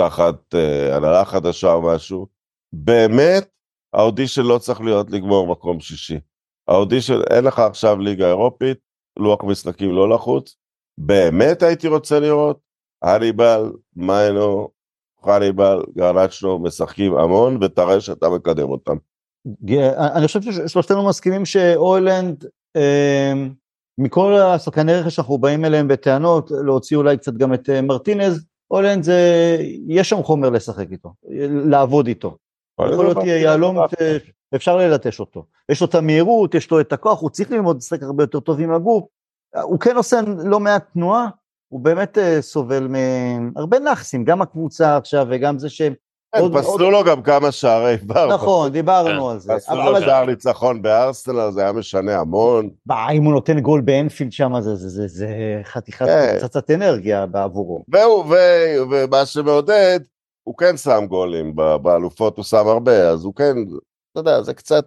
תחת 0.00 0.54
אה, 0.54 0.96
הנהלה 0.96 1.24
חדשה 1.24 1.72
או 1.72 1.82
משהו, 1.82 2.26
באמת 2.72 3.48
האודישן 3.92 4.42
לא 4.42 4.58
צריך 4.58 4.80
להיות 4.80 5.10
לגמור 5.10 5.46
מקום 5.46 5.80
שישי. 5.80 6.18
האודישן, 6.68 7.14
אין 7.30 7.44
לך 7.44 7.58
עכשיו 7.58 7.98
ליגה 7.98 8.26
אירופית, 8.28 8.78
לוח 9.18 9.44
משחקים 9.44 9.92
לא 9.92 10.08
לחוץ. 10.08 10.56
באמת 10.98 11.62
הייתי 11.62 11.88
רוצה 11.88 12.20
לראות 12.20 12.60
הניבל, 13.02 13.72
מיינו, 13.96 14.68
חניבל, 15.24 15.82
גרנצ'נו 15.96 16.58
משחקים 16.58 17.14
המון, 17.14 17.58
ותראה 17.62 18.00
שאתה 18.00 18.28
מקדם 18.28 18.70
אותם. 18.70 18.96
אני 20.16 20.26
חושב 20.26 20.42
ששלושתנו 20.42 21.08
מסכימים 21.08 21.44
שאוילנד, 21.44 22.44
אה, 22.76 23.32
מכל 23.98 24.34
השחקני 24.34 24.94
רכש 24.94 25.16
שאנחנו 25.16 25.38
באים 25.38 25.64
אליהם 25.64 25.88
בטענות, 25.88 26.50
להוציא 26.50 26.96
אולי 26.96 27.16
קצת 27.16 27.34
גם 27.34 27.54
את 27.54 27.70
אה, 27.70 27.82
מרטינז, 27.82 28.44
אוילנד 28.70 29.02
זה, 29.02 29.56
יש 29.88 30.08
שם 30.08 30.22
חומר 30.22 30.50
לשחק 30.50 30.86
איתו, 30.92 31.12
לעבוד 31.66 32.06
איתו. 32.06 32.36
יכול 32.80 33.04
להיות 33.04 33.24
יהלום, 33.24 33.76
אפשר 34.54 34.76
ללטש 34.76 35.20
אותו. 35.20 35.44
יש 35.68 35.80
לו 35.80 35.86
את 35.86 35.94
המהירות, 35.94 36.54
יש 36.54 36.70
לו 36.70 36.80
את 36.80 36.92
הכוח, 36.92 37.20
הוא 37.20 37.30
צריך 37.30 37.50
ללמוד 37.50 37.76
לשחק 37.76 38.02
הרבה 38.02 38.22
יותר 38.22 38.40
טוב 38.40 38.60
עם 38.60 38.72
הגוף. 38.72 39.04
הוא 39.62 39.80
כן 39.80 39.96
עושה 39.96 40.20
לא 40.44 40.60
מעט 40.60 40.84
תנועה, 40.92 41.28
הוא 41.68 41.80
באמת 41.80 42.18
אה, 42.18 42.42
סובל 42.42 42.88
מהרבה 42.88 43.78
נכסים, 43.78 44.24
גם 44.24 44.42
הקבוצה 44.42 44.96
עכשיו 44.96 45.26
וגם 45.30 45.58
זה 45.58 45.68
שהם... 45.68 45.94
כן, 46.36 46.58
פסלו 46.58 46.90
לו 46.90 47.04
גם 47.04 47.22
כמה 47.22 47.52
שערי 47.52 47.96
בר. 47.96 48.34
נכון, 48.34 48.72
דיברנו 48.72 49.30
על 49.30 49.38
זה. 49.38 49.52
פסלו 49.56 49.92
לו 49.92 50.00
שער 50.00 50.24
ניצחון 50.24 50.82
בארסנל, 50.82 51.50
זה 51.50 51.62
היה 51.62 51.72
משנה 51.72 52.20
המון. 52.20 52.70
אם 53.12 53.24
הוא 53.24 53.32
נותן 53.32 53.60
גול 53.60 53.80
באנפילד 53.80 54.32
שם, 54.32 54.52
זה 54.60 55.60
חתיכת 55.64 56.06
כן. 56.06 56.38
פצצת 56.38 56.70
אנרגיה 56.70 57.26
בעבורו. 57.26 57.84
ומה 58.90 59.26
שמעודד, 59.26 60.00
הוא 60.42 60.56
כן 60.56 60.76
שם 60.76 61.04
גולים, 61.08 61.56
באלופות 61.82 62.36
הוא 62.36 62.44
שם 62.44 62.68
הרבה, 62.68 63.08
אז 63.08 63.24
הוא 63.24 63.34
כן, 63.34 63.56
אתה 64.12 64.20
יודע, 64.20 64.42
זה 64.42 64.54
קצת, 64.54 64.84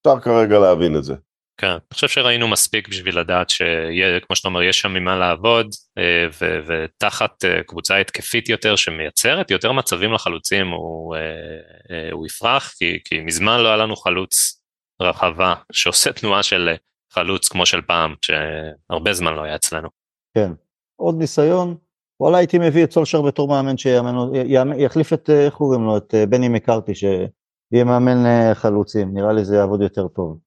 אפשר 0.00 0.20
כרגע 0.20 0.58
להבין 0.58 0.96
את 0.96 1.04
זה. 1.04 1.14
כן, 1.58 1.66
אני 1.66 1.94
חושב 1.94 2.08
שראינו 2.08 2.48
מספיק 2.48 2.88
בשביל 2.88 3.18
לדעת 3.18 3.50
שכמו 3.50 4.36
שאתה 4.36 4.48
אומר, 4.48 4.62
יש 4.62 4.80
שם 4.80 4.92
ממה 4.92 5.16
לעבוד, 5.16 5.66
אה, 5.98 6.26
ו- 6.40 6.58
ותחת 6.66 7.44
אה, 7.44 7.62
קבוצה 7.62 7.96
התקפית 7.96 8.48
יותר 8.48 8.76
שמייצרת 8.76 9.50
יותר 9.50 9.72
מצבים 9.72 10.12
לחלוצים, 10.12 10.70
הוא, 10.70 11.16
אה, 11.16 12.12
הוא 12.12 12.26
יפרח, 12.26 12.74
כי, 12.78 12.98
כי 13.04 13.20
מזמן 13.20 13.60
לא 13.60 13.68
היה 13.68 13.76
לנו 13.76 13.96
חלוץ 13.96 14.60
רחבה 15.02 15.54
שעושה 15.72 16.12
תנועה 16.12 16.42
של 16.42 16.74
חלוץ 17.12 17.48
כמו 17.48 17.66
של 17.66 17.82
פעם, 17.82 18.14
שהרבה 18.22 19.12
זמן 19.12 19.34
לא 19.34 19.42
היה 19.42 19.54
אצלנו. 19.54 19.88
כן, 20.34 20.52
עוד 20.96 21.18
ניסיון, 21.18 21.76
וואלה 22.20 22.38
הייתי 22.38 22.58
מביא 22.58 22.84
את 22.84 22.92
סולשר 22.92 23.22
בתור 23.22 23.48
מאמן 23.48 23.76
שיחליף 23.76 25.12
את, 25.12 25.30
איך 25.30 25.54
קוראים 25.54 25.84
לו, 25.84 25.96
את 25.96 26.14
בני 26.28 26.48
מקארתי, 26.48 26.94
שיהיה 26.94 27.84
מאמן 27.84 28.54
חלוצים, 28.54 29.14
נראה 29.14 29.32
לי 29.32 29.44
זה 29.44 29.56
יעבוד 29.56 29.80
יותר 29.80 30.08
טוב. 30.08 30.45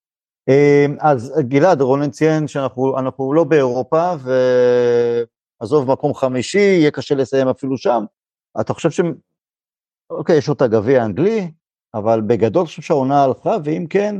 אמ, 0.49 0.95
אז 0.99 1.33
גלעד, 1.39 1.81
רונן 1.81 2.09
ציין 2.09 2.47
שאנחנו 2.47 3.33
לא 3.33 3.43
באירופה, 3.43 4.13
ועזוב 5.61 5.91
מקום 5.91 6.13
חמישי, 6.13 6.59
יהיה 6.59 6.91
קשה 6.91 7.15
לסיים 7.15 7.47
אפילו 7.47 7.77
שם. 7.77 8.03
אתה 8.61 8.73
חושב 8.73 8.91
ש... 8.91 9.01
אוקיי, 10.09 10.37
יש 10.37 10.49
אותה 10.49 10.67
גביע 10.67 11.05
אנגלי, 11.05 11.51
אבל 11.93 12.21
בגדול 12.21 12.61
אני 12.61 12.67
חושב 12.67 12.81
שהעונה 12.81 13.23
הלכה, 13.23 13.57
ואם 13.63 13.85
כן, 13.89 14.15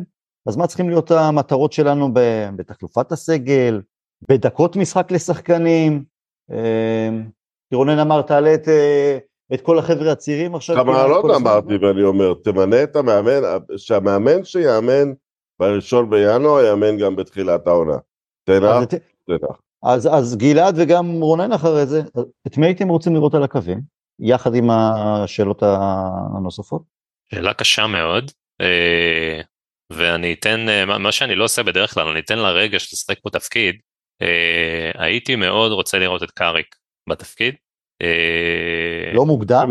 אז 0.46 0.58
מה 0.58 0.68
צריכים 0.68 0.90
להיות 0.90 1.12
המטרות 1.12 1.74
שלנו 1.74 2.10
בתחלופת 2.56 3.12
הסגל, 3.12 3.82
בדקות 4.30 4.76
משחק 4.76 5.12
לשחקנים? 5.12 6.04
אמ, 6.52 7.30
כי 7.70 7.76
רונן 7.76 8.00
אמר, 8.00 8.22
תעלה 8.22 8.54
את, 8.54 8.68
אה, 8.68 9.18
את 9.54 9.62
כל 9.62 9.80
החבר'ה 9.80 10.12
הצעירים 10.12 10.56
עכשיו. 10.56 10.76
כמה 10.76 11.08
לא 11.08 11.36
אמרתי, 11.36 11.78
ואני 11.78 12.04
אומר, 12.04 12.34
תמנה 12.44 12.84
את 12.84 12.96
המאמן, 12.96 13.42
שהמאמן 13.78 14.44
שיאמן 14.44 15.14
בראשון 15.60 16.10
בינואר 16.10 16.66
יאמן 16.66 16.98
גם 16.98 17.16
בתחילת 17.16 17.68
העונה. 17.68 17.98
תנח, 18.44 18.84
תנח. 19.28 19.62
אז, 19.84 20.08
אז 20.08 20.36
גלעד 20.38 20.76
וגם 20.78 21.22
רונן 21.22 21.52
אחרי 21.52 21.86
זה, 21.86 22.02
את 22.48 22.58
מי 22.58 22.66
הייתם 22.66 22.88
רוצים 22.88 23.14
לראות 23.14 23.34
על 23.34 23.44
הקווים, 23.44 23.82
יחד 24.20 24.56
עם 24.56 24.70
השאלות 24.70 25.64
הנוספות? 25.64 26.82
שאלה 27.32 27.54
קשה 27.54 27.88
מאוד, 27.88 28.32
אה, 28.62 29.42
ואני 29.94 30.34
אתן, 30.34 30.70
אה, 30.70 30.98
מה 31.00 31.12
שאני 31.12 31.36
לא 31.36 31.44
עושה 31.44 31.64
בדרך 31.64 31.94
כלל, 31.94 32.08
אני 32.08 32.20
אתן 32.20 32.40
לרגש 32.40 32.94
לשחק 32.94 33.20
פה 33.24 33.30
תפקיד, 33.30 33.76
אה, 34.22 34.92
הייתי 34.96 35.36
מאוד 35.36 35.72
רוצה 35.72 36.00
לראות 36.00 36.24
את 36.24 36.32
קאריק 36.32 36.76
בתפקיד. 37.10 37.56
לא 39.14 39.26
מוקדם? 39.26 39.70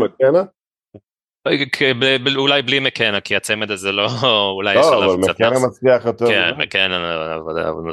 אולי 2.35 2.61
בלי 2.61 2.79
מקנה 2.79 3.21
כי 3.21 3.35
הצמד 3.35 3.71
הזה 3.71 3.91
לא 3.91 4.07
אולי 4.55 4.79
יש 4.79 4.85
עליו 4.91 5.17
קצת 5.21 5.27
נאס. 5.27 5.39
לא 5.39 5.47
אבל 5.47 5.55
מקנה 5.55 5.67
מצליח 5.67 6.05
יותר. 6.05 6.27
כן 6.27 6.51
מקנה 6.57 7.13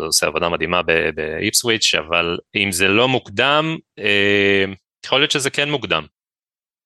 עושה 0.06 0.26
עבודה 0.26 0.48
מדהימה 0.48 0.80
באיפסוויץ' 1.14 1.94
אבל 1.94 2.38
אם 2.56 2.72
זה 2.72 2.88
לא 2.88 3.08
מוקדם 3.08 3.76
אה, 3.98 4.64
יכול 5.06 5.20
להיות 5.20 5.30
שזה 5.30 5.50
כן 5.50 5.70
מוקדם. 5.70 6.06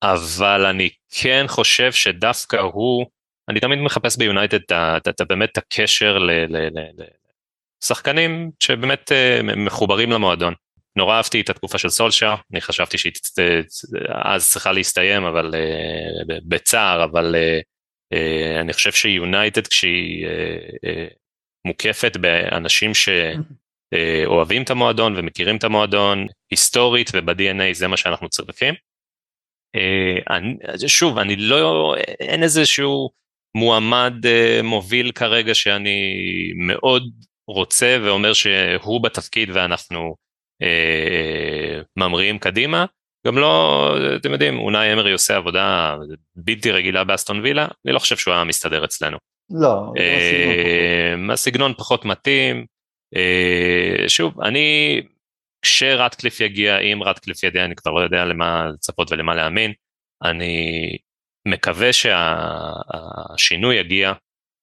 אבל 0.02 0.66
אני 0.66 0.88
כן 1.10 1.44
חושב 1.48 1.92
שדווקא 1.92 2.56
הוא 2.56 3.06
אני 3.48 3.60
תמיד 3.60 3.78
מחפש 3.78 4.16
ביונייטד 4.16 4.60
את 5.08 5.20
באמת 5.28 5.58
הקשר 5.58 6.18
לשחקנים 7.82 8.50
שבאמת 8.60 9.12
אה, 9.12 9.40
מחוברים 9.56 10.10
למועדון. 10.10 10.54
נורא 10.96 11.16
אהבתי 11.16 11.40
את 11.40 11.50
התקופה 11.50 11.78
של 11.78 11.88
סולשר, 11.88 12.34
אני 12.52 12.60
חשבתי 12.60 12.98
שהיא 12.98 13.12
אז 14.24 14.50
צריכה 14.50 14.72
להסתיים, 14.72 15.24
אבל 15.24 15.54
uh, 15.54 16.34
בצער, 16.48 17.04
אבל 17.04 17.34
uh, 17.34 17.62
uh, 18.14 18.60
אני 18.60 18.72
חושב 18.72 18.92
שיונייטד 18.92 19.66
כשהיא 19.66 20.26
uh, 20.26 20.30
uh, 20.30 21.14
מוקפת 21.66 22.16
באנשים 22.16 22.92
שאוהבים 22.94 24.62
את 24.62 24.70
המועדון 24.70 25.16
ומכירים 25.16 25.56
את 25.56 25.64
המועדון, 25.64 26.26
היסטורית 26.50 27.10
וב-DNA 27.14 27.72
זה 27.72 27.88
מה 27.88 27.96
שאנחנו 27.96 28.28
צריכים. 28.28 28.74
Uh, 29.76 30.22
אני, 30.30 30.56
שוב, 30.88 31.18
אני 31.18 31.36
לא, 31.36 31.94
אין 32.20 32.42
איזשהו 32.42 33.10
מועמד 33.56 34.14
uh, 34.22 34.62
מוביל 34.62 35.12
כרגע 35.12 35.54
שאני 35.54 36.12
מאוד 36.66 37.02
רוצה 37.48 37.96
ואומר 38.02 38.32
שהוא 38.32 39.02
בתפקיד 39.02 39.50
ואנחנו 39.52 40.16
ממריאים 41.96 42.38
קדימה. 42.38 42.84
גם 43.26 43.38
לא, 43.38 43.96
אתם 44.16 44.32
יודעים, 44.32 44.58
אונאי 44.58 44.92
אמרי 44.92 45.12
עושה 45.12 45.36
עבודה 45.36 45.96
בלתי 46.36 46.70
רגילה 46.70 47.04
באסטון 47.04 47.40
וילה, 47.40 47.68
אני 47.86 47.92
לא 47.94 47.98
חושב 47.98 48.16
שהוא 48.16 48.34
היה 48.34 48.44
מסתדר 48.44 48.84
אצלנו. 48.84 49.18
לא, 49.50 49.92
אה, 49.98 51.32
הסגנון 51.32 51.74
פחות 51.74 52.04
מתאים. 52.04 52.66
אה, 53.16 54.08
שוב, 54.08 54.40
אני, 54.40 55.00
כשרטקליף 55.62 56.40
יגיע, 56.40 56.78
אם 56.78 57.02
רטקליף 57.02 57.42
יגיע, 57.44 57.64
אני 57.64 57.74
כבר 57.76 57.90
לא 57.90 58.00
יודע 58.00 58.24
למה 58.24 58.66
לצפות 58.74 59.12
ולמה 59.12 59.34
להאמין. 59.34 59.72
אני 60.24 60.96
מקווה 61.48 61.92
שהשינוי 61.92 63.76
יגיע, 63.76 64.12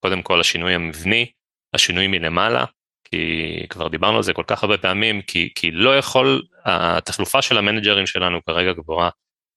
קודם 0.05 0.21
כל 0.21 0.39
השינוי 0.39 0.73
המבני, 0.73 1.31
השינוי 1.73 2.07
מלמעלה, 2.07 2.65
כי 3.11 3.65
כבר 3.69 3.87
דיברנו 3.87 4.17
על 4.17 4.23
זה 4.23 4.33
כל 4.33 4.43
כך 4.47 4.63
הרבה 4.63 4.77
פעמים, 4.77 5.21
כי, 5.21 5.49
כי 5.55 5.71
לא 5.71 5.97
יכול, 5.97 6.43
התחלופה 6.65 7.41
של 7.41 7.57
המנג'רים 7.57 8.07
שלנו 8.07 8.39
כרגע 8.45 8.73
גבוהה, 8.73 9.09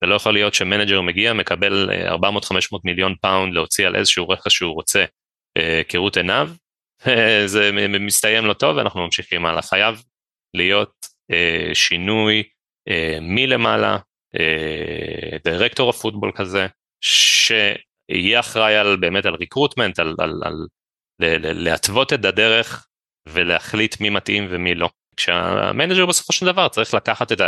ולא 0.05 0.15
יכול 0.15 0.33
להיות 0.33 0.55
שמנג'ר 0.55 1.01
מגיע, 1.01 1.33
מקבל 1.33 1.91
400-500 2.09 2.23
מיליון 2.85 3.15
פאונד 3.21 3.55
להוציא 3.55 3.87
על 3.87 3.97
איזשהו 3.97 4.29
רכש 4.29 4.55
שהוא 4.55 4.75
רוצה 4.75 5.05
אה, 5.57 5.83
כראות 5.89 6.17
עיניו, 6.17 6.51
זה 7.47 7.71
מסתיים 8.01 8.47
לא 8.47 8.53
טוב 8.53 8.77
ואנחנו 8.77 9.05
ממשיכים 9.05 9.47
הלאה. 9.47 9.63
חייב 9.63 10.03
להיות 10.55 11.07
אה, 11.31 11.71
שינוי 11.75 12.43
אה, 12.89 13.19
מלמעלה, 13.21 13.99
director 15.45 15.91
of 15.91 15.99
football 15.99 16.33
כזה, 16.35 16.67
שיהיה 17.01 18.41
אחראי 18.41 18.77
על 18.77 18.97
באמת 18.97 19.27
על 19.27 19.35
recruitment, 19.35 19.99
על, 19.99 20.15
על, 20.19 20.43
על 20.45 20.67
להתוות 21.43 22.13
את 22.13 22.25
הדרך 22.25 22.87
ולהחליט 23.29 24.01
מי 24.01 24.11
מתאים 24.11 24.47
ומי 24.51 24.75
לא. 24.75 24.89
כשהמנג'ר 25.17 26.07
בסופו 26.07 26.33
של 26.33 26.47
דבר 26.47 26.69
צריך 26.69 26.95
לקחת 26.95 27.33
את 27.33 27.41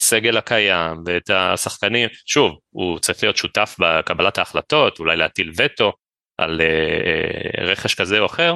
הסגל 0.00 0.36
הקיים 0.36 1.02
ואת 1.06 1.30
השחקנים, 1.30 2.08
שוב, 2.26 2.58
הוא 2.70 2.98
צריך 2.98 3.22
להיות 3.22 3.36
שותף 3.36 3.76
בקבלת 3.78 4.38
ההחלטות, 4.38 4.98
אולי 4.98 5.16
להטיל 5.16 5.52
וטו 5.56 5.92
על 6.38 6.60
uh, 6.60 7.60
רכש 7.60 7.94
כזה 7.94 8.18
או 8.18 8.26
אחר, 8.26 8.54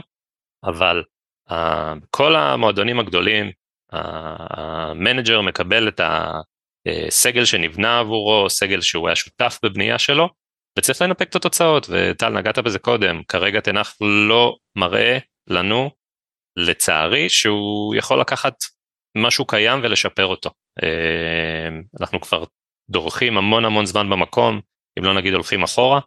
אבל 0.65 1.03
uh, 1.51 1.55
כל 2.11 2.37
המועדונים 2.37 3.01
הגדולים, 3.01 3.51
המנג'ר 3.93 5.41
מקבל 5.41 5.89
את 5.89 6.01
הסגל 6.87 7.45
שנבנה 7.45 7.99
עבורו, 7.99 8.51
סגל 8.51 8.81
שהוא 8.81 9.09
היה 9.09 9.17
שותף 9.17 9.59
בבנייה 9.63 9.99
שלו, 9.99 10.29
וצריך 10.79 11.03
לנפק 11.03 11.29
את 11.29 11.37
התוצאות, 11.37 11.87
וטל 11.91 12.29
נגעת 12.29 12.59
בזה 12.59 12.79
קודם, 12.79 13.23
כרגע 13.29 13.61
תנח 13.61 13.97
לא 14.01 14.57
מראה 14.77 15.19
לנו 15.49 15.91
לצערי 16.57 17.29
שהוא 17.29 17.95
יכול 17.95 18.21
לקחת 18.21 18.55
משהו 19.17 19.47
קיים 19.47 19.81
ולשפר 19.83 20.27
אותו. 20.27 20.51
אה, 20.83 21.69
אנחנו 22.01 22.21
כבר 22.21 22.45
דורכים 22.91 23.39
המון 23.39 23.65
המון 23.65 23.87
זמן 23.87 24.11
במקום, 24.11 24.61
אם 24.99 25.05
לא 25.05 25.15
נגיד 25.15 25.35
הולכים 25.35 25.63
אחורה, 25.63 26.01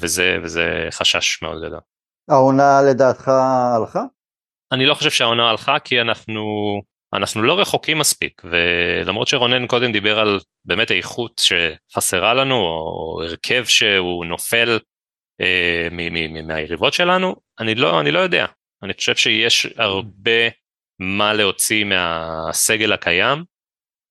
וזה, 0.00 0.36
וזה 0.42 0.88
חשש 0.90 1.42
מאוד 1.42 1.62
גדול. 1.62 1.80
העונה 2.30 2.82
לדעתך 2.82 3.28
הלכה? 3.28 4.02
אני 4.72 4.86
לא 4.86 4.94
חושב 4.94 5.10
שהעונה 5.10 5.50
הלכה 5.50 5.78
כי 5.78 6.00
אנחנו 6.00 6.42
אנחנו 7.14 7.42
לא 7.42 7.60
רחוקים 7.60 7.98
מספיק 7.98 8.42
ולמרות 8.44 9.28
שרונן 9.28 9.66
קודם 9.66 9.92
דיבר 9.92 10.18
על 10.18 10.40
באמת 10.64 10.90
איכות 10.90 11.40
שחסרה 11.40 12.34
לנו 12.34 12.54
או 12.54 13.22
הרכב 13.22 13.64
שהוא 13.64 14.24
נופל 14.24 14.78
אה, 15.40 15.88
מהיריבות 16.46 16.92
שלנו 16.92 17.36
אני 17.60 17.74
לא 17.74 18.00
אני 18.00 18.10
לא 18.10 18.18
יודע 18.18 18.46
אני 18.82 18.94
חושב 18.94 19.16
שיש 19.16 19.66
הרבה 19.76 20.48
מה 20.98 21.34
להוציא 21.34 21.84
מהסגל 21.84 22.92
הקיים 22.92 23.44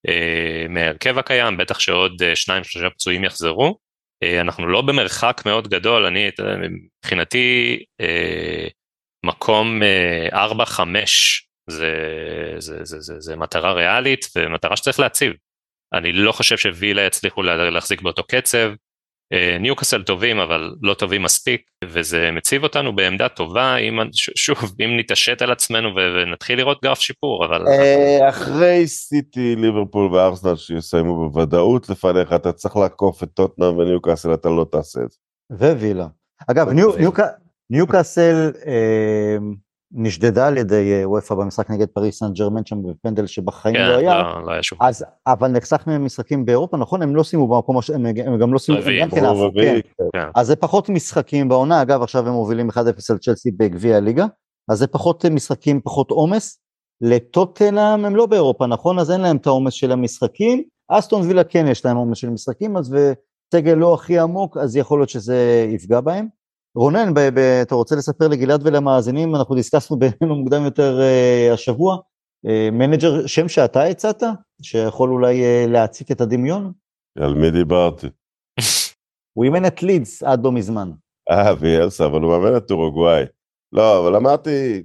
אה, 0.07 0.65
מהרכב 0.69 1.17
הקיים 1.17 1.57
בטח 1.57 1.79
שעוד 1.79 2.21
אה, 2.23 2.35
שניים 2.35 2.63
שלושה 2.63 2.89
פצועים 2.89 3.23
יחזרו 3.23 3.77
אה, 4.23 4.41
אנחנו 4.41 4.67
לא 4.67 4.81
במרחק 4.81 5.41
מאוד 5.45 5.67
גדול 5.67 6.05
אני 6.05 6.29
מבחינתי 6.69 7.79
מקום 9.25 9.81
4-5 10.31 10.35
אה, 10.35 11.05
זה, 11.69 11.91
זה, 12.57 12.83
זה, 12.83 12.99
זה, 12.99 13.19
זה 13.19 13.35
מטרה 13.35 13.73
ריאלית 13.73 14.25
ומטרה 14.35 14.77
שצריך 14.77 14.99
להציב. 14.99 15.33
אני 15.93 16.11
לא 16.11 16.31
חושב 16.31 16.57
שווילה 16.57 17.01
יצליחו 17.01 17.43
להחזיק 17.43 18.01
באותו 18.01 18.23
קצב. 18.23 18.73
אה, 19.33 19.57
ניוקאסל 19.59 20.03
טובים 20.03 20.39
אבל 20.39 20.75
לא 20.81 20.93
טובים 20.93 21.23
מספיק 21.23 21.61
וזה 21.83 22.29
מציב 22.31 22.63
אותנו 22.63 22.95
בעמדה 22.95 23.29
טובה 23.29 23.77
אם 23.77 23.99
שוב 24.13 24.57
אם 24.79 24.97
נתעשת 24.99 25.41
על 25.41 25.51
עצמנו 25.51 25.89
ונתחיל 25.95 26.57
לראות 26.57 26.81
גרף 26.83 26.99
שיפור 26.99 27.45
אבל 27.45 27.67
אה, 27.67 28.29
אחרי 28.29 28.87
סיטי 28.87 29.55
ליברפול 29.55 30.13
וארסנל 30.13 30.55
שיסיימו 30.55 31.29
בוודאות 31.29 31.89
לפניך 31.89 32.33
אתה 32.33 32.51
צריך 32.51 32.75
לעקוף 32.75 33.23
את 33.23 33.29
טוטנאם 33.33 33.77
וניוקאסל 33.77 34.33
אתה 34.33 34.49
לא 34.49 34.65
תעשה 34.71 34.99
את 34.99 35.11
זה. 35.11 35.17
ווילה. 35.51 36.07
אגב 36.47 36.67
ניוקאסל 37.69 38.51
אה, 38.67 39.37
נשדדה 39.91 40.47
על 40.47 40.57
ידי 40.57 40.93
אה, 40.93 41.09
וופא 41.09 41.35
במשחק 41.35 41.69
נגד 41.69 41.87
פריס 41.87 42.19
סן 42.19 42.33
ג'רמן 42.33 42.65
שם 42.65 42.83
בפנדל 42.83 43.27
שבחיים 43.27 43.75
כן, 43.75 43.87
לא 43.87 43.97
היה, 43.97 44.21
לא, 44.21 44.45
לא 44.45 44.51
היה 44.51 44.63
שום. 44.63 44.79
אז, 44.81 45.05
אבל 45.27 45.51
מהם 45.87 46.05
משחקים 46.05 46.45
באירופה, 46.45 46.77
נכון? 46.77 47.01
הם 47.01 47.15
לא 47.15 47.23
סיימו 47.23 47.47
במקום, 47.47 47.77
הש... 47.77 47.89
הם, 47.89 48.05
הם 48.05 48.39
גם 48.39 48.53
לא 48.53 48.59
סיימו, 48.59 48.81
הם 48.81 49.01
גם 49.01 49.09
כן 49.09 49.25
עפו, 49.25 49.51
כן. 49.55 49.79
כן. 50.13 50.27
אז 50.35 50.47
זה 50.47 50.55
פחות 50.55 50.89
משחקים 50.89 51.49
בעונה, 51.49 51.81
אגב 51.81 52.01
עכשיו 52.01 52.27
הם 52.27 52.33
מובילים 52.33 52.69
1-0 52.69 52.75
על 53.09 53.17
צ'לסי 53.17 53.51
בגביע 53.51 53.97
הליגה, 53.97 54.25
אז 54.69 54.77
זה 54.77 54.87
פחות 54.87 55.25
משחקים, 55.25 55.81
פחות 55.81 56.11
עומס. 56.11 56.61
לטוטנאם 57.01 58.05
הם 58.05 58.15
לא 58.15 58.25
באירופה, 58.25 58.67
נכון? 58.67 58.99
אז 58.99 59.11
אין 59.11 59.21
להם 59.21 59.37
את 59.37 59.47
העומס 59.47 59.73
של 59.73 59.91
המשחקים, 59.91 60.63
אסטון 60.87 61.21
וילה 61.21 61.43
כן 61.43 61.65
יש 61.67 61.85
להם 61.85 61.97
עומס 61.97 62.17
של 62.17 62.29
משחקים, 62.29 62.77
אז 62.77 62.93
וסגל 62.93 63.73
לא 63.73 63.93
הכי 63.93 64.19
עמוק, 64.19 64.57
אז 64.57 64.75
יכול 64.75 64.99
להיות 64.99 65.09
שזה 65.09 65.67
יפגע 65.69 66.01
בהם. 66.01 66.27
רונן, 66.75 67.13
ב- 67.13 67.19
ב- 67.19 67.59
אתה 67.61 67.75
רוצה 67.75 67.95
לספר 67.95 68.27
לגלעד 68.27 68.61
ולמאזינים, 68.63 69.35
אנחנו 69.35 69.55
דיסקסנו 69.55 69.99
בינינו 69.99 70.35
מוקדם 70.35 70.63
יותר 70.63 70.99
uh, 70.99 71.53
השבוע, 71.53 71.97
uh, 72.47 72.49
מנג'ר, 72.71 73.27
שם 73.27 73.47
שאתה 73.47 73.83
הצעת, 73.83 74.23
שיכול 74.61 75.09
אולי 75.09 75.41
uh, 75.41 75.69
להצית 75.69 76.11
את 76.11 76.21
הדמיון? 76.21 76.71
על 77.19 77.33
מי 77.33 77.51
דיברתי? 77.51 78.07
הוא 79.33 79.43
אימן 79.45 79.65
את 79.65 79.83
לידס 79.83 80.23
עד 80.23 80.43
לא 80.43 80.51
מזמן. 80.51 80.91
אה, 81.31 81.55
ביאלסה, 81.55 82.05
אבל 82.05 82.21
הוא 82.21 82.31
מאמן 82.31 82.57
את 82.57 82.71
אורוגוואי. 82.71 83.23
לא, 83.73 83.99
אבל 83.99 84.15
אמרתי, 84.15 84.83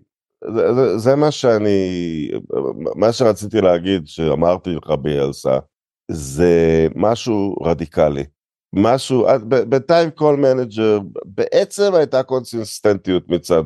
זה, 0.55 0.75
זה, 0.75 0.99
זה 0.99 1.17
מה 1.17 1.31
שאני, 1.31 2.31
מה 2.97 3.13
שרציתי 3.13 3.61
להגיד, 3.61 4.07
שאמרתי 4.07 4.71
לך 4.71 4.91
ביאלסה, 5.03 5.59
זה 6.11 6.87
משהו 6.95 7.57
רדיקלי. 7.63 8.25
משהו, 8.75 9.27
בינתיים 9.69 10.11
כל 10.11 10.37
מנג'ר, 10.37 10.99
בעצם 11.25 11.95
הייתה 11.95 12.23
consistent 12.23 13.04
יות 13.04 13.29
מצד 13.29 13.63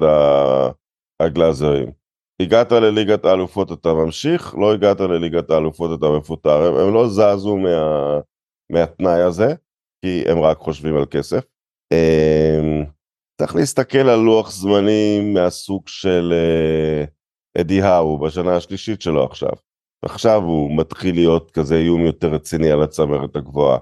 הגלאזרים. 1.20 1.90
הגעת 2.42 2.72
לליגת 2.72 3.24
האלופות 3.24 3.72
אתה 3.72 3.94
ממשיך, 3.94 4.54
לא 4.54 4.72
הגעת 4.72 5.00
לליגת 5.00 5.50
האלופות 5.50 5.98
אתה 5.98 6.06
מפוטר, 6.18 6.62
הם, 6.62 6.74
הם 6.76 6.94
לא 6.94 7.08
זזו 7.08 7.56
מה, 7.56 8.18
מהתנאי 8.72 9.22
הזה, 9.22 9.54
כי 10.04 10.24
הם 10.28 10.40
רק 10.40 10.58
חושבים 10.58 10.96
על 10.96 11.04
כסף. 11.10 11.44
אמ, 11.92 12.84
צריך 13.40 13.56
להסתכל 13.56 14.08
על 14.08 14.18
לוח 14.18 14.50
זמנים 14.50 15.34
מהסוג 15.34 15.82
של 15.88 16.32
אה, 16.32 17.04
אדי 17.60 17.82
האו 17.82 18.18
בשנה 18.18 18.56
השלישית 18.56 19.02
שלו 19.02 19.24
עכשיו. 19.24 19.52
עכשיו 20.04 20.42
הוא 20.42 20.76
מתחיל 20.76 21.14
להיות 21.14 21.50
כזה 21.50 21.76
איום 21.76 22.00
יותר 22.00 22.28
רציני 22.28 22.70
על 22.70 22.82
הצמרת 22.82 23.36
הגבוהה. 23.36 23.78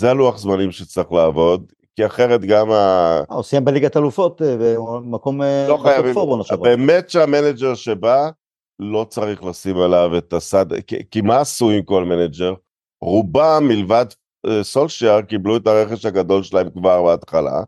זה 0.00 0.10
הלוח 0.10 0.38
זמנים 0.38 0.72
שצריך 0.72 1.12
לעבוד, 1.12 1.72
כי 1.96 2.06
אחרת 2.06 2.40
גם 2.40 2.70
ה... 2.70 2.74
אה, 3.30 3.34
הוא 3.34 3.42
סיים 3.42 3.64
בליגת 3.64 3.96
אלופות 3.96 4.42
אה, 4.42 4.56
במקום 4.58 5.42
אה, 5.42 5.66
לא 5.68 5.76
חייבים, 5.76 6.14
באמת 6.62 7.10
שהמנג'ר 7.10 7.74
שבא, 7.74 8.30
לא 8.78 9.06
צריך 9.08 9.44
לשים 9.44 9.76
עליו 9.78 10.18
את 10.18 10.32
הסד... 10.32 10.80
כי, 10.80 10.96
כי 11.10 11.20
מה 11.20 11.40
עשו 11.40 11.70
עם 11.70 11.82
כל 11.82 12.04
מנג'ר? 12.04 12.54
רובם 13.02 13.64
מלבד 13.68 14.06
סולשיאר 14.62 15.22
קיבלו 15.22 15.56
את 15.56 15.66
הרכש 15.66 16.06
הגדול 16.06 16.42
שלהם 16.42 16.70
כבר 16.70 17.02
בהתחלה, 17.02 17.62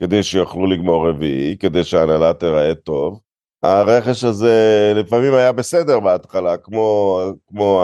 כדי 0.00 0.22
שיוכלו 0.22 0.66
לגמור 0.66 1.08
רביעי, 1.08 1.56
כדי 1.56 1.84
שההנהלה 1.84 2.32
תיראה 2.32 2.74
טוב. 2.74 3.20
הרכש 3.62 4.24
הזה 4.24 4.92
לפעמים 4.96 5.34
היה 5.34 5.52
בסדר 5.52 6.00
בהתחלה, 6.00 6.56
כמו, 6.56 7.20
כמו 7.46 7.82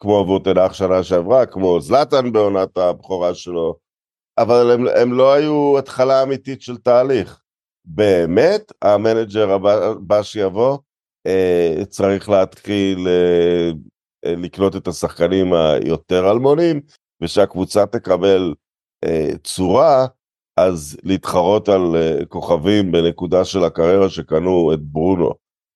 כמו 0.00 0.24
ווטנאך 0.28 0.74
שנה 0.74 1.02
שעברה, 1.02 1.46
כמו 1.46 1.80
זלאטן 1.80 2.32
בעונת 2.32 2.78
הבכורה 2.78 3.34
שלו, 3.34 3.76
אבל 4.38 4.70
הם, 4.70 4.84
הם 5.00 5.12
לא 5.12 5.32
היו 5.32 5.78
התחלה 5.78 6.22
אמיתית 6.22 6.62
של 6.62 6.76
תהליך. 6.76 7.40
באמת, 7.84 8.72
המנג'ר 8.82 9.50
הבא, 9.50 9.72
הבא 9.72 10.22
שיבוא, 10.22 10.78
אה, 11.26 11.84
צריך 11.88 12.28
להתחיל 12.28 13.08
אה, 13.08 13.70
אה, 14.24 14.34
לקנות 14.36 14.76
את 14.76 14.88
השחקנים 14.88 15.52
היותר 15.52 16.30
אלמונים, 16.30 16.80
ושהקבוצה 17.20 17.86
תקבל 17.86 18.54
אה, 19.04 19.30
צורה, 19.44 20.06
אז 20.56 20.96
להתחרות 21.02 21.68
על 21.68 21.96
אה, 21.96 22.26
כוכבים 22.28 22.92
בנקודה 22.92 23.44
של 23.44 23.64
הקריירה 23.64 24.08
שקנו 24.08 24.72
את 24.74 24.80
ברונו, 24.82 25.30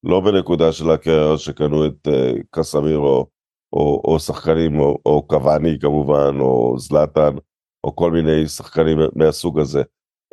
לא 0.05 0.21
בנקודה 0.21 0.73
של 0.73 0.91
הקריירה 0.91 1.39
שקנו 1.39 1.87
את 1.87 2.09
אה, 2.09 2.33
קסמירו 2.51 3.27
או, 3.73 4.03
או 4.05 4.19
שחקנים, 4.19 4.81
או, 4.81 4.99
או 5.07 5.23
קוואני 5.23 5.79
כמובן, 5.81 6.37
או 6.41 6.75
זלאטן, 6.79 7.35
או 7.85 7.97
כל 7.97 8.11
מיני 8.11 8.49
שחקנים 8.49 8.99
מהסוג 9.15 9.59
הזה. 9.59 9.83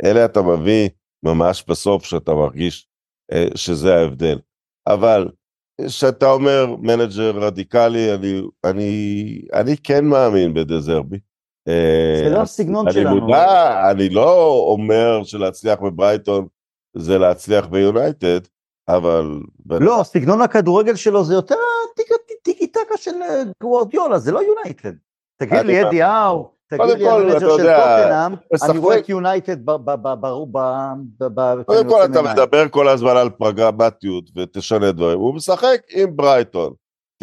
אלה 0.04 0.26
אתה 0.26 0.42
מביא 0.42 0.90
ממש 1.24 1.64
בסוף 1.68 2.04
שאתה 2.04 2.34
מרגיש 2.34 2.88
אה, 3.32 3.48
שזה 3.56 3.96
ההבדל. 3.96 4.40
אבל 4.88 5.30
כשאתה 5.88 6.32
אומר 6.32 6.76
מנג'ר 6.82 7.32
רדיקלי, 7.36 8.14
אני, 8.14 8.42
אני, 8.64 9.42
אני 9.54 9.78
כן 9.78 10.06
מאמין 10.06 10.54
בדזרבי. 10.54 11.20
אה, 11.68 12.22
זה 12.24 12.30
לא 12.30 12.42
הסגנון 12.42 12.92
שלנו. 12.92 13.10
אני 13.10 13.20
מודע, 13.20 13.92
אני 13.92 14.10
לא 14.10 14.52
אומר 14.72 15.24
שלהצליח 15.24 15.80
בברייטון 15.80 16.48
זה 16.98 17.18
להצליח 17.18 17.66
ביונייטד, 17.66 18.40
אבל... 18.90 19.40
לא, 19.66 20.02
סגנון 20.04 20.42
הכדורגל 20.42 20.96
שלו 20.96 21.24
זה 21.24 21.34
יותר 21.34 21.56
טיקי 22.44 22.69
טקה 22.86 22.98
של 22.98 23.22
אה, 23.22 23.44
גוורדיולה, 23.64 24.20
זה 24.20 24.32
לא 24.32 24.40
יונייטד. 24.40 24.94
תגיד 25.40 25.66
לי 25.66 25.88
אדי 25.88 26.02
האו, 26.02 26.52
תגיד 26.70 26.98
לי 26.98 27.10
המנג'ר 27.10 27.40
של 27.40 27.76
טוטנאם, 27.76 28.34
אני 28.70 28.78
רואה 28.78 28.98
את 29.00 29.10
יונייטד 29.10 29.66
ב... 29.66 29.72
קודם 31.66 31.90
כל 31.90 32.06
אתה 32.06 32.22
מדבר 32.22 32.70
כל 32.70 32.88
הזמן 32.88 33.18
על 33.18 33.30
פרגמטיות 33.30 34.24
ותשנה 34.36 34.92
דברים, 34.92 35.20
הוא 35.20 35.36
משחק 35.36 35.82
עם 35.90 36.16
ברייטון, 36.16 36.74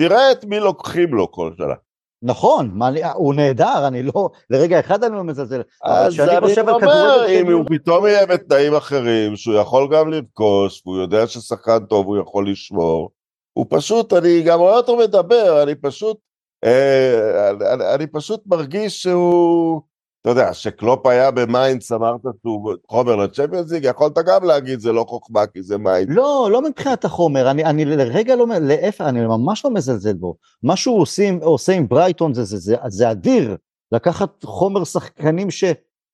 תראה 0.00 0.32
את 0.32 0.44
מי 0.44 0.61
לוקחים 0.61 1.14
לו 1.14 1.30
כל 1.30 1.52
שנה. 1.59 1.74
נכון, 2.22 2.70
מה, 2.74 2.90
הוא 3.14 3.34
נהדר, 3.34 3.86
אני 3.86 4.02
לא, 4.02 4.30
לרגע 4.50 4.80
אחד 4.80 5.04
אני 5.04 5.14
לא 5.14 5.24
מזלזל, 5.24 5.62
אז 5.84 6.20
אני 6.20 6.36
אומר, 6.68 7.26
אם 7.28 7.52
הוא 7.52 7.64
פתאום 7.68 8.07
יהיה 8.07 8.26
בתנאים 8.26 8.74
אחרים, 8.74 9.36
שהוא 9.36 9.54
יכול 9.54 9.88
גם 9.96 10.11
לרכוש, 10.11 10.82
והוא 10.86 10.98
יודע 10.98 11.26
ששחקן 11.26 11.78
טוב 11.88 12.07
הוא 12.07 12.16
יכול 12.16 12.50
לשמור, 12.50 13.11
הוא 13.57 13.66
פשוט, 13.68 14.12
אני 14.12 14.42
גם 14.42 14.59
רואה 14.59 14.76
אותו 14.76 14.96
מדבר, 14.96 15.62
אני 15.62 15.74
פשוט, 15.74 16.16
אה, 16.64 17.50
אני, 17.50 17.94
אני 17.94 18.07
פשוט 18.07 18.42
מרגיש 18.46 19.02
שהוא, 19.02 19.80
אתה 20.20 20.30
יודע, 20.30 20.54
שקלופ 20.54 21.07
היה 21.07 21.30
במיינץ, 21.30 21.92
אמרת 21.92 22.20
שהוא 22.42 22.74
חומר 22.88 23.16
לצ'מפיונס 23.16 23.72
ליג, 23.72 23.84
יכולת 23.84 24.18
גם 24.18 24.44
להגיד 24.44 24.80
זה 24.80 24.92
לא 24.92 25.04
חוכמה 25.09 25.46
כי 25.46 25.62
זה 25.62 25.78
מיינץ. 25.78 26.16
לא, 26.16 26.48
לא 26.52 26.62
מבחינת 26.62 27.04
החומר, 27.04 27.50
אני, 27.50 27.64
אני 27.64 27.84
לרגע 27.84 28.36
לא, 28.36 28.46
להפך, 28.61 29.00
אני 29.00 29.20
ממש 29.20 29.64
לא 29.64 29.70
מזלזל 29.70 30.14
בו. 30.14 30.36
מה 30.62 30.76
שהוא 30.76 31.00
עושה, 31.00 31.30
עושה 31.42 31.72
עם 31.72 31.88
ברייטון 31.88 32.34
זה, 32.34 32.44
זה, 32.44 32.57
זה, 32.57 32.76
זה 32.88 33.11
אדיר, 33.11 33.57
לקחת 33.92 34.44
חומר 34.44 34.84
שחקנים 34.84 35.50
ש... 35.50 35.64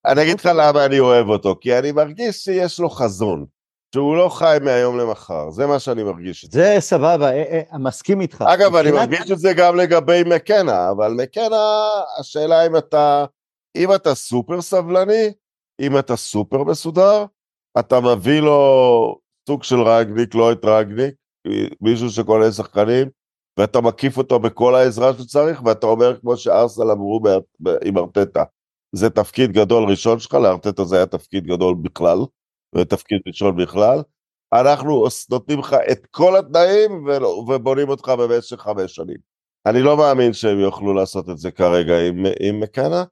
אני 0.06 0.22
אגיד 0.22 0.40
לך 0.40 0.50
למה 0.54 0.84
אני 0.84 0.98
אוהב 1.00 1.28
אותו, 1.28 1.56
כי 1.60 1.78
אני 1.78 1.92
מרגיש 1.92 2.36
שיש 2.36 2.80
לו 2.80 2.90
חזון. 2.90 3.44
שהוא 3.94 4.16
לא 4.16 4.28
חי 4.28 4.56
מהיום 4.62 4.98
למחר, 4.98 5.50
זה 5.50 5.66
מה 5.66 5.78
שאני 5.78 6.02
מרגיש. 6.02 6.44
זה 6.44 6.76
סבבה, 6.78 7.32
אה, 7.32 7.60
אה, 7.72 7.78
מסכים 7.78 8.20
איתך. 8.20 8.44
אגב, 8.48 8.74
אני 8.74 8.90
מרגיש 8.90 9.30
את 9.30 9.38
זה 9.38 9.52
גם 9.56 9.76
לגבי 9.76 10.22
מקנה, 10.26 10.90
אבל 10.90 11.12
מקנה, 11.12 11.90
השאלה 12.18 12.66
אם 12.66 12.76
אתה, 12.76 13.24
אם 13.76 13.94
אתה 13.94 14.14
סופר 14.14 14.60
סבלני, 14.60 15.32
אם 15.80 15.98
אתה 15.98 16.16
סופר 16.16 16.64
מסודר, 16.64 17.24
אתה 17.78 18.00
מביא 18.00 18.40
לו 18.40 19.18
סוג 19.48 19.62
של 19.62 19.80
רגניק, 19.80 20.34
לא 20.34 20.52
את 20.52 20.64
רגניק, 20.64 21.14
מישהו 21.80 22.10
שקונה 22.10 22.52
שחקנים, 22.52 23.08
ואתה 23.58 23.80
מקיף 23.80 24.18
אותו 24.18 24.38
בכל 24.38 24.74
העזרה 24.74 25.12
שצריך, 25.12 25.62
ואתה 25.64 25.86
אומר, 25.86 26.20
כמו 26.20 26.36
שארסנל 26.36 26.90
אמרו 26.90 27.20
עם 27.84 27.98
ארטטה, 27.98 28.44
זה 28.92 29.10
תפקיד 29.10 29.52
גדול 29.52 29.90
ראשון 29.90 30.18
שלך, 30.18 30.34
לארטטה 30.34 30.84
זה 30.84 30.96
היה 30.96 31.06
תפקיד 31.06 31.46
גדול 31.46 31.74
בכלל, 31.82 32.18
ותפקיד 32.74 33.20
ראשון 33.26 33.56
בכלל. 33.56 34.02
אנחנו 34.52 35.06
נותנים 35.30 35.58
לך 35.58 35.76
את 35.92 36.06
כל 36.10 36.36
התנאים 36.36 37.06
ובונים 37.48 37.88
אותך 37.88 38.08
במשך 38.08 38.60
חמש 38.60 38.94
שנים. 38.94 39.16
אני 39.66 39.82
לא 39.82 39.96
מאמין 39.96 40.32
שהם 40.32 40.58
יוכלו 40.58 40.94
לעשות 40.94 41.30
את 41.30 41.38
זה 41.38 41.50
כרגע 41.50 42.00
עם, 42.08 42.26
עם 42.40 42.60
מקנה, 42.60 43.04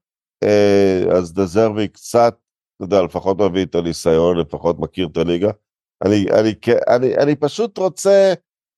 אה, 0.42 1.02
אז 1.16 1.34
דזרבי 1.34 1.88
קצת, 1.88 2.34
אתה 2.76 2.84
יודע, 2.84 3.02
לפחות 3.02 3.38
מביא 3.38 3.64
את 3.64 3.74
הניסיון, 3.74 4.38
לפחות 4.38 4.78
מכיר 4.78 5.08
את 5.12 5.16
הליגה. 5.16 5.50
אני, 6.04 6.26
אני, 6.40 6.54
אני, 6.88 7.16
אני 7.16 7.36
פשוט 7.36 7.78
רוצה, 7.78 8.32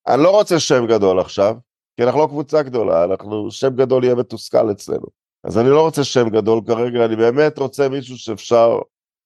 אני 0.09 0.23
לא 0.23 0.31
רוצה 0.31 0.61
שם 0.61 0.87
גדול 0.87 1.21
עכשיו, 1.21 1.57
כי 1.97 2.05
אנחנו 2.05 2.21
לא 2.21 2.27
קבוצה 2.27 2.63
גדולה, 2.63 3.05
אנחנו, 3.05 3.51
שם 3.51 3.77
גדול 3.77 4.05
יהיה 4.05 4.15
מתוסכל 4.15 4.71
אצלנו. 4.71 5.07
אז 5.45 5.59
אני 5.59 5.69
לא 5.69 5.83
רוצה 5.83 6.05
שם 6.05 6.29
גדול 6.29 6.61
כרגע, 6.67 7.05
אני 7.05 7.17
באמת 7.17 7.59
רוצה 7.59 7.89
מישהו 7.89 8.19
שאפשר 8.19 8.79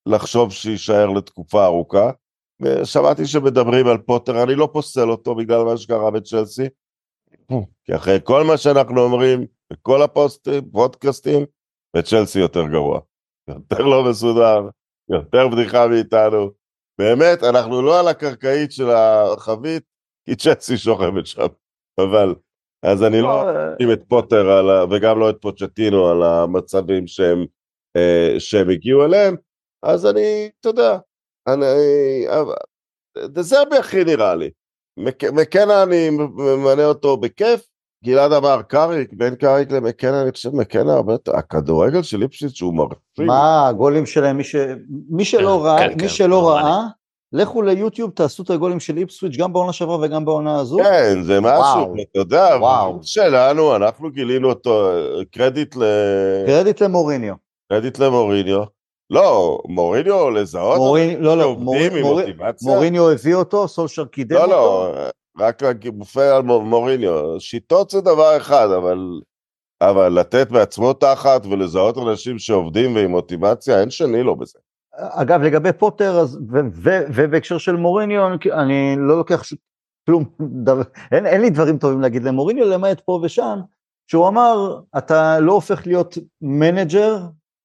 לחשוב 0.06 0.52
שיישאר 0.52 1.06
לתקופה 1.06 1.64
ארוכה. 1.64 2.10
שמעתי 2.84 3.26
שמדברים 3.26 3.86
על 3.86 3.98
פוטר, 3.98 4.42
אני 4.42 4.54
לא 4.54 4.68
פוסל 4.72 5.10
אותו 5.10 5.34
בגלל 5.34 5.62
מה 5.62 5.76
שקרה 5.76 6.10
בצ'לסי, 6.10 6.68
כי 7.84 7.96
אחרי 7.96 8.18
כל 8.24 8.44
מה 8.44 8.56
שאנחנו 8.56 9.00
אומרים, 9.00 9.46
בכל 9.72 10.02
הפוסטים, 10.02 10.70
פודקאסטים, 10.70 11.46
וצ'לסי 11.96 12.38
יותר 12.38 12.66
גרוע. 12.68 13.00
יותר 13.48 13.82
לא 13.82 14.10
מסודר, 14.10 14.68
יותר 15.10 15.48
בדיחה 15.48 15.88
מאיתנו. 15.88 16.50
באמת, 16.98 17.42
אנחנו 17.42 17.82
לא 17.82 18.00
על 18.00 18.08
הקרקעית 18.08 18.72
של 18.72 18.90
החבית, 18.90 19.82
כי 20.26 20.36
צ'לסי 20.36 20.76
שוכבת 20.76 21.26
שם. 21.26 21.46
אבל, 21.98 22.34
אז 22.82 23.02
אני 23.02 23.20
לא 23.20 23.42
עם 23.80 23.92
את 23.92 24.02
פוטר 24.08 24.50
על, 24.50 24.92
וגם 24.92 25.18
לא 25.18 25.30
את 25.30 25.36
פוצ'טינו 25.40 26.08
על 26.08 26.22
המצבים 26.22 27.06
שהם, 27.06 27.46
אה, 27.96 28.34
שהם 28.38 28.70
הגיעו 28.70 29.04
אליהם, 29.04 29.36
אז 29.82 30.06
אני, 30.06 30.50
אתה 30.60 30.68
יודע, 30.68 30.98
אני, 31.46 31.66
דזרבי 33.18 33.76
הכי 33.76 34.04
נראה 34.04 34.34
לי. 34.34 34.50
מקנה 35.32 35.82
אני 35.82 36.10
ממנה 36.10 36.84
אותו 36.84 37.16
בכיף, 37.16 37.60
גלעד 38.04 38.32
אמר 38.32 38.62
קאריק, 38.62 39.12
בין 39.12 39.34
קאריק 39.34 39.70
למקנה, 39.70 40.22
אני 40.22 40.32
חושב 40.32 40.54
מקנה 40.54 40.92
הרבה 40.92 41.12
יותר, 41.12 41.36
הכדורגל 41.36 42.02
של 42.02 42.18
ליפשיץ 42.18 42.52
שהוא 42.52 42.74
מרשים. 42.74 43.26
מה 43.26 43.68
הגולים 43.68 44.06
שלהם, 44.06 44.36
מי, 44.36 44.44
ש... 44.44 44.56
מי 45.10 45.24
שלא 45.24 45.58
כן, 45.60 45.66
ראה, 45.66 45.78
כן, 45.78 45.94
מי 45.94 46.02
כן, 46.02 46.08
שלא 46.08 46.48
ראה, 46.48 46.80
לכו 47.32 47.62
ליוטיוב, 47.62 48.10
תעשו 48.10 48.42
את 48.42 48.50
הגולים 48.50 48.80
של 48.80 48.94
ליפסוויץ' 48.94 49.36
גם 49.36 49.52
בעונה 49.52 49.72
שעברה 49.72 49.98
וגם 50.02 50.24
בעונה 50.24 50.60
הזו. 50.60 50.78
כן, 50.78 51.22
זה 51.22 51.40
משהו, 51.40 51.94
אתה 52.10 52.18
יודע, 52.18 52.56
שלנו, 53.02 53.76
אנחנו 53.76 54.10
גילינו 54.10 54.48
אותו, 54.48 54.90
קרדיט 55.30 55.76
ל... 55.76 55.82
קרדיט 56.46 56.82
למוריניו. 56.82 57.34
קרדיט 57.72 57.98
למוריניו. 57.98 58.75
לא, 59.10 59.58
מוריניו 59.68 60.30
לזהות, 60.30 60.76
מוריניו, 60.76 61.20
לא, 61.20 61.36
לא, 61.38 61.56
מוריניו 62.62 63.10
הביא 63.10 63.34
אותו, 63.34 63.68
סולשר 63.68 64.04
קידם 64.04 64.36
אותו. 64.36 64.50
לא, 64.50 64.94
לא, 64.94 65.10
רק 65.38 65.62
מופיע 65.92 66.36
על 66.36 66.42
מוריניו. 66.42 67.40
שיטות 67.40 67.90
זה 67.90 68.00
דבר 68.00 68.36
אחד, 68.36 68.68
אבל, 68.70 68.98
אבל 69.80 70.08
לתת 70.08 70.50
בעצמו 70.50 70.92
תחת 70.92 71.46
ולזהות 71.46 71.98
אנשים 71.98 72.38
שעובדים 72.38 72.96
ועם 72.96 73.10
מוטיבציה, 73.10 73.80
אין 73.80 73.90
שני 73.90 74.22
לו 74.22 74.36
בזה. 74.36 74.58
אגב, 74.98 75.42
לגבי 75.42 75.72
פוטר, 75.72 76.18
אז, 76.18 76.38
ובהקשר 77.14 77.58
של 77.58 77.76
מוריניו, 77.76 78.26
אני 78.52 78.96
לא 78.98 79.16
לוקח 79.16 79.42
כלום, 80.06 80.24
דבר, 80.40 80.82
אין, 81.12 81.26
אין 81.26 81.40
לי 81.40 81.50
דברים 81.50 81.78
טובים 81.78 82.00
להגיד 82.00 82.24
למוריניו, 82.24 82.68
למעט 82.68 83.00
פה 83.00 83.20
ושם, 83.22 83.58
שהוא 84.10 84.28
אמר, 84.28 84.80
אתה 84.98 85.40
לא 85.40 85.52
הופך 85.52 85.86
להיות 85.86 86.18
מנג'ר 86.40 87.18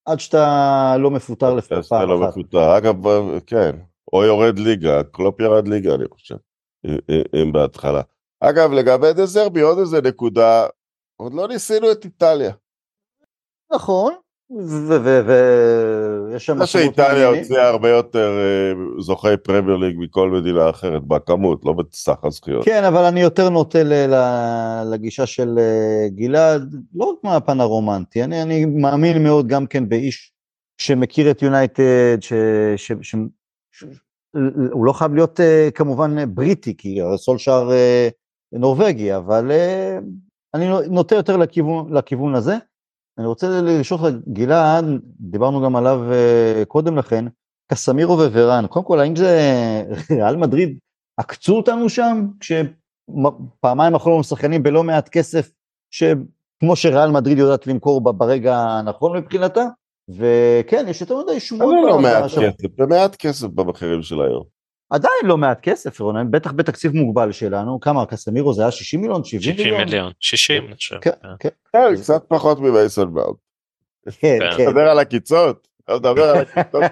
עד 0.04 0.20
שאתה 0.20 0.96
לא 0.98 1.10
מפוטר 1.10 1.54
לפחות 1.54 1.86
פעם 1.86 2.08
לא 2.08 2.14
אחת. 2.14 2.22
לא 2.22 2.28
מפוטר, 2.28 2.78
אגב, 2.78 2.94
כן, 3.46 3.76
או 4.12 4.24
יורד 4.24 4.58
ליגה, 4.58 5.02
קלופ 5.02 5.40
ירד 5.40 5.68
ליגה, 5.68 5.94
אני 5.94 6.04
חושב. 6.10 6.36
אם, 7.42 7.52
בהתחלה. 7.52 8.02
אגב, 8.40 8.72
לגבי 8.72 9.12
דזרבי, 9.12 9.60
עוד 9.60 9.78
איזה 9.78 10.00
נקודה, 10.00 10.66
עוד 11.16 11.34
לא 11.34 11.48
ניסינו 11.48 11.92
את 11.92 12.04
איטליה. 12.04 12.52
נכון, 13.72 14.14
ויש 15.24 16.46
שם... 16.46 16.58
זה 16.58 16.66
שאיטליה 16.66 17.28
הוציאה 17.28 17.68
הרבה 17.68 17.88
יותר 17.88 18.38
אה, 18.38 19.00
זוכי 19.02 19.36
פרמייר 19.42 19.76
ליג 19.76 19.96
מכל 19.98 20.30
מדינה 20.30 20.70
אחרת, 20.70 21.02
בכמות, 21.02 21.64
לא 21.64 21.72
בסך 21.72 22.24
הזכיות. 22.24 22.64
כן, 22.64 22.84
אבל 22.84 23.04
אני 23.04 23.20
יותר 23.20 23.48
נוטה 23.48 23.78
לגישה 24.92 25.26
של 25.26 25.58
אה, 25.58 26.08
גלעד, 26.08 26.74
לא 26.94 27.04
רק 27.04 27.16
מהפן 27.24 27.60
הרומנטי, 27.60 28.24
אני, 28.24 28.42
אני 28.42 28.64
מאמין 28.64 29.22
מאוד 29.22 29.46
גם 29.46 29.66
כן 29.66 29.88
באיש 29.88 30.32
שמכיר 30.78 31.30
את 31.30 31.42
יונייטד, 31.42 32.18
הוא 34.72 34.86
לא 34.86 34.92
חייב 34.92 35.14
להיות 35.14 35.40
uh, 35.40 35.70
כמובן 35.70 36.34
בריטי, 36.34 36.76
כי 36.76 36.98
סולשאר 37.16 37.70
נורבגי, 38.52 39.16
אבל 39.16 39.52
אני 40.54 40.66
נוטה 40.90 41.14
יותר 41.14 41.36
לכיוון, 41.36 41.92
לכיוון 41.92 42.34
הזה. 42.34 42.56
אני 43.18 43.26
רוצה 43.26 43.46
לשאול 43.62 44.00
אותך, 44.00 44.16
גלעד, 44.28 44.84
דיברנו 45.20 45.62
גם 45.62 45.76
עליו 45.76 46.00
uh, 46.10 46.64
קודם 46.64 46.98
לכן, 46.98 47.24
קסמירו 47.72 48.18
וורן, 48.18 48.66
קודם 48.66 48.84
כל, 48.84 49.00
האם 49.00 49.16
זה 49.16 49.38
ריאל 50.10 50.36
מדריד 50.36 50.78
עקצו 51.16 51.56
אותנו 51.56 51.88
שם, 51.88 52.26
כשפעמיים 52.40 53.94
אחרונות 53.94 54.24
שחקנים 54.24 54.62
בלא 54.62 54.84
מעט 54.84 55.08
כסף, 55.08 55.50
שכמו 55.90 56.76
שריאל 56.76 57.10
מדריד 57.10 57.38
יודעת 57.38 57.66
למכור 57.66 58.00
ברגע 58.00 58.58
הנכון 58.58 59.16
מבחינתה? 59.16 59.64
וכן, 60.08 60.84
יש 60.88 61.00
יותר 61.00 61.22
מדי 61.22 61.40
שמועות. 61.40 61.74
אבל 61.82 61.88
לא 61.88 61.98
מעט 61.98 62.24
כסף, 62.24 62.70
במעט 62.78 63.16
כסף 63.16 63.46
במחירים 63.46 64.02
של 64.02 64.20
היום. 64.20 64.61
עדיין 64.92 65.24
לא 65.24 65.38
מעט 65.38 65.60
כסף, 65.60 66.00
רונן, 66.00 66.30
בטח 66.30 66.52
בתקציב 66.52 66.92
מוגבל 66.94 67.32
שלנו, 67.32 67.80
כמה, 67.80 68.06
קסמירו 68.06 68.54
זה 68.54 68.62
היה 68.62 68.70
60 68.70 69.00
מיליון, 69.00 69.24
70 69.24 69.56
מיליון? 69.56 69.78
60 69.78 69.86
מיליון, 69.86 70.12
60 70.20 70.66
אני 70.66 70.74
חושב. 70.74 70.96
כן, 71.00 71.10
כן. 71.40 71.48
כן, 71.72 71.96
קצת 71.96 72.24
פחות 72.28 72.60
ממייסון 72.60 73.12
מאוט. 73.12 73.36
כן, 74.20 74.38
כן. 74.56 74.68
מדבר 74.68 74.80
על 74.80 74.98
הקיצות, 74.98 75.68
מדבר 75.90 76.22
על 76.22 76.36
הקיצות. 76.38 76.82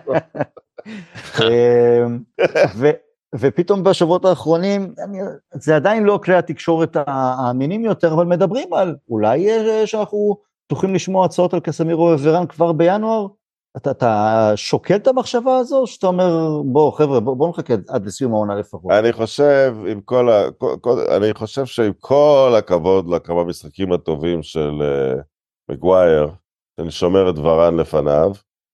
אמ, 1.40 2.18
ופתאום 3.34 3.84
בשבועות 3.84 4.24
האחרונים, 4.24 4.94
זה 5.55 5.76
עדיין 5.76 6.05
לא 6.05 6.20
כלי 6.22 6.34
התקשורת 6.34 6.96
האמינים 7.07 7.84
יותר, 7.84 8.12
אבל 8.12 8.24
מדברים 8.24 8.74
על 8.74 8.96
אולי 9.09 9.48
שאנחנו 9.86 10.36
פתוחים 10.66 10.94
לשמוע 10.94 11.24
הצעות 11.24 11.55
על 11.55 11.61
קסמירו 11.61 12.14
וורן 12.18 12.46
כבר 12.46 12.72
בינואר? 12.72 13.26
אתה, 13.76 13.90
אתה 13.90 14.52
שוקל 14.56 14.96
את 14.96 15.06
המחשבה 15.06 15.56
הזו, 15.56 15.86
שאתה 15.86 16.06
אומר, 16.06 16.62
בוא 16.64 16.92
חבר'ה, 16.92 17.20
בוא, 17.20 17.36
בוא 17.36 17.48
נחכה 17.48 17.74
עד 17.88 18.06
לסיום 18.06 18.32
העונה 18.32 18.54
לפחות. 18.54 18.92
אני 18.92 19.12
חושב, 19.12 19.76
עם 19.88 20.00
כל 20.00 20.30
ה... 20.30 20.50
כל, 20.58 20.76
כל, 20.80 21.00
אני 21.16 21.34
חושב 21.34 21.66
שעם 21.66 21.92
כל 21.98 22.54
הכבוד 22.58 23.08
לכמה 23.08 23.44
משחקים 23.44 23.92
הטובים 23.92 24.42
של 24.42 24.70
uh, 24.80 25.22
מגווייר, 25.72 26.28
אני 26.80 26.90
שומר 26.90 27.30
את 27.30 27.38
ורן 27.38 27.76
לפניו, 27.76 28.32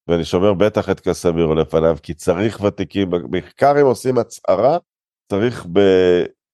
ואני 0.09 0.25
שומר 0.25 0.55
בטח 0.55 0.91
את 0.91 1.01
קסמירו 1.01 1.55
לפניו, 1.55 1.97
כי 2.03 2.15
צריך 2.15 2.61
ותיקים, 2.61 3.11
בעיקר 3.31 3.81
אם 3.81 3.87
עושים 3.87 4.19
הצהרה, 4.19 4.79
צריך 5.33 5.67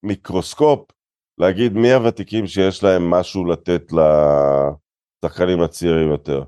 במיקרוסקופ 0.05 0.90
להגיד 1.38 1.72
מי 1.72 1.93
הוותיקים 1.93 2.47
שיש 2.47 2.84
להם 2.84 3.11
משהו 3.11 3.45
לתת 3.45 3.93
ל... 3.93 3.99
השחקנים 5.24 5.62
הצעירים 5.62 6.11
יותר. 6.11 6.43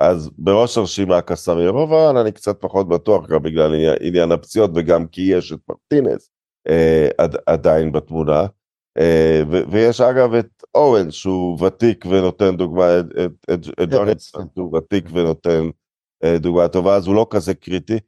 אז 0.00 0.30
בראש 0.38 0.78
הרשימה 0.78 1.20
קסמיירובה, 1.20 2.10
אני 2.20 2.32
קצת 2.32 2.60
פחות 2.60 2.88
בטוח 2.88 3.26
גם 3.28 3.42
בגלל 3.42 3.74
עניין, 4.00 4.32
הפציעות 4.32 4.70
וגם 4.74 5.06
כי 5.06 5.22
יש 5.22 5.52
את 5.52 5.58
מרטינס 5.68 6.30
אה, 6.68 7.08
עד, 7.18 7.36
עדיין 7.46 7.92
בתמונה. 7.92 8.46
אה, 8.98 9.42
ו, 9.50 9.70
ויש 9.70 10.00
אגב 10.00 10.34
את 10.34 10.64
אורן 10.74 11.10
שהוא 11.10 11.66
ותיק 11.66 12.04
ונותן 12.06 12.56
דוגמה, 12.56 12.98
את, 12.98 13.04
את, 13.24 13.30
את, 13.50 13.82
את 13.82 13.88
ג'וניסון 13.90 14.46
שהוא 14.54 14.76
ותיק 14.76 15.04
ונותן 15.12 15.70
אה, 16.24 16.38
דוגמה 16.38 16.68
טובה, 16.68 16.96
אז 16.96 17.06
הוא 17.06 17.14
לא 17.14 17.26
כזה 17.30 17.54
קריטי. 17.54 17.98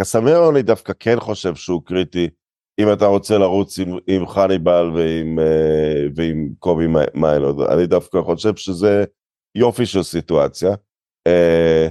קסמיירו 0.00 0.50
אני 0.50 0.62
דווקא 0.62 0.92
כן 1.00 1.20
חושב 1.20 1.54
שהוא 1.54 1.82
קריטי, 1.84 2.28
אם 2.80 2.92
אתה 2.92 3.06
רוצה 3.06 3.38
לרוץ 3.38 3.78
עם, 3.78 3.98
עם 4.06 4.26
חניבל 4.26 4.90
ועם, 4.94 5.38
אה, 5.38 6.06
ועם 6.16 6.52
קובי 6.58 6.86
מיילוד. 7.14 7.60
אני 7.60 7.86
דווקא 7.86 8.22
חושב 8.22 8.56
שזה 8.56 9.04
יופי 9.54 9.86
של 9.86 10.02
סיטואציה. 10.02 10.74
אה, 11.26 11.88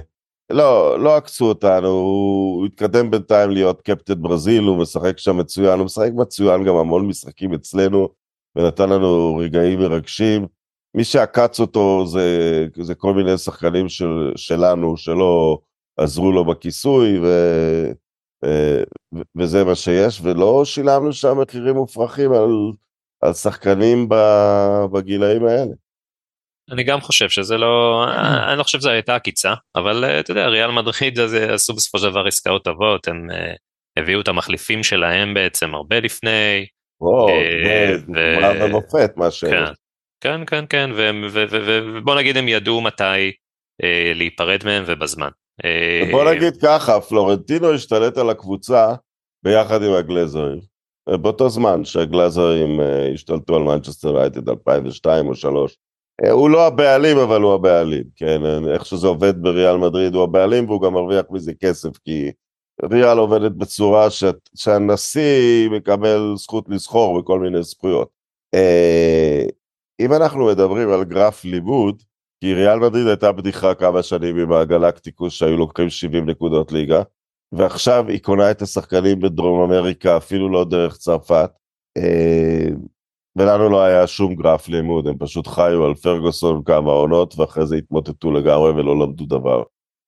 לא, 0.50 1.00
לא 1.00 1.16
עקצו 1.16 1.44
אותנו, 1.44 1.88
הוא 1.88 2.66
התקדם 2.66 3.10
בינתיים 3.10 3.50
להיות 3.50 3.80
קפטן 3.80 4.22
ברזיל, 4.22 4.64
הוא 4.64 4.78
משחק 4.78 5.18
שם 5.18 5.38
מצוין, 5.38 5.78
הוא 5.78 5.84
משחק 5.84 6.10
מצוין 6.14 6.64
גם 6.64 6.76
המון 6.76 7.06
משחקים 7.06 7.54
אצלנו, 7.54 8.08
ונתן 8.56 8.88
לנו 8.90 9.36
רגעים 9.36 9.78
מרגשים. 9.78 10.46
מי 10.94 11.04
שעקץ 11.04 11.60
אותו 11.60 12.06
זה, 12.06 12.66
זה 12.80 12.94
כל 12.94 13.14
מיני 13.14 13.38
שחקנים 13.38 13.88
של, 13.88 14.32
שלנו, 14.36 14.96
שלא 14.96 15.58
עזרו 15.96 16.32
לו 16.32 16.44
בכיסוי, 16.44 17.18
ו... 17.18 17.26
אה, 18.44 18.82
וזה 19.36 19.64
מה 19.64 19.74
שיש, 19.74 20.20
ולא 20.22 20.64
שילמנו 20.64 21.12
שם 21.12 21.38
מחירים 21.40 21.74
מופרכים 21.74 22.32
על, 22.32 22.72
על 23.20 23.32
שחקנים 23.32 24.08
בגילאים 24.92 25.44
האלה. 25.44 25.74
אני 26.72 26.84
גם 26.84 27.00
חושב 27.00 27.28
שזה 27.28 27.58
לא, 27.58 28.04
אני 28.48 28.58
לא 28.58 28.62
חושב 28.62 28.78
שזו 28.78 28.90
הייתה 28.90 29.14
עקיצה, 29.14 29.54
אבל 29.76 30.04
אתה 30.04 30.30
יודע, 30.30 30.48
ריאל 30.48 30.70
מדריד 30.70 31.18
עשו 31.54 31.74
בסופו 31.74 31.98
של 31.98 32.10
דבר 32.10 32.26
עסקאות 32.26 32.64
טובות, 32.64 33.08
הם 33.08 33.26
הביאו 33.98 34.20
את 34.20 34.28
המחליפים 34.28 34.82
שלהם 34.82 35.34
בעצם 35.34 35.74
הרבה 35.74 36.00
לפני. 36.00 36.66
וואו, 37.00 37.28
זה 37.86 38.06
דוגמה 38.06 38.64
ומופת 38.64 39.10
מה 39.16 39.30
ש... 39.30 39.44
כן, 40.20 40.44
כן, 40.46 40.64
כן, 40.68 40.90
ובוא 40.94 42.14
נגיד 42.14 42.36
הם 42.36 42.48
ידעו 42.48 42.80
מתי 42.80 43.32
להיפרד 44.14 44.64
מהם 44.64 44.84
ובזמן. 44.86 45.28
בוא 46.10 46.30
נגיד 46.30 46.56
ככה, 46.62 47.00
פלורנטינו 47.00 47.72
השתלט 47.72 48.18
על 48.18 48.30
הקבוצה 48.30 48.94
ביחד 49.44 49.82
עם 49.82 49.92
הגלזרים. 49.92 50.60
באותו 51.08 51.48
זמן 51.48 51.84
שהגלזרים 51.84 52.80
השתלטו 53.14 53.56
על 53.56 53.62
מנצ'סטר 53.62 54.16
רייטד 54.16 54.48
2002 54.48 55.26
או 55.26 55.30
2003. 55.30 55.76
הוא 56.30 56.50
לא 56.50 56.66
הבעלים 56.66 57.18
אבל 57.18 57.42
הוא 57.42 57.54
הבעלים, 57.54 58.04
כן, 58.16 58.40
איך 58.74 58.86
שזה 58.86 59.06
עובד 59.06 59.42
בריאל 59.42 59.76
מדריד 59.76 60.14
הוא 60.14 60.24
הבעלים 60.24 60.68
והוא 60.68 60.82
גם 60.82 60.92
מרוויח 60.92 61.24
מזה 61.30 61.52
כסף 61.60 61.96
כי 62.04 62.30
ריאל 62.82 63.18
עובדת 63.18 63.52
בצורה 63.52 64.10
ש... 64.10 64.24
שהנשיא 64.54 65.70
מקבל 65.70 66.32
זכות 66.36 66.68
לסחור 66.68 67.20
בכל 67.20 67.40
מיני 67.40 67.62
זכויות. 67.62 68.08
אם 70.00 70.12
אנחנו 70.12 70.46
מדברים 70.46 70.90
על 70.90 71.04
גרף 71.04 71.44
לימוד, 71.44 72.02
כי 72.40 72.54
ריאל 72.54 72.78
מדריד 72.78 73.06
הייתה 73.06 73.32
בדיחה 73.32 73.74
כמה 73.74 74.02
שנים 74.02 74.38
עם 74.38 74.52
הגלקטיקוס 74.52 75.32
שהיו 75.32 75.56
לוקחים 75.56 75.90
70 75.90 76.30
נקודות 76.30 76.72
ליגה, 76.72 77.02
ועכשיו 77.52 78.04
היא 78.08 78.20
קונה 78.20 78.50
את 78.50 78.62
השחקנים 78.62 79.20
בדרום 79.20 79.72
אמריקה, 79.72 80.16
אפילו 80.16 80.48
לא 80.48 80.64
דרך 80.64 80.96
צרפת, 80.96 81.50
אה, 81.96 82.68
ולנו 83.36 83.68
לא 83.68 83.82
היה 83.82 84.06
שום 84.06 84.34
גרף 84.34 84.68
לימוד, 84.68 85.08
הם 85.08 85.18
פשוט 85.18 85.46
חיו 85.46 85.84
על 85.84 85.94
פרגוסון 85.94 86.62
כמה 86.64 86.92
עונות, 86.92 87.38
ואחרי 87.38 87.66
זה 87.66 87.76
התמוטטו 87.76 88.32
לגמרי 88.32 88.70
ולא 88.70 88.98
למדו 88.98 89.26
דבר. 89.26 89.62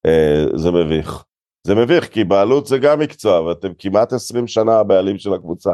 אה, 0.06 0.44
זה 0.54 0.70
מביך. 0.70 1.24
זה 1.66 1.74
מביך, 1.74 2.08
כי 2.08 2.24
בעלות 2.24 2.66
זה 2.66 2.78
גם 2.78 2.98
מקצוע, 2.98 3.40
ואתם 3.40 3.68
כמעט 3.78 4.12
20 4.12 4.46
שנה 4.46 4.78
הבעלים 4.78 5.18
של 5.18 5.34
הקבוצה, 5.34 5.72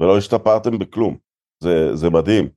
ולא 0.00 0.18
השתפרתם 0.18 0.78
בכלום. 0.78 1.16
זה, 1.62 1.96
זה 1.96 2.10
מדהים. 2.10 2.48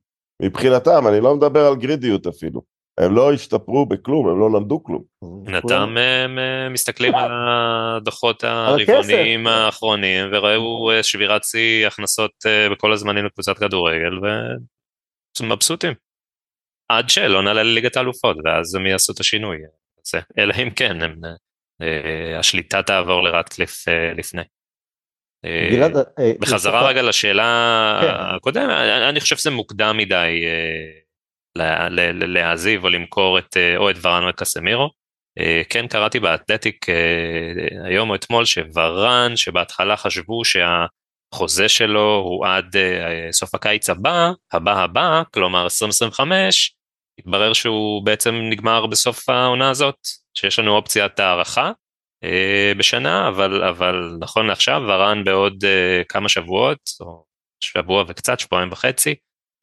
מבחינתם, 0.42 1.08
אני 1.08 1.20
לא 1.20 1.36
מדבר 1.36 1.66
על 1.66 1.76
גרידיות 1.76 2.26
אפילו. 2.26 2.73
הם 3.00 3.14
לא 3.14 3.32
השתפרו 3.32 3.86
בכלום, 3.86 4.28
הם 4.28 4.40
לא 4.40 4.50
למדו 4.50 4.82
כלום. 4.82 5.04
נתם 5.46 5.96
מסתכלים 6.70 7.14
על 7.14 7.30
הדוחות 7.32 8.44
הרבעוניים 8.44 9.46
האחרונים 9.46 10.26
וראו 10.32 10.90
שבירת 11.02 11.44
שיא 11.44 11.86
הכנסות 11.86 12.30
בכל 12.72 12.92
הזמנים 12.92 13.24
לקבוצת 13.24 13.58
כדורגל 13.58 14.12
ומבסוטים. 15.40 15.92
עד 16.88 17.10
שלא 17.10 17.42
נעלה 17.42 17.62
לליגת 17.62 17.96
האלופות 17.96 18.36
ואז 18.44 18.74
הם 18.74 18.86
יעשו 18.86 19.12
את 19.12 19.20
השינוי. 19.20 19.58
אלא 20.38 20.54
אם 20.62 20.70
כן, 20.70 21.02
הם, 21.02 21.20
השליטה 22.38 22.82
תעבור 22.82 23.22
לרטקליף 23.22 23.84
לפני. 24.16 24.42
בחזרה 26.40 26.88
רגע 26.88 27.02
לשאלה 27.02 27.98
כן. 28.02 28.36
הקודמת, 28.36 28.70
אני 29.08 29.20
חושב 29.20 29.36
שזה 29.36 29.50
מוקדם 29.50 29.96
מדי. 29.96 30.44
להעזיב 32.12 32.84
או 32.84 32.88
למכור 32.88 33.38
את, 33.38 33.56
אה, 33.56 33.76
או 33.76 33.90
את 33.90 33.96
ורן 34.02 34.24
או 34.24 34.28
את 34.28 34.36
קסמירו. 34.36 34.90
אה, 35.38 35.62
כן 35.68 35.86
קראתי 35.86 36.20
באתלטיק 36.20 36.88
אה, 36.88 37.86
היום 37.86 38.10
או 38.10 38.14
אתמול 38.14 38.44
שוורן 38.44 39.36
שבהתחלה 39.36 39.96
חשבו 39.96 40.42
שהחוזה 40.44 41.68
שלו 41.68 42.22
הוא 42.24 42.46
עד 42.46 42.76
סוף 43.32 43.54
הקיץ 43.54 43.90
הבא, 43.90 44.30
הבא 44.52 44.82
הבא, 44.82 45.22
כלומר 45.34 45.64
2025, 45.64 46.74
התברר 47.18 47.52
שהוא 47.52 48.04
בעצם 48.04 48.34
נגמר 48.50 48.86
בסוף 48.86 49.28
העונה 49.28 49.70
הזאת, 49.70 49.98
שיש 50.34 50.58
לנו 50.58 50.76
אופציית 50.76 51.20
הערכה 51.20 51.72
בשנה, 52.78 53.28
אבל, 53.28 53.64
אבל 53.64 54.16
נכון 54.20 54.46
לעכשיו 54.46 54.82
ורן 54.88 55.24
בעוד 55.24 55.64
כמה 56.08 56.28
שבועות, 56.28 56.78
או 57.00 57.24
שבוע 57.60 58.04
וקצת, 58.08 58.40
שבועיים 58.40 58.72
וחצי, 58.72 59.14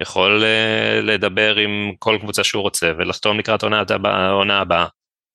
יכול 0.02 0.44
uh, 0.44 1.02
לדבר 1.02 1.56
עם 1.56 1.92
כל 2.00 2.18
קבוצה 2.22 2.44
שהוא 2.44 2.62
רוצה 2.62 2.92
ולחתום 2.98 3.40
לקראת 3.40 3.64
העונה 3.64 4.62
הבאה. 4.62 4.88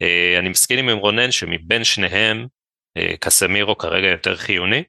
Uh, 0.03 0.39
אני 0.39 0.49
מסכים 0.49 0.89
עם 0.89 0.99
רונן 0.99 1.31
שמבין 1.31 1.85
שניהם 1.85 2.47
uh, 2.99 3.17
קסמירו 3.21 3.79
כרגע 3.79 4.07
יותר 4.09 4.37
חיוני. 4.37 4.83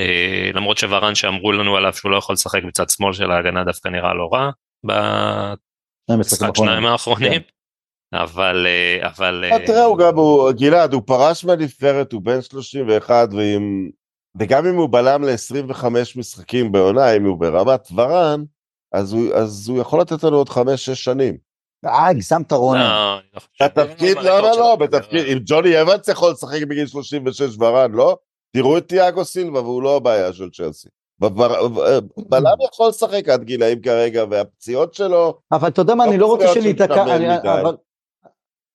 Uh, 0.00 0.56
למרות 0.56 0.78
שוורן 0.78 1.14
שאמרו 1.14 1.52
לנו 1.52 1.76
עליו 1.76 1.92
שהוא 1.92 2.10
לא 2.10 2.16
יכול 2.16 2.32
לשחק 2.32 2.62
בצד 2.64 2.90
שמאל 2.90 3.12
של 3.12 3.30
ההגנה 3.30 3.64
דווקא 3.64 3.88
נראה 3.88 4.14
לא 4.14 4.28
רע 4.32 4.50
במשחק 6.10 6.56
שניים 6.56 6.86
האחרונים. 6.86 7.42
כן. 7.42 7.48
אבל 8.14 8.66
אבל 9.00 9.44
תראה 9.66 9.84
הוא 9.84 9.98
גם 9.98 10.14
הוא 10.14 10.52
גלעד 10.52 10.92
הוא 10.92 11.02
פרש 11.06 11.44
מהנבחרת 11.44 12.12
הוא 12.12 12.22
בן 12.22 12.42
31 12.42 13.28
ועם 13.32 13.90
וגם 14.38 14.66
אם 14.66 14.74
הוא 14.74 14.88
בלם 14.92 15.24
ל-25 15.24 15.86
משחקים 16.16 16.72
בעונה 16.72 17.16
אם 17.16 17.24
הוא 17.24 17.40
ברמת 17.40 17.88
ורן 17.96 18.42
אז 18.92 19.12
הוא, 19.12 19.34
אז 19.34 19.68
הוא 19.68 19.78
יכול 19.78 20.00
לתת 20.00 20.24
לנו 20.24 20.36
עוד 20.36 20.48
חמש-שש 20.48 21.04
שנים. 21.04 21.36
אה, 21.84 22.06
הגזמת 22.06 22.52
רוני. 22.52 22.80
בתפקיד, 23.62 24.16
לא, 24.16 24.40
לא, 24.40 24.50
לא, 24.58 24.76
בתפקיד, 24.76 25.26
אם 25.26 25.38
ג'וני 25.44 25.82
אבנס 25.82 26.08
יכול 26.08 26.30
לשחק 26.30 26.62
בגיל 26.62 26.86
36 26.86 27.56
ורן, 27.58 27.92
לא? 27.92 28.16
תראו 28.52 28.78
את 28.78 28.88
תיאגו 28.88 29.24
סילבה 29.24 29.60
והוא 29.60 29.82
לא 29.82 29.96
הבעיה 29.96 30.32
של 30.32 30.50
צ'לסי. 30.50 30.88
בלם 32.28 32.56
יכול 32.72 32.88
לשחק 32.88 33.28
עד 33.28 33.44
גילאים 33.44 33.80
כרגע, 33.80 34.24
והפציעות 34.30 34.94
שלו... 34.94 35.38
אבל 35.52 35.68
אתה 35.68 35.80
יודע 35.80 35.94
מה, 35.94 36.04
אני 36.04 36.18
לא 36.18 36.26
רוצה 36.26 36.48
שניתקע, 36.54 37.04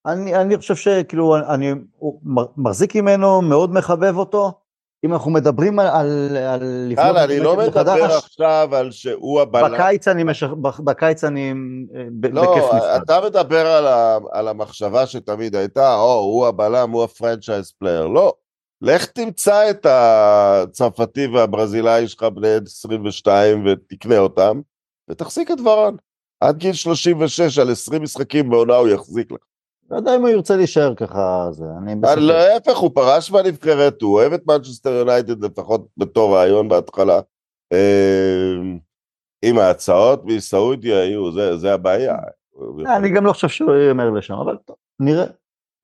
אני 0.05 0.57
חושב 0.57 0.76
שכאילו, 0.76 1.36
אני 1.38 1.72
מחזיק 2.57 2.95
ממנו, 2.95 3.41
מאוד 3.41 3.74
מחבב 3.74 4.18
אותו, 4.18 4.51
אם 5.06 5.14
אנחנו 5.14 5.32
מדברים 5.32 5.80
על, 5.80 6.38
על. 6.38 6.91
יאללה, 6.91 7.24
אני 7.24 7.39
לא 7.39 7.58
מדבר 7.58 8.04
עכשיו 8.04 8.70
על 8.76 8.91
שהוא 8.91 9.41
הבלם. 9.41 9.74
בקיץ 9.74 10.08
אני, 10.08 10.24
מש... 10.24 10.43
בקיץ 10.84 11.24
אני 11.24 11.54
ב... 12.20 12.26
לא, 12.26 12.41
בכיף 12.41 12.64
נפרד. 12.64 13.02
אתה 13.04 13.20
מדבר 13.26 13.68
על, 13.68 13.88
ה... 13.88 14.18
על 14.32 14.48
המחשבה 14.48 15.06
שתמיד 15.06 15.56
הייתה, 15.56 15.95
או, 15.95 16.14
הוא 16.14 16.48
הבלם, 16.48 16.91
הוא 16.91 17.04
ה 17.03 17.10
franchise 17.10 17.72
player. 17.80 18.07
לא, 18.08 18.34
לך 18.82 19.06
תמצא 19.06 19.70
את 19.70 19.86
הצרפתי 19.89 21.28
והברזילאי 21.28 22.08
שלך 22.08 22.24
בני 22.24 22.48
22 22.66 23.66
ותקנה 23.66 24.18
אותם, 24.18 24.62
ותחזיק 25.10 25.52
את 25.52 25.60
ורן. 25.60 25.95
עד 26.39 26.58
גיל 26.58 26.74
36 26.74 27.60
על 27.60 27.72
20 27.72 28.02
משחקים 28.02 28.50
בעונה 28.50 28.76
הוא 28.76 28.88
יחזיק 28.88 29.32
לך. 29.32 29.39
לא 29.91 29.97
יודע 29.97 30.15
אם 30.15 30.21
הוא 30.21 30.29
ירצה 30.29 30.55
להישאר 30.55 30.95
ככה, 30.95 31.47
זה, 31.51 31.65
אני 31.81 31.95
בסדר. 31.95 32.19
להפך, 32.19 32.77
הוא 32.77 32.91
פרש 32.93 33.31
מהנבחרת, 33.31 34.01
הוא 34.01 34.13
אוהב 34.13 34.33
את 34.33 34.47
מנצ'סטר 34.47 34.89
יונייטד 34.89 35.45
לפחות 35.45 35.88
בתור 35.97 36.35
רעיון 36.35 36.69
בהתחלה. 36.69 37.19
אמ, 37.73 38.77
עם 39.41 39.57
ההצעות 39.57 40.25
מסעודיה 40.25 41.01
היו, 41.01 41.31
זה, 41.31 41.57
זה 41.57 41.73
הבעיה. 41.73 42.15
אני 42.97 43.09
גם 43.09 43.25
לא 43.25 43.33
חושב 43.33 43.47
שהוא 43.47 43.75
ימהר 43.76 44.09
לשם, 44.09 44.33
אבל 44.33 44.57
טוב, 44.65 44.75
נראה. 44.99 45.25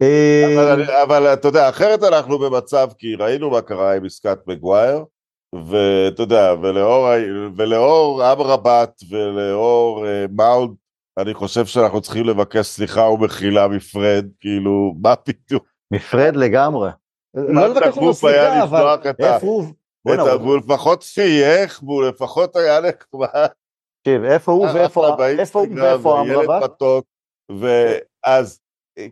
אבל, 0.02 0.82
אמ, 0.82 0.90
אבל 1.04 1.34
אתה 1.34 1.48
יודע, 1.48 1.70
אחרת 1.70 2.04
אנחנו 2.04 2.40
במצב, 2.40 2.90
כי 2.98 3.16
ראינו 3.16 3.50
מה 3.50 3.62
קרה 3.62 3.96
עם 3.96 4.06
עסקת 4.06 4.40
מגווייר, 4.48 5.04
ואתה 5.56 6.24
יודע, 6.24 6.54
ולאור, 7.58 8.32
אמרבט 8.32 9.02
ולאור 9.10 10.06
מאונט 10.30 10.83
אני 11.20 11.34
חושב 11.34 11.66
שאנחנו 11.66 12.02
צריכים 12.02 12.26
לבקש 12.26 12.68
סליחה 12.68 13.02
ומחילה 13.02 13.68
מפרד, 13.68 14.26
כאילו, 14.40 14.96
מה 15.02 15.16
פתאום? 15.16 15.60
מפרד 15.94 16.36
לגמרי. 16.36 16.90
לא 17.34 17.68
לבקש 17.68 17.98
ממנו 17.98 18.14
סליחה, 18.14 18.64
אבל 18.64 18.98
איפה 19.20 19.48
הוא? 19.48 19.66
הוא 20.42 20.58
לפחות 20.58 21.04
חייך, 21.04 21.84
והוא 21.84 22.04
לפחות 22.04 22.56
היה 22.56 22.80
נחמד. 22.80 23.48
תקשיב, 24.02 24.24
איפה 24.24 24.52
הוא 24.52 24.68
ואיפה 24.74 26.22
אמרבת? 26.22 26.82
ואז, 27.60 28.60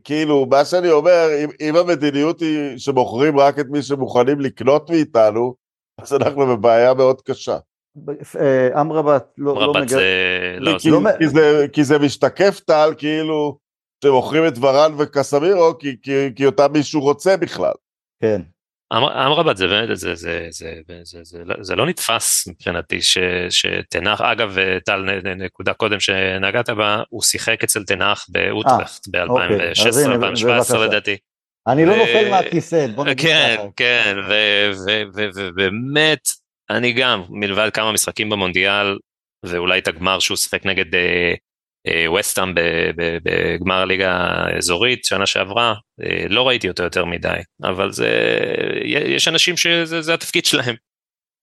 כאילו, 0.04 0.46
מה 0.50 0.66
שאני 0.66 0.92
אומר, 0.92 1.28
אם 1.62 1.76
המדיניות 1.76 2.40
היא 2.40 2.78
שמוכרים 2.78 3.40
רק 3.40 3.60
את 3.60 3.66
מי 3.70 3.82
שמוכנים 3.82 4.40
לקנות 4.40 4.90
מאיתנו, 4.90 5.56
אז 6.02 6.14
אנחנו 6.14 6.48
בבעיה 6.48 6.94
מאוד 6.94 7.22
קשה. 7.22 7.58
אה, 8.40 8.82
אמרבת 8.82 9.34
לא, 9.38 9.56
לא 9.56 9.74
מגר... 9.74 10.00
לא, 10.60 10.80
כי, 10.80 10.90
לא... 10.90 11.00
כי, 11.20 11.28
זה, 11.28 11.66
כי 11.74 11.84
זה 11.84 12.00
משתקף 12.00 12.60
טל 12.60 12.94
כאילו 12.98 13.58
שמוכרים 14.04 14.48
את 14.48 14.54
ורן 14.62 14.92
וקסמירו 14.98 15.78
כי, 15.80 15.96
כי, 16.02 16.12
כי 16.36 16.46
אותם 16.46 16.72
מישהו 16.74 17.02
רוצה 17.02 17.38
בכלל. 17.38 17.74
כן. 18.22 18.42
אמ-, 18.94 19.04
אמרבת 19.04 19.58
זה 19.58 19.68
באמת 19.68 19.98
זה, 19.98 20.16
זה, 20.16 20.48
זה, 20.50 20.74
זה, 21.04 21.22
זה, 21.62 21.76
לא 21.76 21.86
נתפס 21.86 22.48
מבחינתי 22.48 23.02
ש, 23.02 23.18
שתנח 23.50 24.22
אגב 24.22 24.56
טל 24.86 25.02
נקודה 25.36 25.74
קודם 25.74 26.00
שנגעת 26.00 26.70
בה 26.70 27.04
הוא 27.10 27.22
שיחק 27.22 27.64
אצל 27.64 27.84
תנח 27.84 28.26
באוטרכט 28.30 29.08
ב-2016-2017 29.08 30.78
לדעתי. 30.78 31.18
אני 31.68 31.86
לא 31.86 31.96
נופל 31.96 32.30
מהכיסא, 32.30 32.88
בוא 32.96 33.06
נגיד 33.06 33.28
כן, 33.28 33.56
ככה. 33.58 33.68
כן, 33.76 34.18
ובאמת, 35.34 36.28
אני 36.78 36.94
גם, 36.94 37.24
מלבד 37.30 37.70
כמה 37.74 37.92
משחקים 37.92 38.30
במונדיאל, 38.30 38.98
ואולי 39.46 39.80
את 39.80 39.88
הגמר 39.88 40.20
שהוא 40.20 40.38
שיחק 40.38 40.66
נגד 40.66 40.86
ווסטהאם 42.08 42.54
בגמר 43.24 43.76
הליגה 43.76 44.12
האזורית 44.12 45.06
שנה 45.06 45.26
שעברה, 45.26 45.74
אה, 46.04 46.26
לא 46.30 46.48
ראיתי 46.48 46.70
אותו 46.70 46.84
יותר 46.84 47.06
מדי, 47.06 47.40
אבל 47.64 47.92
זה, 47.92 48.10
יש 48.86 49.28
אנשים 49.28 49.58
שזה 49.58 50.14
התפקיד 50.14 50.46
שלהם. 50.46 50.76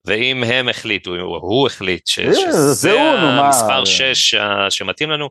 ואם 0.06 0.44
הם 0.44 0.68
החליטו, 0.68 1.10
הוא 1.40 1.66
החליט, 1.66 2.06
ש, 2.06 2.18
אה, 2.18 2.34
שזה? 2.34 3.00
המספר 3.00 3.84
6 3.84 4.34
שמתאים 4.70 5.10
לנו, 5.10 5.28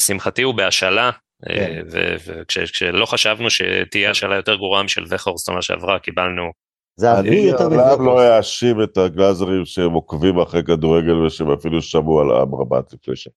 לשמחתי 0.00 0.42
הוא 0.42 0.54
בהשאלה, 0.54 1.10
כן. 1.48 1.82
אה, 1.96 2.14
וכשלא 2.26 3.06
חשבנו 3.06 3.50
שתהיה 3.50 4.10
השאלה 4.10 4.36
יותר 4.36 4.54
גרועה 4.54 4.82
משל 4.82 5.04
וכורסט 5.08 5.48
עונה 5.48 5.62
שעברה, 5.62 5.98
קיבלנו 5.98 6.52
זה 7.00 7.12
אוויר 7.18 7.32
אני 7.32 7.40
יותר 7.40 7.68
לעולם 7.68 8.04
לא. 8.06 8.36
אאשים 8.38 8.82
את 8.82 8.96
הגלאזרים 8.98 9.64
שהם 9.64 9.92
עוקבים 9.92 10.38
אחרי 10.38 10.62
כדורגל 10.64 11.14
ושהם 11.26 11.50
אפילו 11.50 11.82
שמעו 11.82 12.20
על 12.20 12.30
אמרבת 12.30 12.92
לפני 12.92 13.16
ש... 13.16 13.28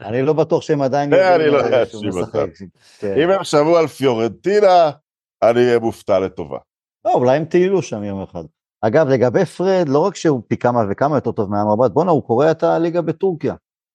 אני 0.00 0.22
לא 0.22 0.32
בטוח 0.32 0.62
שהם 0.62 0.82
עדיין 0.82 1.10
זה 1.10 1.34
אני 1.36 1.46
לא 1.46 1.60
אה, 1.60 1.80
אאשים. 1.82 2.10
אותם. 2.20 2.46
כן. 2.98 3.14
אם 3.22 3.30
הם 3.30 3.44
שמעו 3.44 3.76
על 3.76 3.86
פיורנטינה, 3.86 4.90
אני 5.42 5.60
אהיה 5.66 5.78
מופתע 5.78 6.18
לטובה. 6.18 6.58
לא, 7.04 7.12
אולי 7.14 7.36
הם 7.36 7.44
טיילו 7.44 7.82
שם 7.82 8.02
יום 8.04 8.22
אחד. 8.22 8.44
אגב, 8.82 9.08
לגבי 9.08 9.44
פרד, 9.44 9.88
לא 9.88 9.98
רק 9.98 10.16
שהוא 10.16 10.42
פי 10.48 10.56
כמה 10.56 10.80
וכמה 10.90 11.16
יותר 11.16 11.32
טוב 11.32 11.50
מאמרבת, 11.50 11.90
בואנה, 11.90 12.10
הוא 12.10 12.22
קורע 12.22 12.50
את 12.50 12.62
הליגה 12.62 13.02
בטורקיה. 13.02 13.54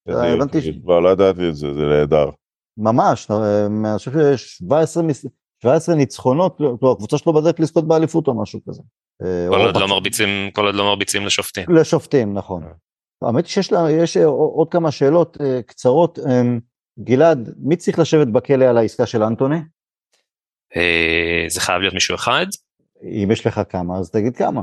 אני- 0.10 0.32
הבנתי 0.32 0.62
ש- 0.62 0.68
אני 0.68 0.82
כבר 0.82 1.00
לא 1.00 1.10
ידעתי 1.10 1.50
את 1.50 1.56
זה, 1.56 1.74
זה 1.74 1.86
נהדר. 1.86 2.30
ממש, 2.78 3.32
אה, 3.32 3.66
אני 3.66 3.98
חושב 3.98 4.12
שיש 4.12 4.58
17 4.58 5.04
מס- 5.04 5.26
17 5.64 5.96
ניצחונות, 5.96 6.58
לא, 6.60 6.92
הקבוצה 6.92 7.18
שלו 7.18 7.34
בדרך 7.34 7.60
לזכות 7.60 7.88
באליפות 7.88 8.28
או 8.28 8.42
משהו 8.42 8.60
כזה. 8.70 8.82
אה, 9.24 9.48
כל 9.50 9.62
עוד 9.62 9.78
לא 9.78 9.88
מרביצים, 9.88 10.52
כל 10.54 10.66
עוד 10.66 10.76
לא 10.76 10.84
מרביצים 10.84 11.26
לשופטים. 11.26 11.66
לשופטים, 11.70 12.34
נכון. 12.34 12.64
האמת 13.22 13.46
היא 13.46 13.52
שיש 13.52 13.72
לה, 13.72 13.92
יש 13.92 14.18
אה, 14.18 14.26
עוד 14.26 14.72
כמה 14.72 14.92
שאלות 14.92 15.38
אה, 15.42 15.62
קצרות. 15.62 16.20
אה, 16.20 16.42
גלעד, 17.00 17.50
מי 17.58 17.76
צריך 17.76 18.00
לשבת 18.00 18.28
בכלא 18.28 18.66
על 18.66 18.78
העסקה 18.78 19.06
של 19.06 19.24
אנטוני? 19.24 19.58
זה 21.48 21.62
חייב 21.62 21.82
להיות 21.82 21.94
מישהו 21.94 22.16
אחד. 22.16 22.46
אם 23.04 23.30
יש 23.32 23.48
לך 23.48 23.62
כמה, 23.70 23.98
אז 24.00 24.12
תגיד 24.12 24.38
כמה. 24.38 24.62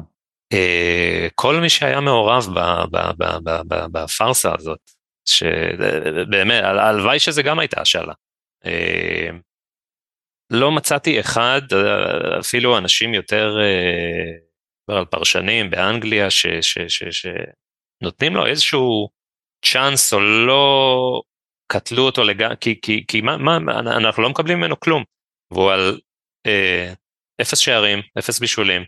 כל 1.34 1.56
מי 1.60 1.68
שהיה 1.68 2.00
מעורב 2.00 2.46
בפארסה 3.92 4.54
הזאת, 4.58 4.78
שבאמת, 5.24 6.64
הל- 6.64 6.78
הלוואי 6.78 7.18
שזה 7.18 7.42
גם 7.42 7.58
הייתה 7.58 7.80
השאלה. 7.80 8.12
לא 10.52 10.72
מצאתי 10.72 11.20
אחד, 11.20 11.62
אה, 11.72 12.40
אפילו 12.40 12.78
אנשים 12.78 13.14
יותר, 13.14 13.56
אה, 13.60 14.32
מדבר 14.88 14.98
על 14.98 15.04
פרשנים 15.04 15.70
באנגליה, 15.70 16.28
שנותנים 16.30 18.36
לו 18.36 18.46
איזשהו 18.46 19.08
צ'אנס 19.64 20.14
או 20.14 20.20
לא 20.20 21.22
קטלו 21.72 22.02
אותו 22.02 22.24
לגמרי, 22.24 22.56
כי, 22.60 22.80
כי, 22.82 23.04
כי 23.08 23.20
מה, 23.20 23.36
מה, 23.36 23.56
אנחנו 23.78 24.22
לא 24.22 24.30
מקבלים 24.30 24.58
ממנו 24.58 24.80
כלום. 24.80 25.04
והוא 25.52 25.72
על 25.72 26.00
אה, 26.46 26.92
אפס 27.40 27.58
שערים, 27.58 27.98
אפס 28.18 28.38
בישולים, 28.38 28.82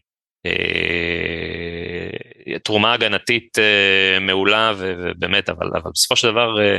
אה, 0.47 2.11
תרומה 2.59 2.93
הגנתית 2.93 3.59
אה, 3.59 4.19
מעולה 4.21 4.73
ובאמת, 4.79 5.49
אבל, 5.49 5.67
אבל 5.83 5.91
בסופו 5.95 6.17
של 6.17 6.31
דבר 6.31 6.63
אה, 6.63 6.79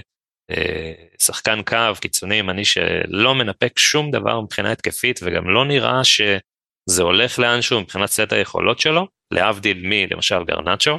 שחקן 1.21 1.61
קו, 1.63 1.77
קיצוני, 2.01 2.35
ימני 2.35 2.65
שלא 2.65 3.35
מנפק 3.35 3.79
שום 3.79 4.11
דבר 4.11 4.41
מבחינה 4.41 4.71
התקפית 4.71 5.19
וגם 5.23 5.49
לא 5.49 5.65
נראה 5.65 6.03
שזה 6.03 7.03
הולך 7.03 7.39
לאנשהו 7.39 7.81
מבחינת 7.81 8.09
סט 8.09 8.33
היכולות 8.33 8.79
שלו, 8.79 9.07
להבדיל 9.33 9.81
מלמשל 9.83 10.43
גרנצ'ו. 10.43 10.97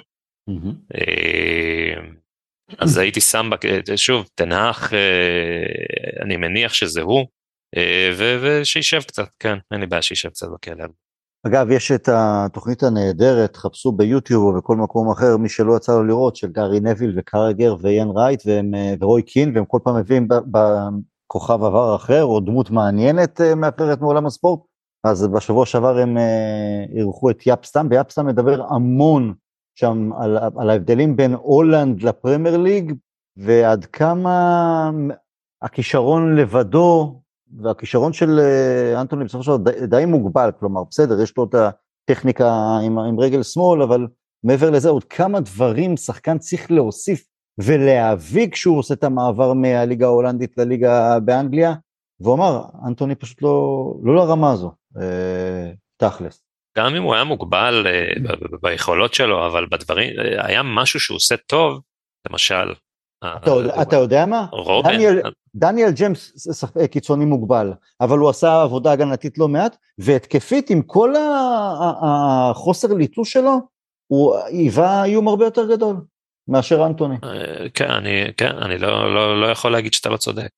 אה, 0.94 1.94
אז 2.78 2.98
הייתי 2.98 3.20
שם, 3.20 3.50
בק- 3.52 3.96
שוב, 3.96 4.28
תנח, 4.34 4.92
אה, 4.92 5.62
אני 6.22 6.36
מניח 6.36 6.74
שזה 6.74 7.02
הוא, 7.02 7.26
אה, 7.76 8.10
ושישב 8.40 9.02
קצת, 9.02 9.28
כן, 9.38 9.58
אין 9.72 9.80
לי 9.80 9.86
בעיה 9.86 10.02
שישב 10.02 10.28
קצת 10.28 10.46
בכלא. 10.54 10.84
אגב, 11.46 11.70
יש 11.70 11.92
את 11.92 12.08
התוכנית 12.12 12.82
הנהדרת, 12.82 13.56
חפשו 13.56 13.92
ביוטיוב 13.92 14.44
או 14.44 14.60
בכל 14.60 14.76
מקום 14.76 15.10
אחר, 15.10 15.36
מי 15.36 15.48
שלא 15.48 15.76
יצא 15.76 15.92
לו 15.92 16.04
לראות, 16.04 16.36
של 16.36 16.52
גארי 16.52 16.80
נביל 16.80 17.14
וקרגר 17.18 17.76
ואיין 17.80 18.08
רייט 18.10 18.42
והם, 18.46 18.74
אה, 18.74 18.94
ורוי 19.00 19.22
קין, 19.22 19.52
והם 19.54 19.64
כל 19.64 19.78
פעם 19.84 19.96
מביאים 19.96 20.28
בכוכב 20.28 21.64
עבר 21.64 21.96
אחר, 21.96 22.24
או 22.24 22.40
דמות 22.40 22.70
מעניינת 22.70 23.40
אה, 23.40 23.54
מאחרת 23.54 24.00
מעולם 24.00 24.26
הספורט. 24.26 24.60
אז 25.04 25.26
בשבוע 25.26 25.66
שעבר 25.66 25.98
הם 25.98 26.18
אה, 26.18 26.84
אירחו 26.96 27.30
את 27.30 27.38
יפסטם, 27.46 27.86
ויפסטם 27.90 28.26
מדבר 28.26 28.66
המון 28.68 29.34
שם 29.74 30.10
על, 30.18 30.38
על 30.56 30.70
ההבדלים 30.70 31.16
בין 31.16 31.34
הולנד 31.34 32.02
לפרמייר 32.02 32.56
ליג, 32.56 32.92
ועד 33.36 33.84
כמה 33.84 34.90
הכישרון 35.62 36.36
לבדו 36.36 37.20
והכישרון 37.62 38.12
של 38.12 38.38
אה, 38.38 39.00
אנטוני 39.00 39.24
בסופו 39.24 39.42
של 39.44 39.50
דבר 39.56 39.70
די, 39.72 39.86
די 39.86 40.04
מוגבל, 40.04 40.50
כלומר 40.60 40.82
בסדר, 40.90 41.22
יש 41.22 41.36
לו 41.36 41.44
את 41.44 41.54
הטכניקה 41.54 42.52
עם, 42.84 42.98
עם 42.98 43.20
רגל 43.20 43.42
שמאל, 43.42 43.82
אבל 43.82 44.06
מעבר 44.44 44.70
לזה 44.70 44.88
עוד 44.88 45.04
כמה 45.04 45.40
דברים 45.40 45.96
שחקן 45.96 46.38
צריך 46.38 46.70
להוסיף 46.70 47.24
ולהביא 47.58 48.50
כשהוא 48.50 48.78
עושה 48.78 48.94
את 48.94 49.04
המעבר 49.04 49.52
מהליגה 49.52 50.06
ההולנדית 50.06 50.58
לליגה 50.58 51.20
באנגליה, 51.20 51.74
והוא 52.20 52.34
אמר, 52.34 52.62
אנטוני 52.86 53.14
פשוט 53.14 53.42
לא, 53.42 53.84
לא 54.02 54.14
לרמה 54.16 54.52
הזו, 54.52 54.72
אה, 55.00 55.70
תכלס. 55.96 56.42
גם 56.78 56.94
אם 56.94 57.02
הוא 57.02 57.14
היה 57.14 57.24
מוגבל 57.24 57.86
אה, 57.86 58.36
ביכולות 58.62 59.14
שלו, 59.14 59.46
אבל 59.46 59.66
בדברים, 59.70 60.10
אה, 60.18 60.46
היה 60.46 60.62
משהו 60.62 61.00
שהוא 61.00 61.16
עושה 61.16 61.36
טוב, 61.36 61.80
למשל, 62.30 62.72
אתה, 63.24 63.50
יודע- 63.50 63.82
אתה 63.82 63.96
יודע 63.96 64.26
מה? 64.26 64.46
רובן, 64.52 64.92
דניאל, 64.92 65.20
דניאל 65.56 65.90
ג'יימס 65.90 66.52
שחק- 66.60 66.90
קיצוני 66.90 67.24
מוגבל, 67.24 67.72
אבל 68.00 68.18
הוא 68.18 68.28
עשה 68.30 68.62
עבודה 68.62 68.92
הגנתית 68.92 69.38
לא 69.38 69.48
מעט, 69.48 69.76
והתקפית 69.98 70.70
עם 70.70 70.82
כל 70.82 71.14
החוסר 72.02 72.94
ליטוש 72.94 73.32
שלו, 73.32 73.58
הוא 74.06 74.36
היווה 74.36 75.04
איום 75.04 75.28
הרבה 75.28 75.44
יותר 75.44 75.66
גדול 75.76 75.96
מאשר 76.48 76.86
אנטוני. 76.86 77.16
אה, 77.24 77.68
כן, 77.74 77.90
אני, 77.90 78.32
כן, 78.36 78.56
אני 78.56 78.78
לא, 78.78 79.14
לא, 79.14 79.40
לא 79.40 79.46
יכול 79.46 79.72
להגיד 79.72 79.94
שאתה 79.94 80.08
לא 80.08 80.16
צודק. 80.16 80.48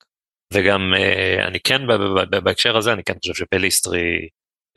וגם 0.53 0.93
אה, 0.97 1.47
אני 1.47 1.59
כן, 1.59 1.81
בהקשר 2.43 2.77
הזה, 2.77 2.93
אני 2.93 3.03
כן 3.03 3.13
חושב 3.21 3.33
שפליסטרי, 3.33 4.27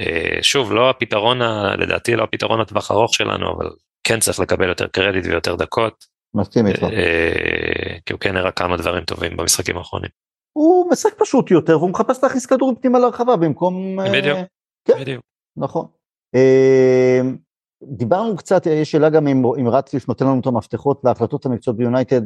אה, 0.01 0.43
שוב, 0.43 0.73
לא 0.73 0.91
הפתרון, 0.91 1.39
לדעתי 1.79 2.17
לא 2.17 2.23
הפתרון 2.23 2.61
לטווח 2.61 2.91
ארוך 2.91 3.15
שלנו, 3.15 3.53
אבל 3.53 3.71
כן 4.05 4.21
צריך 4.21 4.41
לקבל 4.41 4.69
יותר 4.69 4.87
קרדיט 4.87 5.27
ויותר 5.27 5.55
דקות, 5.55 6.12
מסכים 6.35 6.67
איתך. 6.67 6.83
אה, 6.83 7.99
כי 8.07 8.13
הוא 8.13 8.21
כן 8.21 8.37
הראה 8.37 8.51
כמה 8.51 8.77
דברים 8.77 9.05
טובים 9.05 9.37
במשחקים 9.37 9.77
האחרונים. 9.77 10.11
הוא 10.53 10.91
משחק 10.91 11.15
פשוט 11.19 11.51
יותר, 11.51 11.79
והוא 11.79 11.91
מחפש 11.91 12.23
להכניס 12.23 12.47
כדורים 12.47 12.77
פנימה 12.77 12.99
לרחבה 12.99 13.37
במקום... 13.37 14.01
אה, 14.01 14.13
בדיוק. 14.13 14.39
כן. 14.85 15.01
בדיוק. 15.01 15.23
נכון. 15.57 15.87
אה, 16.35 17.21
דיברנו 17.83 18.37
קצת, 18.37 18.67
יש 18.67 18.91
שאלה 18.91 19.11
גם 19.11 19.29
אם, 19.29 19.47
אם 19.47 19.67
נותן 20.09 20.27
לנו 20.27 20.41
את 20.41 20.47
המפתחות 20.47 21.01
להחלטות 21.05 21.47
המקצועיות 21.47 21.79
ביונייטד, 21.79 22.23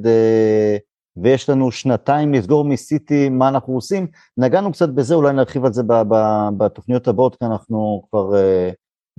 ויש 1.17 1.49
לנו 1.49 1.73
שנתיים 1.73 2.35
לסגור 2.35 2.65
מסיטי, 2.65 3.29
מה 3.29 3.49
אנחנו 3.49 3.75
עושים. 3.75 4.07
נגענו 4.37 4.73
קצת 4.73 4.89
בזה, 4.89 5.15
אולי 5.15 5.33
נרחיב 5.33 5.65
על 5.65 5.73
זה 5.73 5.83
ב, 5.83 5.93
ב, 6.09 6.15
בתוכניות 6.59 7.09
הבאות, 7.09 7.37
כי 7.37 7.45
אנחנו 7.45 8.03
כבר 8.11 8.35
אה, 8.35 8.71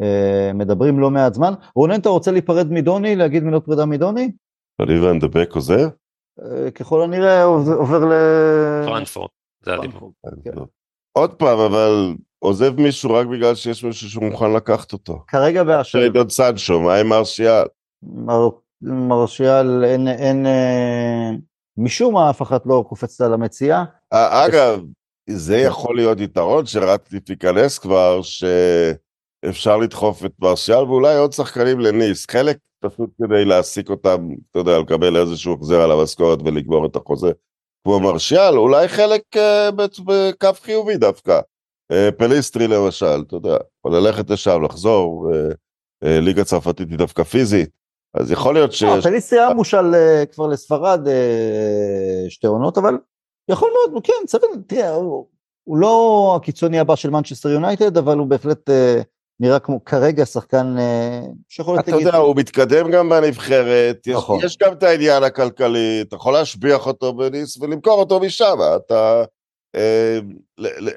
אה, 0.01 0.53
מדברים 0.53 0.99
לא 0.99 1.11
מעט 1.11 1.33
זמן. 1.33 1.53
רונן, 1.75 1.99
אתה 1.99 2.09
רוצה 2.09 2.31
להיפרד 2.31 2.71
מדוני, 2.71 3.15
להגיד 3.15 3.43
מילות 3.43 3.65
פרידה 3.65 3.85
מדוני? 3.85 4.31
אני 4.81 4.99
ואנדבק 4.99 5.49
עוזר? 5.55 5.87
אה, 6.41 6.71
ככל 6.71 7.03
הנראה 7.03 7.43
עובר, 7.43 8.05
ל... 8.05 8.11
פרנקפורט, 8.85 9.31
זה 9.65 9.73
הדיבור. 9.73 10.13
כן. 10.43 10.51
עוד 11.17 11.33
פעם, 11.33 11.59
אבל 11.59 12.13
עוזב 12.39 12.79
מישהו 12.79 13.13
רק 13.13 13.27
בגלל 13.27 13.55
שיש 13.55 13.83
מישהו 13.83 14.09
שמוכן 14.09 14.53
לקחת 14.53 14.93
אותו. 14.93 15.23
כרגע 15.27 15.63
באשר. 15.63 15.99
שיידון 15.99 16.29
סנצ'ו, 16.29 16.79
מה 16.79 16.95
עם 16.95 17.07
מרשיאל? 17.07 17.65
מר, 18.03 18.49
מרשיאל, 18.81 19.83
אין, 19.85 20.07
אין, 20.07 20.45
אה, 20.45 21.29
משום 21.77 22.13
מה 22.13 22.29
אף 22.29 22.41
אחד 22.41 22.59
לא 22.65 22.85
קופץ 22.89 23.21
על 23.21 23.33
המציאה. 23.33 23.83
אה, 24.13 24.45
אגב, 24.45 24.81
זה 25.29 25.57
יכול 25.57 25.95
להיות 25.95 26.19
יתרון 26.19 26.65
שרטליף 26.65 27.29
ייכנס 27.29 27.79
כבר, 27.79 28.19
שאפשר 29.45 29.77
לדחוף 29.77 30.25
את 30.25 30.31
מרשיאל 30.39 30.83
ואולי 30.83 31.17
עוד 31.17 31.33
שחקנים 31.33 31.79
לניס. 31.79 32.25
חלק 32.31 32.57
פשוט 32.79 33.09
כדי 33.23 33.45
להעסיק 33.45 33.89
אותם, 33.89 34.29
אתה 34.51 34.59
יודע, 34.59 34.79
לקבל 34.79 35.17
איזשהו 35.17 35.53
החזר 35.53 35.81
על 35.81 35.91
המשכורת 35.91 36.39
ולגמור 36.45 36.85
את 36.85 36.95
החוזה. 36.95 37.31
כמו 37.83 37.99
מרשיאל, 37.99 38.57
אולי 38.57 38.87
חלק 38.87 39.21
אה, 39.37 39.69
בקו 40.05 40.49
חיובי 40.61 40.97
דווקא. 40.97 41.39
אה, 41.91 42.09
פליסטרי 42.17 42.67
למשל, 42.67 43.23
אתה 43.27 43.35
יודע, 43.35 43.57
יכול 43.79 43.95
ללכת 43.97 44.29
לשם, 44.29 44.63
לחזור, 44.63 45.29
אה, 45.33 45.39
אה, 46.03 46.19
ליגה 46.19 46.43
צרפתית 46.43 46.89
היא 46.89 46.97
דווקא 46.97 47.23
פיזית, 47.23 47.69
אז 48.13 48.31
יכול 48.31 48.53
להיות 48.53 48.73
ש... 48.73 48.83
אה, 48.83 49.01
פליסטרי 49.01 49.39
היה 49.39 49.53
מושל 49.53 49.95
אה, 49.95 50.23
כבר 50.25 50.47
לספרד 50.47 51.07
אה, 51.07 52.25
שתי 52.29 52.47
עונות, 52.47 52.77
אבל 52.77 52.97
יכול 53.49 53.71
מאוד, 53.91 54.03
כן, 54.03 54.13
סביר, 54.27 54.49
תראה, 54.67 54.89
הוא- 54.93 55.27
הוא 55.63 55.77
לא 55.77 56.33
הקיצוני 56.41 56.79
הבא 56.79 56.95
של 56.95 57.09
מנצ'סטר 57.09 57.49
יונייטד, 57.49 57.97
אבל 57.97 58.17
הוא 58.17 58.27
בהחלט 58.27 58.69
אה, 58.69 59.01
נראה 59.39 59.59
כמו 59.59 59.85
כרגע 59.85 60.25
שחקן 60.25 60.75
אה, 60.79 61.21
שיכול 61.49 61.75
להיות... 61.75 61.89
אתה 61.89 61.97
יודע, 61.97 62.17
הוא 62.17 62.35
מתקדם 62.35 62.91
גם 62.91 63.09
בנבחרת, 63.09 64.07
יש, 64.07 64.15
נכון. 64.15 64.39
יש 64.43 64.57
גם 64.57 64.73
את 64.73 64.83
העניין 64.83 65.23
הכלכלי, 65.23 66.01
אתה 66.01 66.15
יכול 66.15 66.33
להשביח 66.33 66.87
אותו 66.87 67.13
בניס 67.13 67.57
ולמכור 67.57 67.99
אותו 67.99 68.19
משם, 68.19 68.57
אתה... 68.75 69.23
אה, 69.75 70.19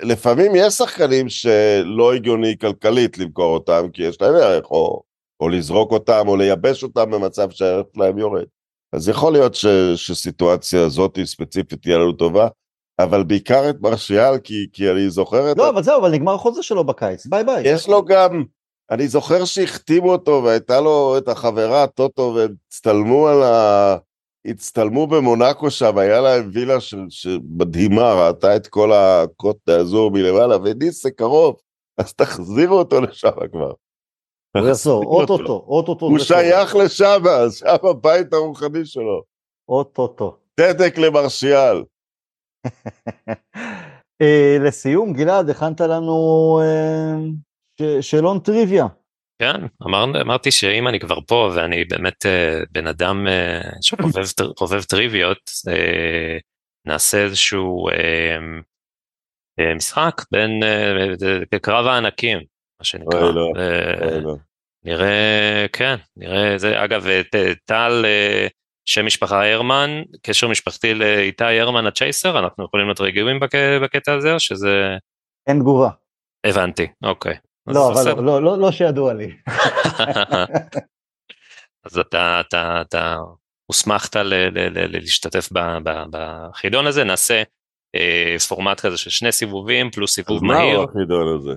לפעמים 0.02 0.52
יש 0.54 0.74
שחקנים 0.74 1.28
שלא 1.28 2.14
הגיוני 2.14 2.58
כלכלית 2.60 3.18
למכור 3.18 3.54
אותם, 3.54 3.86
כי 3.92 4.02
יש 4.02 4.20
להם 4.20 4.34
ערך, 4.34 4.70
או, 4.70 5.02
או 5.40 5.48
לזרוק 5.48 5.92
אותם, 5.92 6.28
או 6.28 6.36
לייבש 6.36 6.82
אותם 6.82 7.10
במצב 7.10 7.50
שהערך 7.50 7.86
שלהם 7.94 8.18
יורד. 8.18 8.44
אז 8.92 9.08
יכול 9.08 9.32
להיות 9.32 9.54
ש, 9.54 9.66
שסיטואציה 9.96 10.84
הזאת 10.84 11.18
ספציפית 11.24 11.82
תהיה 11.82 11.98
לנו 11.98 12.12
טובה, 12.12 12.48
אבל 13.02 13.24
בעיקר 13.24 13.70
את 13.70 13.76
מרשיאל, 13.80 14.38
כי, 14.38 14.66
כי 14.72 14.90
אני 14.90 15.10
זוכר 15.10 15.52
את... 15.52 15.58
לא, 15.58 15.68
אבל 15.68 15.82
זהו, 15.82 16.00
אבל 16.00 16.10
נגמר 16.10 16.34
החוזה 16.34 16.62
שלו 16.62 16.84
בקיץ, 16.84 17.26
bye 17.26 17.44
bye. 17.44 17.68
יש 17.68 17.88
לו 17.88 18.04
גם, 18.04 18.44
אני 18.90 19.08
זוכר 19.08 19.44
שהחתימו 19.44 20.12
אותו 20.12 20.42
והייתה 20.44 20.80
לו 20.80 21.18
את 21.18 21.28
החברה'טוטו 21.28 22.32
והם 22.36 22.54
הצטלמו 22.68 23.28
על 23.28 23.42
ה... 23.42 23.96
הצטלמו 24.44 25.06
במונקו 25.06 25.70
שם, 25.70 25.98
היה 25.98 26.20
להם 26.20 26.50
וילה 26.52 26.80
של, 26.80 27.04
שמדהימה, 27.08 28.14
ראתה 28.14 28.56
את 28.56 28.66
כל 28.66 28.92
ה 28.92 29.08
Côte 29.08 29.68
d'Azur 29.68 30.10
מלמעלה, 30.10 30.56
וניס 30.56 31.02
זה 31.02 31.10
קרוב, 31.10 31.56
אז 31.98 32.14
תחזירו 32.14 32.78
אותו 32.78 33.00
לשם 33.00 33.30
כבר. 33.52 33.72
הוא 34.56 34.68
יחזור, 34.68 35.04
אוטוטו, 35.04 35.64
אוטוטו. 35.68 36.06
הוא. 36.06 36.18
שייך 36.18 36.76
לשם, 36.76 37.22
שם 37.50 37.86
הבית 37.90 38.32
הרוחני 38.32 38.84
שלו. 38.84 39.22
אוטוטו. 39.68 40.36
צדק 40.60 40.98
למרשיאל. 40.98 41.82
אה, 44.22 44.56
לסיום, 44.60 45.12
גלעד, 45.12 45.50
הכנת 45.50 45.80
לנו 45.80 46.14
אה, 46.62 47.14
ש- 47.80 48.10
שאלון 48.10 48.38
טריוויה. 48.38 48.86
כן, 49.42 49.56
אמר, 49.86 50.04
אמרתי 50.20 50.50
שאם 50.50 50.88
אני 50.88 51.00
כבר 51.00 51.20
פה 51.20 51.50
ואני 51.54 51.84
באמת 51.84 52.26
אה, 52.26 52.60
בן 52.70 52.86
אדם 52.86 53.26
אה, 53.28 53.60
שחובב 53.82 54.26
טר- 54.36 54.52
חובב 54.58 54.82
טריוויות, 54.82 55.50
אה, 55.68 56.38
נעשה 56.86 57.24
איזשהו 57.24 57.88
אה, 57.88 58.36
אה, 59.60 59.74
משחק 59.74 60.22
בין 60.32 60.62
אה, 60.62 61.58
קרב 61.62 61.86
הענקים, 61.86 62.38
מה 62.80 62.84
שנקרא. 62.84 63.20
אוי, 63.22 63.34
לא. 63.34 63.52
אה, 63.56 64.08
אוי, 64.12 64.20
לא. 64.20 64.34
נראה, 64.84 65.66
כן, 65.72 65.94
נראה, 66.16 66.58
זה, 66.58 66.84
אגב, 66.84 67.06
טל, 67.64 68.02
אה, 68.04 68.46
שם 68.84 69.06
משפחה 69.06 69.52
הרמן, 69.52 70.02
קשר 70.22 70.48
משפחתי 70.48 70.94
לאיתי 70.94 71.60
הרמן 71.60 71.86
הצ'ייסר, 71.86 72.38
אנחנו 72.38 72.64
יכולים 72.64 72.86
להיות 72.86 73.00
רגועים 73.00 73.40
בק- 73.40 73.80
בקטע 73.82 74.14
הזה, 74.14 74.34
או 74.34 74.40
שזה... 74.40 74.96
אין 75.46 75.60
תגובה. 75.60 75.90
הבנתי, 76.46 76.86
אוקיי. 77.02 77.34
אז 77.66 77.76
לא, 77.76 77.86
אבל 77.86 77.94
בסדר. 77.94 78.20
לא, 78.20 78.42
לא, 78.42 78.58
לא 78.58 78.72
שידוע 78.72 79.14
לי. 79.14 79.32
אז 81.86 81.98
אתה, 81.98 82.40
אתה, 82.40 82.80
אתה 82.80 83.16
הוסמכת 83.66 84.16
ל, 84.16 84.34
ל, 84.34 84.58
ל, 84.58 84.78
ל, 84.78 84.98
להשתתף 85.00 85.48
ב, 85.52 85.58
ב, 85.84 85.90
בחידון 86.10 86.86
הזה, 86.86 87.04
נעשה 87.04 87.42
אה, 87.94 88.36
פורמט 88.48 88.80
כזה 88.80 88.96
של 88.96 89.10
שני 89.10 89.32
סיבובים 89.32 89.90
פלוס 89.90 90.10
אז 90.10 90.14
סיבוב 90.14 90.44
מהו 90.44 90.56
מהיר. 90.56 90.80
החידון 90.80 91.38
הזה? 91.38 91.52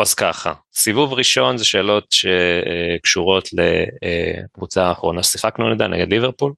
אז 0.00 0.14
ככה, 0.14 0.52
סיבוב 0.74 1.12
ראשון 1.12 1.58
זה 1.58 1.64
שאלות 1.64 2.06
שקשורות 2.12 3.48
לקבוצה 3.52 4.86
האחרונה 4.86 5.22
ששיחקנו 5.22 5.74
נדע 5.74 5.88
נגד 5.88 6.12
ליברפול. 6.12 6.52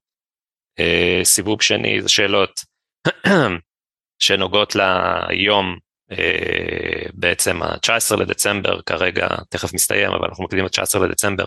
אה, 0.78 1.20
סיבוב 1.24 1.62
שני 1.62 2.02
זה 2.02 2.08
שאלות 2.08 2.60
שנוגעות 4.22 4.76
ליום 4.76 5.78
אה, 6.12 7.08
בעצם 7.14 7.62
ה-19 7.62 8.16
לדצמבר 8.16 8.82
כרגע 8.82 9.28
תכף 9.50 9.74
מסתיים 9.74 10.12
אבל 10.12 10.28
אנחנו 10.28 10.44
מקדימים 10.44 10.66
את 10.66 10.70
19 10.70 11.06
לדצמבר 11.06 11.44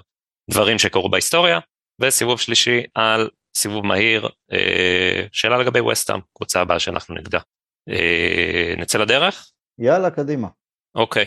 דברים 0.52 0.80
שקרו 0.80 1.10
בהיסטוריה 1.10 1.60
וסיבוב 2.02 2.40
שלישי 2.40 2.84
על 2.96 3.30
סיבוב 3.58 3.86
מהיר 3.86 4.30
אה, 4.52 5.26
שאלה 5.32 5.58
לגבי 5.58 5.82
וסטאם 5.82 6.20
קבוצה 6.38 6.62
הבאה 6.62 6.80
שאנחנו. 6.80 7.16
אה, 7.90 8.74
נצא 8.78 8.98
לדרך? 8.98 9.52
יאללה, 9.80 10.12
קדימה. 10.12 10.48
אוקיי, 10.96 11.26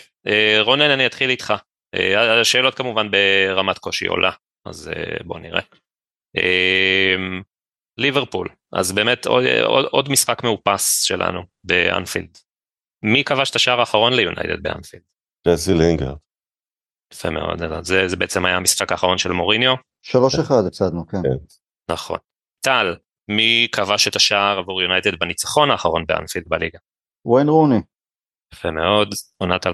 רונן 0.60 0.90
אני 0.90 1.06
אתחיל 1.06 1.30
איתך. 1.30 1.54
השאלות 2.40 2.74
כמובן 2.74 3.10
ברמת 3.10 3.78
קושי 3.78 4.06
עולה, 4.06 4.30
אז 4.66 4.90
בוא 5.24 5.38
נראה. 5.38 5.60
ליברפול, 7.98 8.48
אז 8.72 8.92
באמת 8.92 9.26
עוד, 9.26 9.44
עוד, 9.64 9.84
עוד 9.90 10.08
משחק 10.08 10.44
מאופס 10.44 11.02
שלנו 11.02 11.42
באנפילד. 11.64 12.38
מי 13.02 13.24
כבש 13.24 13.50
את 13.50 13.56
השער 13.56 13.80
האחרון 13.80 14.12
ליונייטד 14.12 14.62
באנפילד? 14.62 15.02
ג'סי 15.48 15.74
לינגרד. 15.74 16.16
יפה 17.12 17.30
מאוד, 17.30 17.84
זה, 17.84 18.08
זה 18.08 18.16
בעצם 18.16 18.44
היה 18.44 18.56
המשחק 18.56 18.92
האחרון 18.92 19.18
של 19.18 19.32
מוריניו, 19.32 19.74
שלוש 20.02 20.34
אחד 20.34 20.62
הפסדנו, 20.66 21.06
כן. 21.06 21.22
כן. 21.22 21.36
נכון. 21.90 22.18
טל, 22.64 22.96
מי 23.28 23.68
כבש 23.72 24.08
את 24.08 24.16
השער 24.16 24.58
עבור 24.58 24.82
יונייטד 24.82 25.18
בניצחון 25.18 25.70
האחרון 25.70 26.04
באנפילד 26.06 26.44
בליגה? 26.48 26.78
וויין 27.24 27.48
רוני. 27.48 27.80
יפה 28.54 28.70
מאוד, 28.70 29.14
עונת 29.38 29.66
2015-16. 29.66 29.70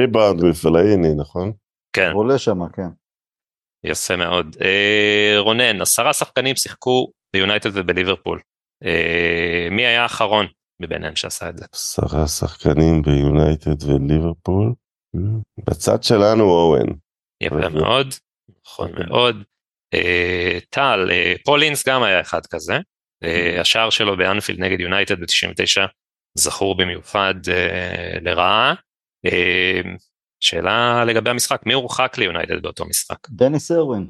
ריבאונד 0.00 0.44
מפלאיני, 0.44 1.14
נכון? 1.16 1.52
כן, 1.92 2.10
עולה 2.14 2.38
שם, 2.38 2.68
כן. 2.68 2.88
יפה 3.84 4.16
מאוד. 4.16 4.56
אה, 4.62 5.34
רונן, 5.38 5.80
עשרה 5.80 6.12
שחקנים 6.12 6.56
שיחקו 6.56 7.10
ביונייטד 7.32 7.70
ובליברפול. 7.74 8.40
אה, 8.84 9.68
מי 9.70 9.86
היה 9.86 10.02
האחרון 10.02 10.46
מביניהם 10.82 11.16
שעשה 11.16 11.48
את 11.48 11.58
זה? 11.58 11.64
עשרה 11.72 12.28
שחקנים 12.28 13.02
ביונייטד 13.02 13.82
וליברפול. 13.82 14.72
בצד 15.70 16.02
שלנו 16.02 16.44
אוון. 16.44 16.86
יפה. 17.42 17.68
מאוד, 17.68 18.14
נכון 18.66 18.90
מאוד. 18.98 19.42
אה, 19.94 20.58
טל, 20.70 21.08
אה, 21.10 21.34
פול 21.44 21.63
אינס 21.63 21.88
גם 21.88 22.02
היה 22.02 22.20
אחד 22.20 22.46
כזה. 22.46 22.78
אה, 23.24 23.60
השער 23.60 23.90
שלו 23.90 24.16
באנפילד 24.16 24.60
נגד 24.60 24.80
יונייטד 24.80 25.20
ב-99 25.20 25.86
זכור 26.34 26.76
במיוחד 26.76 27.34
אה, 27.48 28.18
לרעה. 28.20 28.74
שאלה 30.42 31.04
לגבי 31.04 31.30
המשחק, 31.30 31.62
מי 31.66 31.72
הורחק 31.72 32.18
ליונייטד 32.18 32.62
באותו 32.62 32.84
משחק? 32.84 33.28
דניס 33.30 33.70
ארווין. 33.70 34.06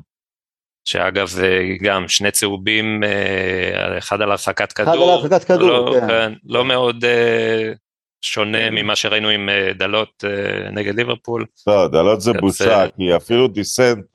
שאגב 0.85 1.28
אה, 1.43 1.76
גם 1.83 2.09
שני 2.09 2.30
צהובים, 2.30 3.05
אה, 3.05 3.99
אחד 3.99 4.22
על 4.22 4.30
הרחקת 4.30 4.72
כדור, 4.72 4.95
אחד 4.95 5.03
על 5.03 5.09
הרחקת 5.09 5.45
כדור, 5.45 5.68
לא, 5.68 5.95
כן. 6.01 6.09
כן, 6.09 6.33
לא 6.45 6.64
מאוד 6.64 7.05
אה, 7.05 7.72
שונה 8.24 8.70
ממה 8.70 8.97
שראינו 8.97 9.28
עם 9.28 9.49
דלות 9.74 10.24
נגד 10.72 10.95
ליברפול. 10.95 11.47
לא, 11.66 11.89
דלות 11.89 12.20
זה. 12.20 12.33
בושה, 12.33 12.85
כי 12.97 13.16
אפילו 13.16 13.49
dissent, 13.49 14.07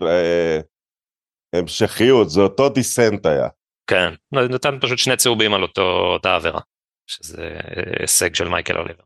המשכיות, 1.55 2.29
זה 2.29 2.41
אותו 2.41 2.69
dissent 2.69 3.25
היה. 3.25 3.47
כן, 3.89 4.13
נתן 4.31 4.77
פשוט 4.81 4.97
שני 4.97 5.17
צהובים 5.17 5.53
על 5.53 5.61
אותו, 5.61 5.81
אותה 6.13 6.35
עבירה, 6.35 6.61
שזה 7.07 7.49
הישג 7.99 8.35
של 8.35 8.49
מייקל 8.49 8.77
אוליבר. 8.77 9.03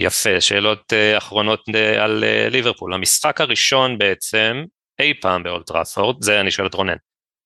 יפה, 0.00 0.40
שאלות 0.40 0.92
אה, 0.92 1.18
אחרונות 1.18 1.60
אה, 1.74 2.04
על 2.04 2.24
אה, 2.24 2.48
ליברפול. 2.50 2.94
המשחק 2.94 3.40
הראשון 3.40 3.98
בעצם, 3.98 4.64
אי 5.00 5.14
פעם 5.20 5.42
באולד 5.42 5.66
טראפורד, 5.66 6.22
זה 6.22 6.40
אני 6.40 6.50
שואל 6.50 6.66
את 6.66 6.74
רונן, 6.74 6.96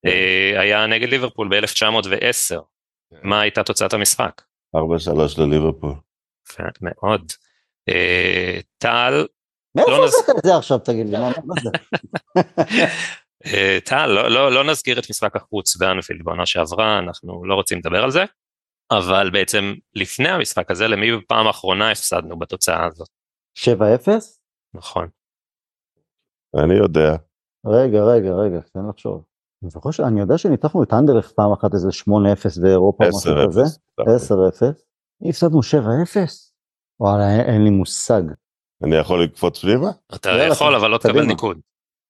אה, 0.05 0.61
היה 0.61 0.85
נגד 0.87 1.09
ליברפול 1.09 1.47
ב-1910. 1.49 2.55
מה 3.23 3.41
הייתה 3.41 3.63
תוצאת 3.63 3.93
המשחק? 3.93 4.41
4-3 4.75 4.79
לליברפול. 5.37 5.93
יפה 6.51 6.63
מאוד. 6.81 7.31
טל, 8.77 9.25
מאיפה 9.75 9.91
לא 9.91 10.05
נס- 10.05 10.15
הבאת 10.29 10.37
את 10.39 10.43
זה 10.45 10.55
עכשיו, 10.57 10.79
תגיד 10.79 11.05
לי? 11.09 11.17
מה 11.17 11.31
מה 11.45 11.55
זה? 11.63 11.69
טל, 13.85 14.05
לא, 14.05 14.27
לא, 14.31 14.51
לא 14.51 14.63
נזכיר 14.63 14.99
את 14.99 15.09
משחק 15.09 15.35
החוץ 15.35 15.75
באנפילד 15.75 16.23
בעונה 16.23 16.45
שעברה, 16.45 16.99
אנחנו 16.99 17.45
לא 17.45 17.55
רוצים 17.55 17.77
לדבר 17.77 18.03
על 18.03 18.11
זה, 18.11 18.23
אבל 18.91 19.29
בעצם 19.33 19.73
לפני 19.95 20.29
המשחק 20.29 20.71
הזה, 20.71 20.87
למי 20.87 21.17
בפעם 21.17 21.47
האחרונה 21.47 21.91
הפסדנו 21.91 22.39
בתוצאה 22.39 22.85
הזאת, 22.85 23.07
7-0? 23.59 23.61
נכון? 24.73 25.07
אני 26.63 26.73
יודע. 26.73 27.15
רגע, 27.65 28.03
רגע, 28.03 28.29
רגע, 28.33 28.59
תן 28.73 28.79
לחשוב. 28.89 29.23
אני 29.63 29.69
זוכר 29.69 29.91
שאני 29.91 30.19
יודע 30.19 30.37
שניצחנו 30.37 30.83
את 30.83 30.93
אנדרלכט 30.93 31.31
פעם 31.31 31.51
אחת 31.51 31.73
איזה 31.73 31.89
8-0 31.91 32.61
באירופה, 32.61 33.03
משהו 33.07 33.31
כזה. 33.47 33.61
10-0. 34.01 34.03
10-0. 35.21 35.29
הפסדנו 35.29 35.59
7-0? 35.63 36.51
וואלה, 36.99 37.31
אין- 37.31 37.53
אין 37.53 37.63
לי 37.63 37.69
מושג. 37.69 38.21
אני 38.83 38.95
יכול 38.95 39.23
לקפוץ 39.23 39.61
פנימה? 39.61 39.89
אתה 40.15 40.29
יכול, 40.51 40.75
אבל 40.75 40.87
לא 40.91 40.97
תקבל. 40.97 41.25
ניקוד. 41.25 41.59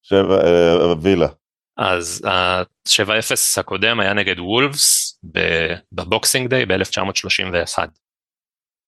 שבע, 0.02 0.38
אה, 0.44 0.94
וילה. 1.02 1.28
אז 1.78 2.26
ה-7-0 2.28 3.10
הקודם 3.60 4.00
היה 4.00 4.14
נגד 4.14 4.40
וולפס 4.40 5.20
בבוקסינג 5.92 6.50
דיי 6.50 6.66
ב-1931. 6.66 7.80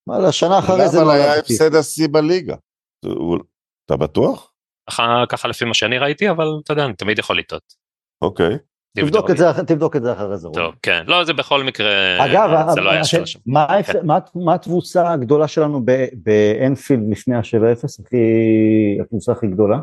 וואלה, 0.07 0.31
שנה 0.31 0.59
אחרי 0.59 0.88
זה 0.89 1.03
לא 1.03 1.11
היה. 1.11 1.39
הפסד 1.39 1.76
השיא 1.76 2.07
בליגה. 2.11 2.55
אתה 3.85 3.97
בטוח? 3.97 4.53
ככה, 5.30 5.47
לפי 5.47 5.65
מה 5.65 5.73
שאני 5.73 5.97
ראיתי, 5.97 6.30
אבל 6.30 6.47
אתה 6.64 6.73
יודע, 6.73 6.85
אני 6.85 6.93
תמיד 6.93 7.19
יכול 7.19 7.38
לטעות. 7.39 7.73
אוקיי. 8.22 8.57
תבדוק 8.97 9.30
את 9.31 9.38
זה, 9.38 9.45
תבדוק 9.68 9.95
את 9.95 10.03
זה 10.03 10.14
אחרי 10.14 10.38
זה. 10.38 10.47
טוב, 10.53 10.76
כן, 10.81 11.03
לא, 11.07 11.23
זה 11.23 11.34
בכל 11.34 11.64
מקרה, 11.64 12.26
אגב, 12.26 12.69
זה 12.73 12.81
לא 12.81 12.89
היה 12.89 12.99
אתם- 12.99 13.07
שלוש. 13.07 13.38
מה 13.45 13.65
ההפ- 13.65 13.91
כן. 13.93 14.05
מה- 14.05 14.18
מה 14.35 14.53
התבוסה 14.53 15.14
הגדולה 15.14 15.47
שלנו 15.47 15.81
באנפילד 16.14 17.03
לפני 17.11 17.35
ה-7-0? 17.35 18.01
הכי- 18.05 18.97
התבוסה 19.01 19.31
הכי 19.31 19.47
גדולה? 19.47 19.77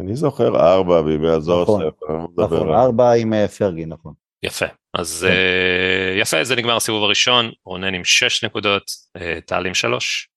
אני 0.00 0.16
זוכר 0.16 0.74
ארבע 0.74 1.02
בימי 1.02 1.28
הזוהר 1.28 1.62
נכון, 1.62 1.82
לא 2.36 2.44
נכון, 2.44 2.74
ארבע 2.74 3.12
עם 3.12 3.32
אה, 3.32 3.48
פרגי, 3.48 3.86
נכון. 3.86 4.14
יפה, 4.42 4.66
אז 4.94 5.26
כן. 5.28 5.32
אה, 5.32 6.20
יפה, 6.20 6.44
זה 6.44 6.56
נגמר 6.56 6.76
הסיבוב 6.76 7.04
הראשון, 7.04 7.50
רונן 7.64 7.94
עם 7.94 8.04
שש 8.04 8.44
נקודות, 8.44 8.90
אה, 9.16 9.38
טל 9.46 9.66
עם 9.66 9.74
שלוש. 9.74 10.28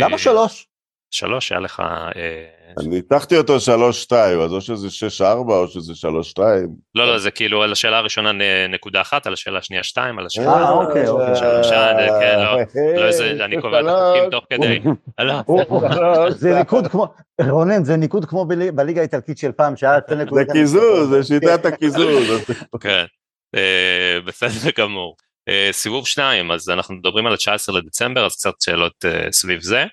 למה 0.00 0.18
שלוש? 0.18 0.66
שלוש, 1.14 1.52
היה 1.52 1.60
לך... 1.60 1.80
אה, 1.80 2.44
אני 2.78 2.88
ניתחתי 2.88 3.36
אותו 3.36 3.60
שלוש 3.60 4.02
שתיים, 4.02 4.40
אז 4.40 4.52
או 4.52 4.60
שזה 4.60 4.90
שש 4.90 5.20
ארבע 5.20 5.54
או 5.54 5.68
שזה 5.68 5.94
שלוש 5.94 6.30
שתיים. 6.30 6.68
לא, 6.94 7.06
לא, 7.06 7.18
זה 7.18 7.30
כאילו 7.30 7.62
על 7.62 7.72
השאלה 7.72 7.98
הראשונה 7.98 8.30
נקודה 8.68 9.00
אחת, 9.00 9.26
על 9.26 9.32
השאלה 9.32 9.58
השנייה 9.58 9.82
שתיים, 9.82 10.18
על 10.18 10.26
השאלה... 10.26 10.46
אה, 10.52 10.70
אוקיי, 10.70 11.08
אוקיי. 11.08 11.36
שלושה, 11.36 11.92
כן, 12.20 12.38
לא, 12.38 12.56
לא 12.96 13.44
אני 13.44 13.60
קובע 13.60 13.80
את 13.80 13.84
החוקים 13.88 14.30
תוך 14.30 14.44
כדי. 14.50 14.80
לא, 15.18 16.30
זה 16.40 16.58
ניקוד 16.58 16.86
כמו, 16.86 17.06
רונן, 17.50 17.84
זה 17.84 17.96
ניקוד 17.96 18.24
כמו 18.24 18.44
בלי- 18.44 18.70
בליגה 18.70 19.00
האיטלקית 19.00 19.38
של 19.38 19.52
פעם, 19.52 19.76
שהיה 19.76 19.98
שתי 20.06 20.16
זה 20.16 20.24
נקודות. 20.24 20.46
קיזוז, 20.52 21.08
זה 21.08 21.24
שיטת 21.24 21.66
הקיזוז. 21.66 22.44
כן, 22.80 23.04
אה, 23.54 24.18
בסדר 24.26 24.70
גמור. 24.78 25.16
אה, 25.48 25.68
סיבוב 25.72 26.06
שניים, 26.06 26.50
אז 26.50 26.68
אנחנו 26.68 26.94
מדברים 26.94 27.26
על 27.26 27.32
ה-19 27.32 27.72
לדצמבר, 27.72 28.26
אז 28.26 28.32
קצת 28.36 28.52
שאלות 28.60 29.04
סביב 29.30 29.60
זה. 29.60 29.84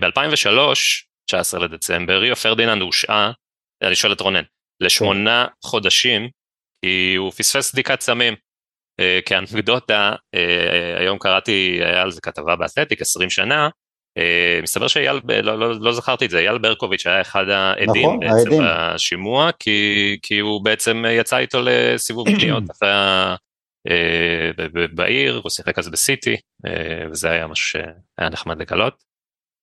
ב-2003, 0.00 0.48
19 1.30 1.60
לדצמבר, 1.60 2.18
ריו 2.18 2.36
פרדיננד 2.36 2.82
הושעה, 2.82 3.32
אני 3.82 3.94
שואל 3.94 4.12
את 4.12 4.20
רונן, 4.20 4.42
לשמונה 4.80 5.46
חודשים, 5.64 6.28
כי 6.84 7.14
הוא 7.14 7.30
פספס 7.30 7.72
בדיקת 7.72 8.00
סמים. 8.00 8.34
אה, 9.00 9.18
כאנקדוטה, 9.26 10.12
אה, 10.34 10.94
היום 10.98 11.18
קראתי, 11.18 11.80
היה 11.82 12.02
על 12.02 12.10
זה 12.10 12.20
כתבה 12.20 12.56
באתלטיק, 12.56 13.00
20 13.00 13.30
שנה, 13.30 13.68
אה, 14.18 14.60
מסתבר 14.62 14.88
שאייל, 14.88 15.20
לא, 15.42 15.58
לא, 15.58 15.80
לא 15.80 15.92
זכרתי 15.92 16.24
את 16.24 16.30
זה, 16.30 16.38
אייל 16.38 16.58
ברקוביץ' 16.58 17.06
היה 17.06 17.20
אחד 17.20 17.48
העדים 17.48 18.02
נכון, 18.02 18.20
בעצם 18.20 18.34
העדים. 18.34 18.62
בשימוע, 18.94 19.50
כי, 19.58 20.18
כי 20.22 20.38
הוא 20.38 20.64
בעצם 20.64 21.04
יצא 21.08 21.38
איתו 21.38 21.58
לסיבוב 21.64 22.26
קניות 22.40 22.62
אחרי 22.70 22.90
ה... 22.90 23.34
אה, 23.90 24.50
בעיר, 24.94 25.40
הוא 25.42 25.50
שיחק 25.50 25.78
אז 25.78 25.88
בסיטי, 25.88 26.36
אה, 26.66 27.04
וזה 27.10 27.30
היה 27.30 27.46
משהו 27.46 27.68
שהיה 27.68 28.28
נחמד 28.30 28.62
לגלות. 28.62 29.07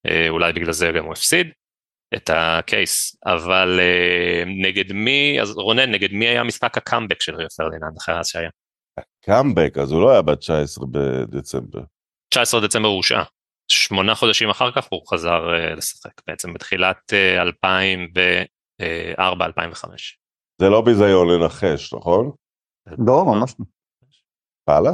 אה, 0.08 0.28
אולי 0.28 0.52
בגלל 0.52 0.72
זה 0.72 0.90
גם 0.96 1.04
הוא 1.04 1.12
הפסיד 1.12 1.46
את 2.14 2.30
ה 2.34 2.48
case, 2.48 3.16
אבל 3.26 3.80
אה, 3.80 4.42
נגד 4.46 4.92
מי, 4.92 5.38
אז 5.42 5.50
רונן, 5.50 5.90
נגד 5.90 6.12
מי 6.12 6.26
היה 6.26 6.44
משחק 6.44 6.76
הקאמבק 6.76 7.22
של 7.22 7.34
ריו 7.34 7.48
פרדיננד 7.56 7.96
אחרי 7.98 8.18
ההשעיה? 8.18 8.50
קאמבק, 9.24 9.78
אז 9.78 9.92
הוא 9.92 10.00
לא 10.00 10.10
היה 10.10 10.22
בת 10.22 10.38
19 10.38 10.86
בדצמבר. 10.90 11.80
19 12.28 12.60
דצמבר 12.60 12.88
הוא 12.88 12.96
הושעה. 12.96 13.24
שמונה 13.68 14.14
חודשים 14.14 14.50
אחר 14.50 14.72
כך 14.72 14.86
הוא 14.90 15.02
חזר 15.06 15.54
אה, 15.54 15.74
לשחק, 15.74 16.22
בעצם 16.26 16.54
בתחילת 16.54 17.12
אה, 17.12 17.42
2004-2005. 17.42 17.48
זה 20.60 20.68
לא 20.68 20.80
ביזיון 20.80 21.28
לנחש, 21.28 21.94
נכון? 21.94 22.30
לא, 23.06 23.24
ממש 23.24 23.54
לא. 23.58 23.64
פעלה? 24.64 24.90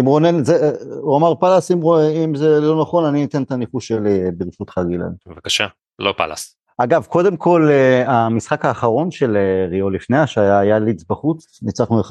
אם 0.00 0.06
רונן, 0.06 0.44
זה- 0.44 0.72
הוא 1.00 1.16
אמר 1.16 1.34
פלאס, 1.34 1.70
אם 1.70 1.80
אם 2.24 2.34
זה 2.34 2.60
לא 2.60 2.80
נכון, 2.80 3.04
אני 3.04 3.24
אתן 3.24 3.42
את 3.42 3.52
הניחוש 3.52 3.88
שלי 3.88 4.20
ברשותך 4.36 4.78
גלעד. 4.90 5.16
בבקשה, 5.26 5.66
לא 5.98 6.14
פאלאס. 6.16 6.54
אגב, 6.78 7.04
קודם 7.04 7.36
כל, 7.36 7.68
אה, 7.70 8.10
המשחק 8.26 8.64
האחרון 8.64 9.10
של 9.10 9.36
אה, 9.36 9.66
ריו 9.70 9.90
לפני 9.90 10.18
השהיה 10.18 10.58
היה 10.58 10.78
לידס 10.78 11.04
בחוץ, 11.10 11.58
ניצחנו 11.62 12.00
1-0, 12.00 12.04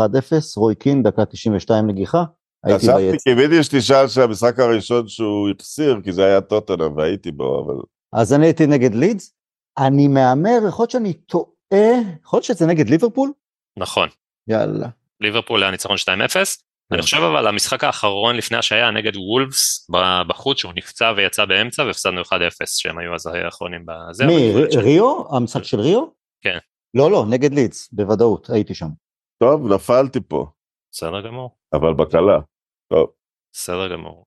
רוי 0.58 0.76
קין, 0.76 1.04
דקה 1.04 1.26
92 1.26 1.88
נגיחה, 1.88 2.24
חשבתי. 2.76 3.18
קיוויתי 3.24 3.64
שתשאל 3.64 4.08
שהמשחק 4.08 4.60
הראשון 4.60 5.08
שהוא 5.08 5.50
החסיר, 5.60 6.02
כי 6.04 6.12
זה 6.14 6.26
היה 6.26 6.42
טוטנאם 6.42 6.98
והייתי 6.98 7.32
בו, 7.32 7.66
אבל... 7.66 7.76
אז 8.14 8.34
אני 8.34 8.46
הייתי 8.46 8.68
נגד 8.68 8.96
לידס, 8.96 9.34
אני 9.78 10.08
מהמר, 10.08 10.58
יכול 10.68 10.84
להיות 10.84 10.92
שאני 10.92 11.14
טועה, 11.14 11.46
יכול 12.24 12.38
להיות 12.38 12.44
שזה 12.44 12.66
נגד 12.66 12.90
ליברפול? 12.90 13.32
נכון, 13.78 14.10
יאללה. 14.48 14.88
ליברפול 15.22 15.64
היה 15.64 15.72
ניצחון 15.72 15.96
2-0. 15.98 16.08
אני 16.92 17.02
חושב 17.02 17.18
אבל 17.18 17.48
המשחק 17.48 17.84
האחרון 17.84 18.36
לפני 18.36 18.58
השהיה 18.58 18.92
נגד 18.92 19.16
וולפס 19.16 19.90
בחוץ 20.28 20.58
שהוא 20.60 20.74
נפצע 20.76 21.14
ויצא 21.18 21.46
באמצע 21.46 21.84
והפסדנו 21.84 22.22
1-0 22.22 22.26
שהם 22.66 22.98
היו 22.98 23.16
אז 23.16 23.26
האחרונים 23.26 23.86
בזה. 23.86 24.26
מי, 24.26 24.54
ריו? 24.78 25.36
המשחק 25.36 25.64
של 25.64 25.80
ריו? 25.80 26.06
כן. 26.42 26.58
לא, 26.94 27.12
לא, 27.12 27.26
נגד 27.30 27.54
לידס, 27.54 27.90
בוודאות, 27.92 28.50
הייתי 28.50 28.74
שם. 28.76 28.88
טוב, 29.44 29.74
נפלתי 29.74 30.20
פה, 30.28 30.46
בסדר 30.92 31.22
גמור, 31.22 31.58
אבל 31.74 31.94
בקלה. 31.94 32.40
טוב, 32.90 33.08
בסדר 33.54 33.88
גמור. 33.88 34.26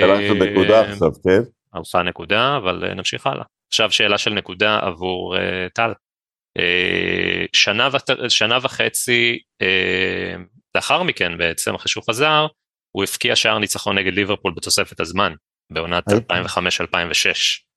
קלטת 0.00 0.50
נקודה 0.50 0.80
עכשיו, 0.80 1.10
כן? 1.24 1.42
ערפה 1.74 2.02
נקודה 2.02 2.56
אבל 2.56 2.84
אה, 2.84 2.94
נמשיך 2.94 3.26
הלאה. 3.26 3.44
עכשיו 3.68 3.90
שאלה 3.90 4.18
של 4.18 4.30
נקודה 4.30 4.78
עבור 4.82 5.36
אה, 5.36 5.66
טל. 5.74 5.92
אה, 6.58 7.44
שנה, 8.28 8.58
וחצי 8.62 9.38
אה, 9.62 10.34
לאחר 10.74 11.02
מכן 11.02 11.38
בעצם 11.38 11.74
אחרי 11.74 11.88
שהוא 11.88 12.04
חזר 12.10 12.46
הוא 12.96 13.04
הבקיע 13.04 13.36
שער 13.36 13.58
ניצחון 13.58 13.98
נגד 13.98 14.12
ליברפול 14.12 14.52
בתוספת 14.56 15.00
הזמן 15.00 15.32
בעונת 15.72 16.04
הייתי. 16.12 16.34
2005-2006. 16.34 16.84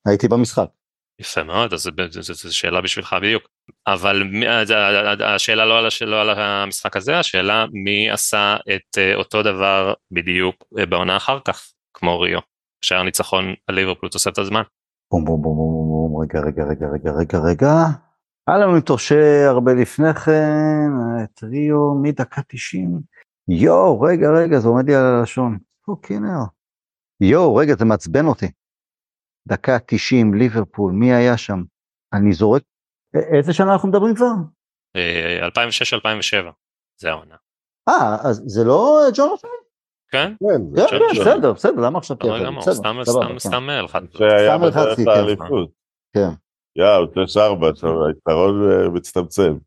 הייתי 0.08 0.28
במשחק. 0.28 0.66
יפה 1.22 1.44
מאוד, 1.44 1.74
אז 1.74 1.90
זו 2.20 2.58
שאלה 2.58 2.82
בשבילך 2.82 3.16
בדיוק. 3.22 3.44
אבל 3.88 4.24
מי- 4.24 4.50
אז 4.50 4.70
ה- 4.72 5.12
ה- 5.12 5.36
השאלה 5.36 5.66
לא 5.66 5.78
על, 5.80 5.88
לא 6.06 6.22
על 6.22 6.30
המשחק 6.30 6.98
הזה, 6.98 7.20
השאלה 7.20 7.66
מי 7.72 8.10
עשה 8.12 8.56
את 8.76 8.98
אה, 8.98 9.16
אותו 9.16 9.44
דבר 9.44 9.94
בדיוק 10.12 10.56
אה, 10.80 10.86
בעונה 10.86 11.18
אחר 11.18 11.40
כך, 11.46 11.72
כמו 11.94 12.20
ריו. 12.20 12.40
שער 12.82 13.04
ניצחון 13.04 13.54
על 13.68 13.76
ליברפול 13.76 14.10
תוספת 14.10 14.38
הזמן. 14.38 14.62
בום 15.12 15.26
בום 15.26 15.42
בום 15.42 15.56
בום 15.58 15.88
בום, 15.88 16.22
רגע 16.22 16.40
רגע 16.48 16.64
רגע 16.72 16.88
רגע 16.94 17.12
רגע 17.20 17.40
רגע. 17.50 17.76
היה 18.48 18.58
לנו 18.58 18.78
את 18.78 18.90
אושר 18.90 19.48
הרבה 19.50 19.74
לפני 19.74 20.14
כן, 20.14 20.90
את 21.24 21.44
ריו 21.44 21.94
מדקה 22.02 22.42
90. 22.48 23.00
יואו, 23.48 24.02
רגע 24.02 24.28
רגע, 24.30 24.60
זה 24.60 24.68
עומד 24.68 24.86
לי 24.86 24.96
על 24.96 25.06
הלשון. 25.06 25.58
או 25.88 26.02
קינר. 26.02 26.40
יואו, 27.22 27.56
רגע, 27.56 27.76
זה 27.76 27.86
מעצבן 27.86 28.26
אותי. 28.26 28.52
דקה 29.48 29.78
90, 29.88 30.34
ליברפול, 30.34 30.92
מי 30.94 31.14
היה 31.14 31.38
שם? 31.38 31.64
אני 32.14 32.34
זורק. 32.34 32.64
איזה 33.34 33.54
שנה 33.54 33.74
אנחנו 33.74 33.90
מדברים 33.90 34.16
כבר? 34.16 34.32
אה, 34.96 35.48
2006-2007, 35.48 36.52
זה 37.00 37.10
העונה. 37.10 37.36
אה, 37.90 38.18
אז 38.30 38.44
זה 38.46 38.64
לא 38.64 39.02
ג'ונתן? 39.16 39.48
כן? 40.12 40.34
כן, 40.40 40.62
כן, 40.76 41.00
כן, 41.00 41.22
בסדר, 41.22 41.54
בסדר, 41.54 41.82
למה 41.82 41.98
עכשיו 41.98 42.18
תהיה 42.18 42.52
בסדר, 42.58 42.74
סתם 42.74 42.96
סבבה, 43.04 43.22
סתם 43.22 43.34
כן. 43.34 43.40
סתם 43.40 43.70
אה, 43.70 43.82
לך. 43.82 43.98
שהיה 44.18 44.58
סתם 46.14 46.45
יאו, 46.76 47.28
שש 47.28 47.38
ארבע, 47.38 47.70
עכשיו 47.70 48.06
היתרון 48.08 48.72
אה, 48.72 48.90
מצטמצם. 48.90 49.58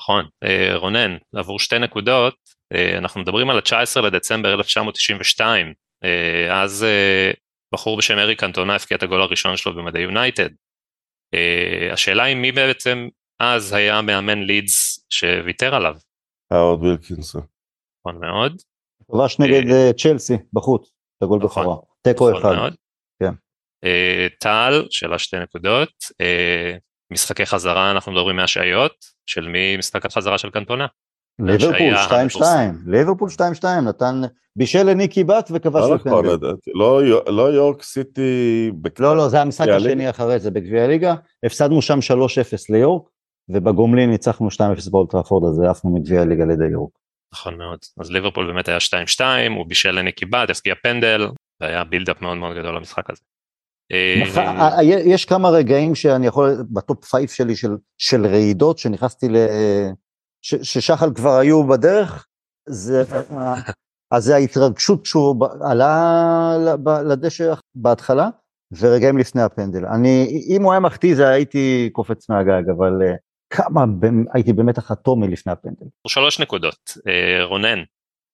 נכון. 0.00 0.24
אה, 0.42 0.76
רונן, 0.76 1.16
עבור 1.34 1.58
שתי 1.58 1.78
נקודות, 1.78 2.34
אה, 2.72 2.98
אנחנו 2.98 3.20
מדברים 3.20 3.50
על 3.50 3.56
ה-19 3.56 4.00
לדצמבר 4.00 4.54
1992, 4.54 5.72
אה, 6.04 6.62
אז 6.62 6.86
בחור 7.74 7.96
בשם 7.96 8.18
אריק 8.18 8.44
אנטונה 8.44 8.74
הבקיע 8.74 8.96
את 8.96 9.02
הגול 9.02 9.20
הראשון 9.22 9.56
שלו 9.56 9.74
במדי 9.74 10.00
יונייטד. 10.00 10.48
השאלה 11.92 12.24
היא 12.24 12.36
מי 12.36 12.52
בעצם 12.52 13.08
אז 13.40 13.72
היה 13.72 14.02
מאמן 14.02 14.42
לידס 14.42 15.06
שוויתר 15.10 15.74
עליו, 15.74 15.96
האורד 16.50 16.82
וילקינסון. 16.82 17.42
נכון 18.00 18.20
מאוד. 18.20 18.62
כבש 19.12 19.38
נגד 19.38 19.92
צ'לסי 19.96 20.34
בחוץ, 20.52 20.90
את 21.18 21.22
הגול 21.22 21.40
נכון. 21.44 21.62
בכורה. 21.62 21.76
תיקו 22.02 22.30
נכון 22.30 22.56
אחד. 22.56 22.70
אה, 23.84 24.26
טל, 24.40 24.86
שאלה 24.90 25.18
שתי 25.18 25.36
נקודות, 25.38 25.92
אה, 26.20 26.76
משחקי 27.12 27.46
חזרה 27.46 27.90
אנחנו 27.90 28.12
מדברים 28.12 28.36
מהשעיות, 28.36 28.92
של 29.26 29.48
מי 29.48 29.76
משחק 29.76 30.06
החזרה 30.06 30.38
של 30.38 30.50
קנטונה? 30.50 30.86
ליברפול 31.38 31.94
השעיה 31.94 32.26
2-2, 32.28 32.42
ליברפול 32.86 33.28
2-2, 33.30 33.64
נתן 33.88 34.20
בישל 34.56 34.82
לניקי 34.82 35.24
בת 35.24 35.50
וכבש 35.54 35.82
לא 36.06 36.24
לדעתי. 36.24 36.70
לא 36.74 37.04
יו- 37.04 37.20
לא 37.28 37.42
יורק 37.42 37.82
סיטי... 37.82 38.70
לא, 38.98 39.16
לא, 39.16 39.28
זה 39.28 39.40
המשחק 39.40 39.68
השני? 39.68 40.10
אחרי 40.10 40.38
זה 40.38 40.50
בגביע 40.50 40.84
הליגה, 40.84 41.14
הפסדנו 41.46 41.82
שם 41.82 41.98
3-0 41.98 42.02
ליורק, 42.70 43.02
ובגומלין 43.48 44.10
ניצחנו 44.10 44.48
2-0 44.50 44.90
באולד 44.90 45.11
טראפורד, 45.11 45.44
אז 45.50 45.60
העפנו 45.60 45.94
מגביע 45.94 46.20
הליגה 46.20 46.44
לידי 46.44 46.64
יורק. 46.72 46.90
נכון 47.34 47.58
מאוד. 47.58 47.78
אז 48.00 48.10
ליברפול 48.10 48.46
באמת 48.46 48.68
היה 48.68 48.78
2-2, 49.18 49.20
הוא 49.56 49.66
בישל 49.68 49.90
לניקי 49.90 50.26
באט, 50.26 50.50
הבקיע 50.50 50.74
פנדל, 50.82 51.28
והיה 51.60 51.84
build-up 51.84 52.22
מאוד 52.22 52.36
מאוד 52.36 52.56
גדול 52.56 52.76
למשחק 52.76 53.10
הזה. 53.10 53.22
אה, 53.92 54.22
מח- 54.22 54.36
ה- 54.38 54.76
ה- 54.78 54.82
יש 54.82 55.24
כמה 55.24 55.48
רגעים 55.50 55.94
שאני 55.94 56.26
יכול, 56.26 56.56
ב 56.70 56.78
top 56.78 57.04
five 57.04 57.28
שלי 57.28 57.56
של, 57.56 57.76
של 57.98 58.26
רעידות, 58.26 58.78
שנכנסתי 58.78 59.28
ל... 59.28 59.36
ש, 60.42 60.54
ששחל 60.54 61.14
כבר 61.14 61.36
היו 61.38 61.66
בדרך, 61.66 62.26
זה, 62.68 63.02
אז 64.10 64.24
זה 64.24 64.34
ההתרגשות 64.34 65.02
כשהוא 65.02 65.40
ב- 65.40 65.62
עלה 65.62 66.56
לדשא 67.04 67.54
בהתחלה, 67.74 68.28
ורגעים 68.80 69.18
לפני 69.18 69.42
הפנדל. 69.42 69.86
אני, 69.86 70.42
אם 70.56 70.62
הוא 70.62 70.72
היה 70.72 70.80
מחטיא 70.80 71.14
זה 71.14 71.28
הייתי 71.28 71.90
קופץ 71.92 72.30
מהגג, 72.30 72.62
אבל 72.76 72.92
אה, 73.02 73.14
כמה 73.50 73.84
הייתי 74.34 74.52
במתח 74.52 74.92
אטומי 74.92 75.28
לפני 75.28 75.52
הפנדל. 75.52 75.86
שלוש 76.08 76.40
נקודות, 76.40 76.78
אה, 77.08 77.44
רונן, 77.44 77.78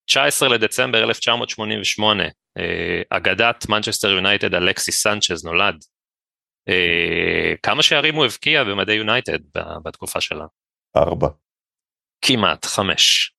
19 0.08 0.48
לדצמבר 0.48 1.04
1988, 1.04 2.24
אה, 2.58 3.02
אגדת 3.10 3.68
מנצ'סטר 3.68 4.10
יונייטד 4.10 4.54
אלכסיס 4.54 5.02
סנצ'ז 5.02 5.44
נולד. 5.44 5.84
אה, 6.68 7.54
כמה 7.62 7.82
שערים 7.82 8.14
הוא 8.14 8.24
הבקיע 8.24 8.64
במדי 8.64 8.92
יונייטד 8.92 9.38
בתקופה 9.84 10.20
שלו? 10.20 10.44
ארבע. 10.96 11.28
כמעט, 12.24 12.64
חמש. 12.64 13.32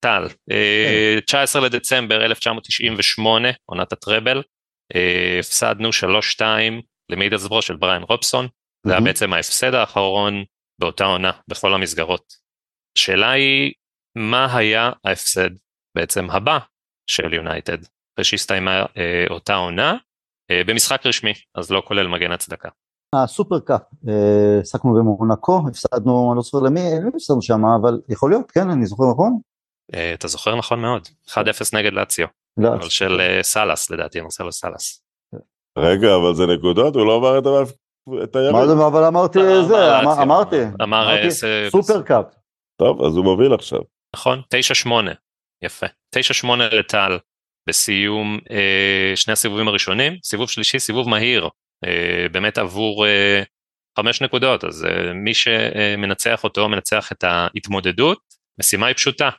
טל, 0.00 0.28
19 1.26 1.62
כן. 1.62 1.66
לדצמבר 1.66 2.24
1998, 2.24 3.48
עונת 3.66 3.92
הטראבל, 3.92 4.42
הפסדנו 5.38 5.88
3-2 6.40 6.42
למידלסברו 7.10 7.62
של 7.62 7.76
בריין 7.76 8.02
רובסון, 8.02 8.48
זה 8.86 8.92
היה 8.92 9.00
בעצם 9.00 9.32
ההפסד 9.32 9.74
האחרון 9.74 10.44
באותה 10.80 11.04
עונה 11.04 11.30
בכל 11.48 11.74
המסגרות. 11.74 12.32
השאלה 12.98 13.30
היא, 13.30 13.72
מה 14.16 14.56
היה 14.56 14.90
ההפסד 15.04 15.50
בעצם 15.96 16.30
הבא 16.30 16.58
של 17.10 17.34
יונייטד, 17.34 17.78
אחרי 18.14 18.24
שהסתיימה 18.24 18.84
אה, 18.96 19.24
אותה 19.30 19.54
עונה, 19.54 19.96
אה, 20.50 20.62
במשחק 20.66 21.06
רשמי, 21.06 21.32
אז 21.54 21.70
לא 21.70 21.82
כולל 21.86 22.08
מגן 22.08 22.32
הצדקה. 22.32 22.68
ה 23.14 23.22
Super 23.22 23.60
Cup, 23.60 23.80
עסקנו 24.60 24.96
אה, 24.96 25.00
במונקו, 25.00 25.62
הפסדנו, 25.68 26.30
אני 26.30 26.36
לא 26.36 26.42
זוכר 26.42 26.58
למי, 26.58 26.80
לא 27.02 27.08
הפסדנו 27.08 27.42
שם, 27.42 27.64
אבל 27.82 28.00
יכול 28.08 28.30
להיות, 28.30 28.50
כן, 28.50 28.70
אני 28.70 28.86
זוכר 28.86 29.04
נכון? 29.12 29.38
אה, 29.94 30.14
אתה 30.14 30.28
זוכר 30.28 30.56
נכון 30.56 30.80
מאוד, 30.80 31.08
1-0 31.28 31.36
נגד 31.72 31.92
לאציו, 31.92 32.26
לא. 32.56 32.68
אבל 32.68 32.88
של 32.88 33.20
אה, 33.20 33.42
סאלאס 33.42 33.90
לדעתי, 33.90 34.20
מרסלו 34.20 34.52
סאלאס. 34.52 35.04
רגע, 35.78 36.08
אבל 36.16 36.34
זה 36.34 36.46
נקודות, 36.46 36.96
הוא 36.96 37.06
לא 37.06 37.16
אמר 37.16 37.38
את 37.38 37.44
את 38.24 38.36
היריב. 38.36 38.52
מה 38.52 38.66
זה, 38.66 38.86
אבל 38.86 39.04
אמרתי 39.04 39.38
זה, 39.68 39.98
אמרתי, 40.22 40.56
אמר 40.82 41.30
Super 41.70 42.02
Cup. 42.02 42.24
טוב, 42.76 43.02
אז 43.02 43.16
הוא 43.16 43.24
מוביל 43.24 43.54
עכשיו. 43.54 43.80
נכון, 44.16 44.42
9-8, 44.86 44.90
יפה. 45.64 45.86
9-8 46.16 46.46
לטל 46.56 47.18
בסיום 47.68 48.38
אה, 48.50 49.12
שני 49.16 49.32
הסיבובים 49.32 49.68
הראשונים, 49.68 50.16
סיבוב 50.24 50.50
שלישי, 50.50 50.78
סיבוב 50.78 51.08
מהיר, 51.08 51.48
אה, 51.84 52.26
באמת 52.32 52.58
עבור 52.58 53.06
אה, 53.06 53.42
חמש 53.98 54.22
נקודות, 54.22 54.64
אז 54.64 54.84
אה, 54.84 55.12
מי 55.12 55.34
שמנצח 55.34 56.44
אותו 56.44 56.68
מנצח 56.68 57.12
את 57.12 57.24
ההתמודדות, 57.24 58.18
משימה 58.60 58.86
היא 58.86 58.94
פשוטה, 58.94 59.30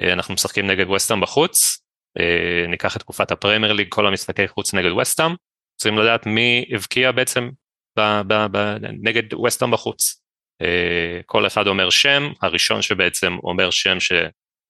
אה, 0.00 0.12
אנחנו 0.12 0.34
משחקים 0.34 0.66
נגד 0.66 0.90
וסטאם 0.90 1.20
בחוץ, 1.20 1.78
אה, 2.18 2.66
ניקח 2.68 2.96
את 2.96 3.00
תקופת 3.00 3.30
הפרמייר 3.30 3.72
ליג, 3.72 3.86
כל 3.88 4.06
המשחקי 4.06 4.48
חוץ 4.48 4.74
נגד 4.74 4.90
וסטאם, 4.90 5.34
צריכים 5.76 5.98
לדעת 5.98 6.26
מי 6.26 6.64
הבקיע 6.74 7.12
בעצם 7.12 7.50
ב, 7.98 8.20
ב, 8.26 8.46
ב, 8.52 8.76
נגד 9.02 9.34
וסטאם 9.34 9.70
בחוץ. 9.70 10.22
אה, 10.62 11.20
כל 11.26 11.46
אחד 11.46 11.66
אומר 11.66 11.90
שם, 11.90 12.32
הראשון 12.42 12.82
שבעצם 12.82 13.36
אומר 13.42 13.70
שם 13.70 14.00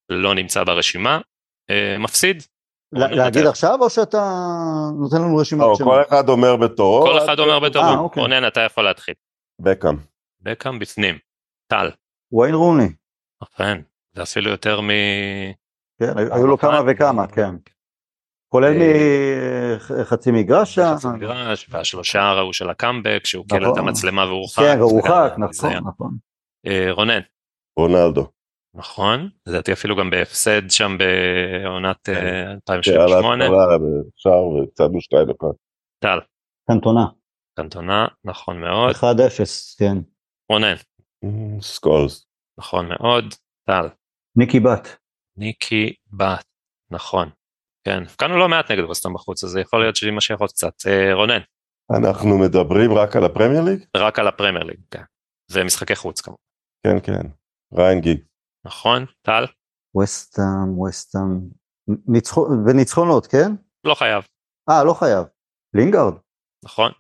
שלא 0.08 0.34
נמצא 0.34 0.64
ברשימה, 0.64 1.20
אה, 1.70 1.98
מפסיד. 1.98 2.42
להגיד 2.92 3.46
עכשיו 3.46 3.78
או 3.80 3.90
שאתה 3.90 4.22
נותן 4.98 5.16
לנו 5.16 5.36
רשימה? 5.36 5.64
לא, 5.64 5.74
כל 5.84 6.02
אחד 6.08 6.28
אומר 6.28 6.56
בתורו. 6.56 7.02
כל 7.06 7.18
אחד 7.18 7.38
אומר 7.38 7.58
בתורו. 7.58 7.84
אה, 7.84 7.98
אוקיי. 7.98 8.22
רונן, 8.22 8.46
אתה 8.46 8.60
יכול 8.60 8.84
להתחיל. 8.84 9.14
בקאם. 9.60 9.96
בקאם 10.40 10.78
בפנים. 10.78 11.18
טל. 11.66 11.90
וויין 12.32 12.54
רוני. 12.54 12.88
אכן, 13.42 13.80
זה 14.14 14.22
אפילו 14.22 14.50
יותר 14.50 14.80
מ... 14.80 14.90
כן, 16.00 16.18
היו 16.18 16.46
לו 16.46 16.58
כמה 16.58 16.80
וכמה, 16.86 17.26
כן. 17.26 17.54
כולל 18.48 18.72
מחצי 20.00 20.30
מגרש. 20.30 20.78
חצי 20.78 21.06
מגרש, 21.08 21.66
והשלושה 21.70 22.32
ראו 22.32 22.52
של 22.52 22.70
הקאמבק, 22.70 23.20
שהוא 23.24 23.44
קיבל 23.48 23.64
את 23.64 23.68
נכון. 23.68 23.78
המצלמה 23.78 24.26
והורחק. 24.26 24.62
כן, 24.62 24.80
והורחק, 24.80 25.32
נכון, 25.38 25.72
נכון. 25.72 26.16
אה, 26.66 26.88
רונן. 26.90 27.20
רונלדו. 27.76 28.26
נכון, 28.74 29.28
לדעתי 29.46 29.72
אפילו 29.72 29.96
גם 29.96 30.10
בהפסד 30.10 30.70
שם 30.70 30.96
בעונת 30.98 32.08
2008. 32.08 33.44
כן, 33.44 33.52
שער 34.16 34.46
והפסדנו 34.46 35.00
שתיים 35.00 35.28
דקות. 35.28 35.56
טל. 36.02 36.18
קנטונה. 36.70 37.06
קנטונה, 37.58 38.06
נכון 38.24 38.60
מאוד. 38.60 38.94
1-0, 38.94 38.98
כן. 39.78 39.96
רונן. 40.50 40.74
סקולס. 41.60 42.26
נכון 42.58 42.88
מאוד. 42.88 43.24
טל. 43.66 43.88
ניקי 44.36 44.60
בת. 44.60 44.96
ניקי 45.36 45.94
בת, 46.12 46.44
נכון. 46.90 47.30
כן, 47.84 48.02
הבקענו 48.02 48.38
לא 48.38 48.48
מעט 48.48 48.70
נגד 48.70 48.84
ווסטהאם 48.84 49.14
בחוץ, 49.14 49.44
אז 49.44 49.50
זה 49.50 49.60
יכול 49.60 49.80
להיות 49.80 49.96
שיימשך 49.96 50.40
עוד 50.40 50.50
קצת. 50.50 50.74
אה, 50.86 51.14
רונן. 51.14 51.40
אנחנו 51.96 52.38
מדברים 52.38 52.92
רק 52.92 53.16
על 53.16 53.24
הפרמייר 53.24 53.62
ליג? 53.62 53.84
רק 53.96 54.18
על 54.18 54.28
הפרמייר 54.28 54.64
ליג, 54.64 54.80
כן. 54.90 55.02
ומשחקי 55.52 55.96
חוץ 55.96 56.20
כמובן. 56.20 56.38
כן, 56.86 57.00
כן. 57.00 57.28
ריין 57.74 58.00
גיג. 58.00 58.20
נכון, 58.66 59.04
טל? 59.22 59.44
ווסטהאם, 59.94 60.78
ווסטהאם. 60.78 61.40
וניצחונות, 62.66 63.26
כן? 63.26 63.52
לא 63.84 63.94
חייב. 63.94 64.24
אה, 64.70 64.84
לא 64.84 64.94
חייב. 64.94 65.26
לינגארד. 65.74 66.14
נכון, 66.64 66.92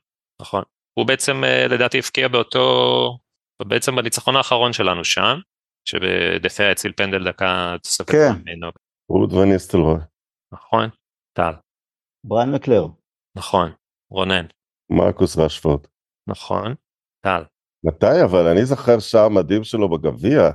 נכון. 0.42 0.62
הוא 0.98 1.06
בעצם 1.06 1.44
אה, 1.44 1.66
לדעתי 1.68 1.98
הבקיע 1.98 2.28
באותו, 2.28 2.64
בעצם 3.68 3.96
בניצחון 3.96 4.36
האחרון 4.36 4.72
שלנו 4.72 5.04
שם, 5.04 5.38
שדה 5.88 6.35
חאה 6.35 6.70
הציל 6.70 6.92
פנדל 6.96 7.28
דקה 7.28 7.76
תוספת. 7.82 8.10
כן. 8.10 8.58
רוד 9.08 9.32
ואן 9.32 9.49
ניסטלרוי. 9.49 10.00
נכון, 10.52 10.88
טל. 11.36 11.52
בריין 12.26 12.52
מקלר. 12.52 12.86
נכון, 13.36 13.72
רונן. 14.10 14.46
מרקוס 14.90 15.38
רשפורד. 15.38 15.86
נכון, 16.28 16.74
טל. 17.24 17.42
מתי 17.84 18.22
אבל? 18.24 18.46
אני 18.46 18.64
זוכר 18.64 18.98
שער 18.98 19.28
מדהים 19.28 19.64
שלו 19.64 19.88
בגביע. 19.90 20.50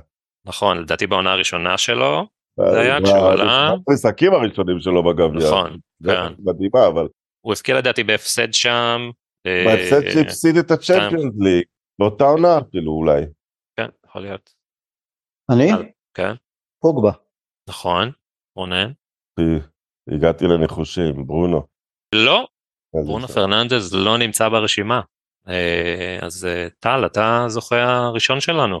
נכון, 0.48 0.78
לדעתי 0.78 1.06
בעונה 1.06 1.32
הראשונה 1.32 1.78
שלו, 1.78 2.26
זה 2.72 2.80
היה 2.80 2.98
כשהוא 3.04 3.28
עלה. 3.28 3.70
המשחקים 3.88 4.32
הראשונים 4.32 4.80
שלו 4.80 5.02
בגביע. 5.04 5.48
נכון, 5.48 5.78
כן. 6.04 6.32
מדהימה, 6.38 6.86
אבל... 6.86 7.08
הוא 7.40 7.52
הפקיע 7.52 7.78
לדעתי 7.78 8.04
בהפסד 8.04 8.52
שם. 8.52 9.10
אה, 9.46 9.64
בהפסד 9.66 10.10
שהפסיד 10.10 10.56
את 10.56 10.70
הצ'מפיונס 10.70 11.34
ליג, 11.38 11.64
באותה 12.00 12.24
עונה 12.24 12.58
אפילו 12.58 12.92
אולי. 12.92 13.22
כן, 13.76 13.88
יכול 14.06 14.22
להיות. 14.22 14.54
אני? 15.50 15.70
כן. 16.14 16.32
פוגבה. 16.82 17.12
נכון, 17.68 18.10
רונן. 18.56 18.90
הגעתי 20.10 20.44
לנחושים, 20.44 21.26
ברונו. 21.26 21.66
לא, 22.14 22.46
ברונו 23.04 23.28
פרננדז 23.28 23.94
לא 23.94 24.18
נמצא 24.18 24.48
ברשימה. 24.48 25.00
אה, 25.48 26.18
אז 26.22 26.44
אה, 26.44 26.68
טל, 26.78 27.06
אתה 27.06 27.44
זוכה 27.48 27.82
הראשון 27.82 28.40
שלנו. 28.40 28.80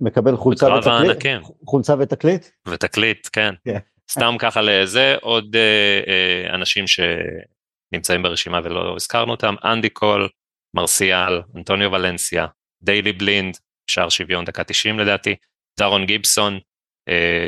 מקבל 0.00 0.36
חולצה 0.36 0.66
ותקליט? 0.66 1.42
חולצה 1.66 1.94
ותקליט? 1.98 2.46
ותקליט, 2.68 3.28
כן. 3.32 3.54
כן. 3.64 3.78
סתם 4.10 4.34
ככה 4.38 4.60
לזה, 4.62 5.16
עוד 5.20 5.56
אה, 5.56 6.54
אנשים 6.54 6.84
שנמצאים 6.86 8.22
ברשימה 8.22 8.60
ולא 8.64 8.96
הזכרנו 8.96 9.30
אותם, 9.30 9.54
אנדי 9.64 9.88
קול, 9.88 10.28
מרסיאל, 10.76 11.42
אנטוניו 11.56 11.92
ולנסיה, 11.92 12.46
דיילי 12.82 13.12
בלינד, 13.12 13.56
שער 13.90 14.08
שוויון 14.08 14.44
דקה 14.44 14.64
90 14.64 14.98
לדעתי, 14.98 15.34
דארון 15.78 16.06
גיבסון, 16.06 16.58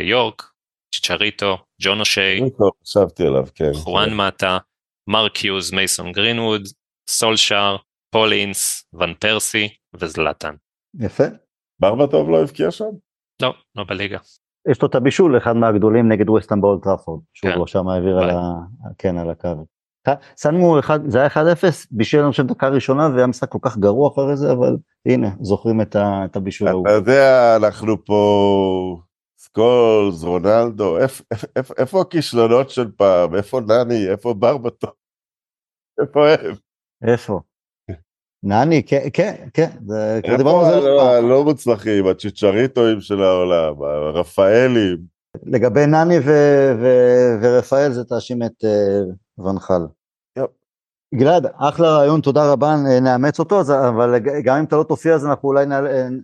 יורק, 0.02 0.42
צ'צ'ריטו, 0.94 1.58
ג'ון 1.82 1.98
אושיי, 3.26 3.46
כן. 3.54 3.72
חואן 3.74 4.14
מטה, 4.14 4.58
מרק 5.08 5.44
יוז, 5.44 5.72
מייסון 5.72 6.12
גרינווד, 6.12 6.62
סולשאר, 7.10 7.76
פול 8.10 8.38
אינס, 8.38 8.84
ון 8.92 9.14
פרסי 9.14 9.68
וזלטן. 9.94 10.54
יפה. 11.00 11.24
ברבטוב 11.82 12.30
לא 12.30 12.42
הבקיע 12.42 12.70
שם? 12.70 12.90
לא, 13.42 13.54
לא 13.76 13.84
בליגה. 13.88 14.18
יש 14.70 14.82
לו 14.82 14.88
את 14.88 14.94
הבישול, 14.94 15.38
אחד 15.38 15.56
מהגדולים 15.56 16.12
נגד 16.12 16.28
ווסטהאם 16.28 16.60
באולד 16.60 16.84
טראפורד, 16.84 17.20
שהוא 17.34 17.52
כן. 17.52 17.59
לא 17.59 17.66
שם 17.66 17.88
העביר 17.88 18.18
על, 18.18 18.30
ה... 18.30 18.42
כן, 18.98 19.18
על 19.18 19.30
הקו. 19.30 19.48
שמנו 20.40 20.78
אחד, 20.78 21.00
זה 21.06 21.18
היה 21.18 21.28
1-0, 21.28 21.32
בישל 21.90 22.18
לנו 22.18 22.32
שם 22.32 22.46
דקה 22.46 22.68
ראשונה 22.68 23.09
והיה 23.14 23.26
משחק 23.26 23.48
כל 23.48 23.59
כך 23.62 23.78
גרוע 23.78 24.10
אחרי 24.12 24.36
זה, 24.36 24.52
אבל 24.52 24.76
הנה, 25.06 25.28
זוכרים 25.40 25.80
את, 25.80 25.96
ה, 25.96 26.24
את 26.24 26.36
הבישול 26.36 26.68
ההוא. 26.68 26.86
אתה 26.86 26.94
יודע, 26.94 27.56
אנחנו 27.56 28.04
פה 28.04 29.00
סקולס, 29.38 30.22
רונלדו, 30.22 30.98
איפה 31.78 32.00
הכישלונות 32.00 32.70
של 32.70 32.90
פעם? 32.96 33.34
איפה 33.34 33.60
נני? 33.60 34.09
איפה 34.10 34.34
ברבטו? 34.34 34.88
איפה 36.00 36.28
הם? 36.28 36.54
איפה? 37.09 37.40
נני, 38.44 38.82
כן, 38.82 39.09
כן, 39.12 39.35
כן, 39.55 39.70
כבר 40.24 40.36
דיברנו 40.36 40.60
על 40.60 40.81
זה. 40.81 40.89
איפה 40.89 41.16
הלא 41.16 41.44
מוצלחים, 41.44 42.06
הצ'יצ'ריטואים 42.06 43.01
של 43.01 43.23
העולם, 43.23 43.82
הרפאלים. 43.82 44.98
לגבי 45.43 45.86
נני 45.86 46.19
ורפאל 47.40 47.93
זה 47.93 48.05
תאשים 48.05 48.43
את 48.43 48.64
uh, 48.64 49.43
ונחל. 49.43 49.82
גלעד, 51.14 51.47
אחלה 51.56 51.97
רעיון, 51.97 52.20
תודה 52.20 52.52
רבה, 52.52 52.77
נאמץ 53.02 53.39
אותו, 53.39 53.60
אבל 53.89 54.19
גם 54.19 54.59
אם 54.59 54.64
אתה 54.64 54.77
לא 54.77 54.82
תופיע 54.82 55.14
אז 55.14 55.27
אנחנו 55.27 55.48
אולי, 55.48 55.64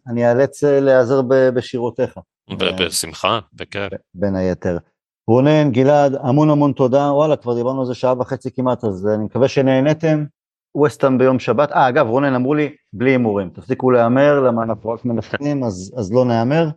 אני 0.06 0.30
אאלץ 0.30 0.64
אה, 0.64 0.80
להיעזר 0.80 1.20
בשירותיך. 1.54 2.18
בשמחה, 2.78 3.38
בכיף. 3.52 3.92
בין 4.14 4.36
היתר. 4.36 4.78
רונן, 5.28 5.70
גלעד, 5.72 6.14
המון 6.14 6.50
המון 6.50 6.72
תודה, 6.72 7.12
וואלה, 7.12 7.36
כבר 7.36 7.54
דיברנו 7.54 7.80
על 7.80 7.86
זה 7.86 7.94
שעה 7.94 8.14
וחצי 8.18 8.50
כמעט, 8.50 8.84
אז 8.84 9.06
אני 9.06 9.24
מקווה 9.24 9.48
שנהנתם. 9.48 10.24
ווסטהאם 10.78 11.18
ביום 11.18 11.38
שבת. 11.38 11.72
אה, 11.72 11.88
אגב, 11.88 12.06
רונן 12.06 12.34
אמרו 12.34 12.54
לי, 12.54 12.76
בלי 12.92 13.10
הימורים. 13.10 13.50
תפסיקו 13.50 13.90
להמר, 13.90 14.40
למה 14.40 14.62
אנחנו 14.62 14.90
רק 14.90 15.04
מנצחים, 15.04 15.64
אז, 15.64 15.94
אז 15.98 16.12
לא 16.12 16.24
נהמר. 16.24 16.68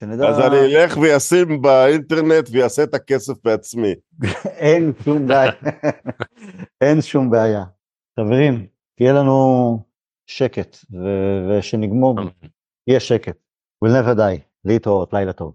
שנדע... 0.00 0.28
אז 0.28 0.40
אני 0.40 0.76
אלך 0.76 0.96
וישים 0.96 1.62
באינטרנט 1.62 2.48
ויעשה 2.52 2.82
את 2.82 2.94
הכסף 2.94 3.34
בעצמי. 3.44 3.94
אין 4.64 4.92
שום 5.04 5.26
בעיה. 5.26 5.52
אין 6.84 7.02
שום 7.02 7.30
בעיה. 7.30 7.64
חברים, 8.20 8.66
יהיה 9.00 9.12
לנו 9.12 9.78
שקט, 10.26 10.76
ו- 10.92 11.58
ושנגמור, 11.58 12.16
יהיה 12.86 13.00
שקט. 13.00 13.36
will 13.84 13.88
never 13.88 14.16
die. 14.18 14.40
להתראות, 14.64 15.12
לילה 15.12 15.32
טוב. 15.32 15.54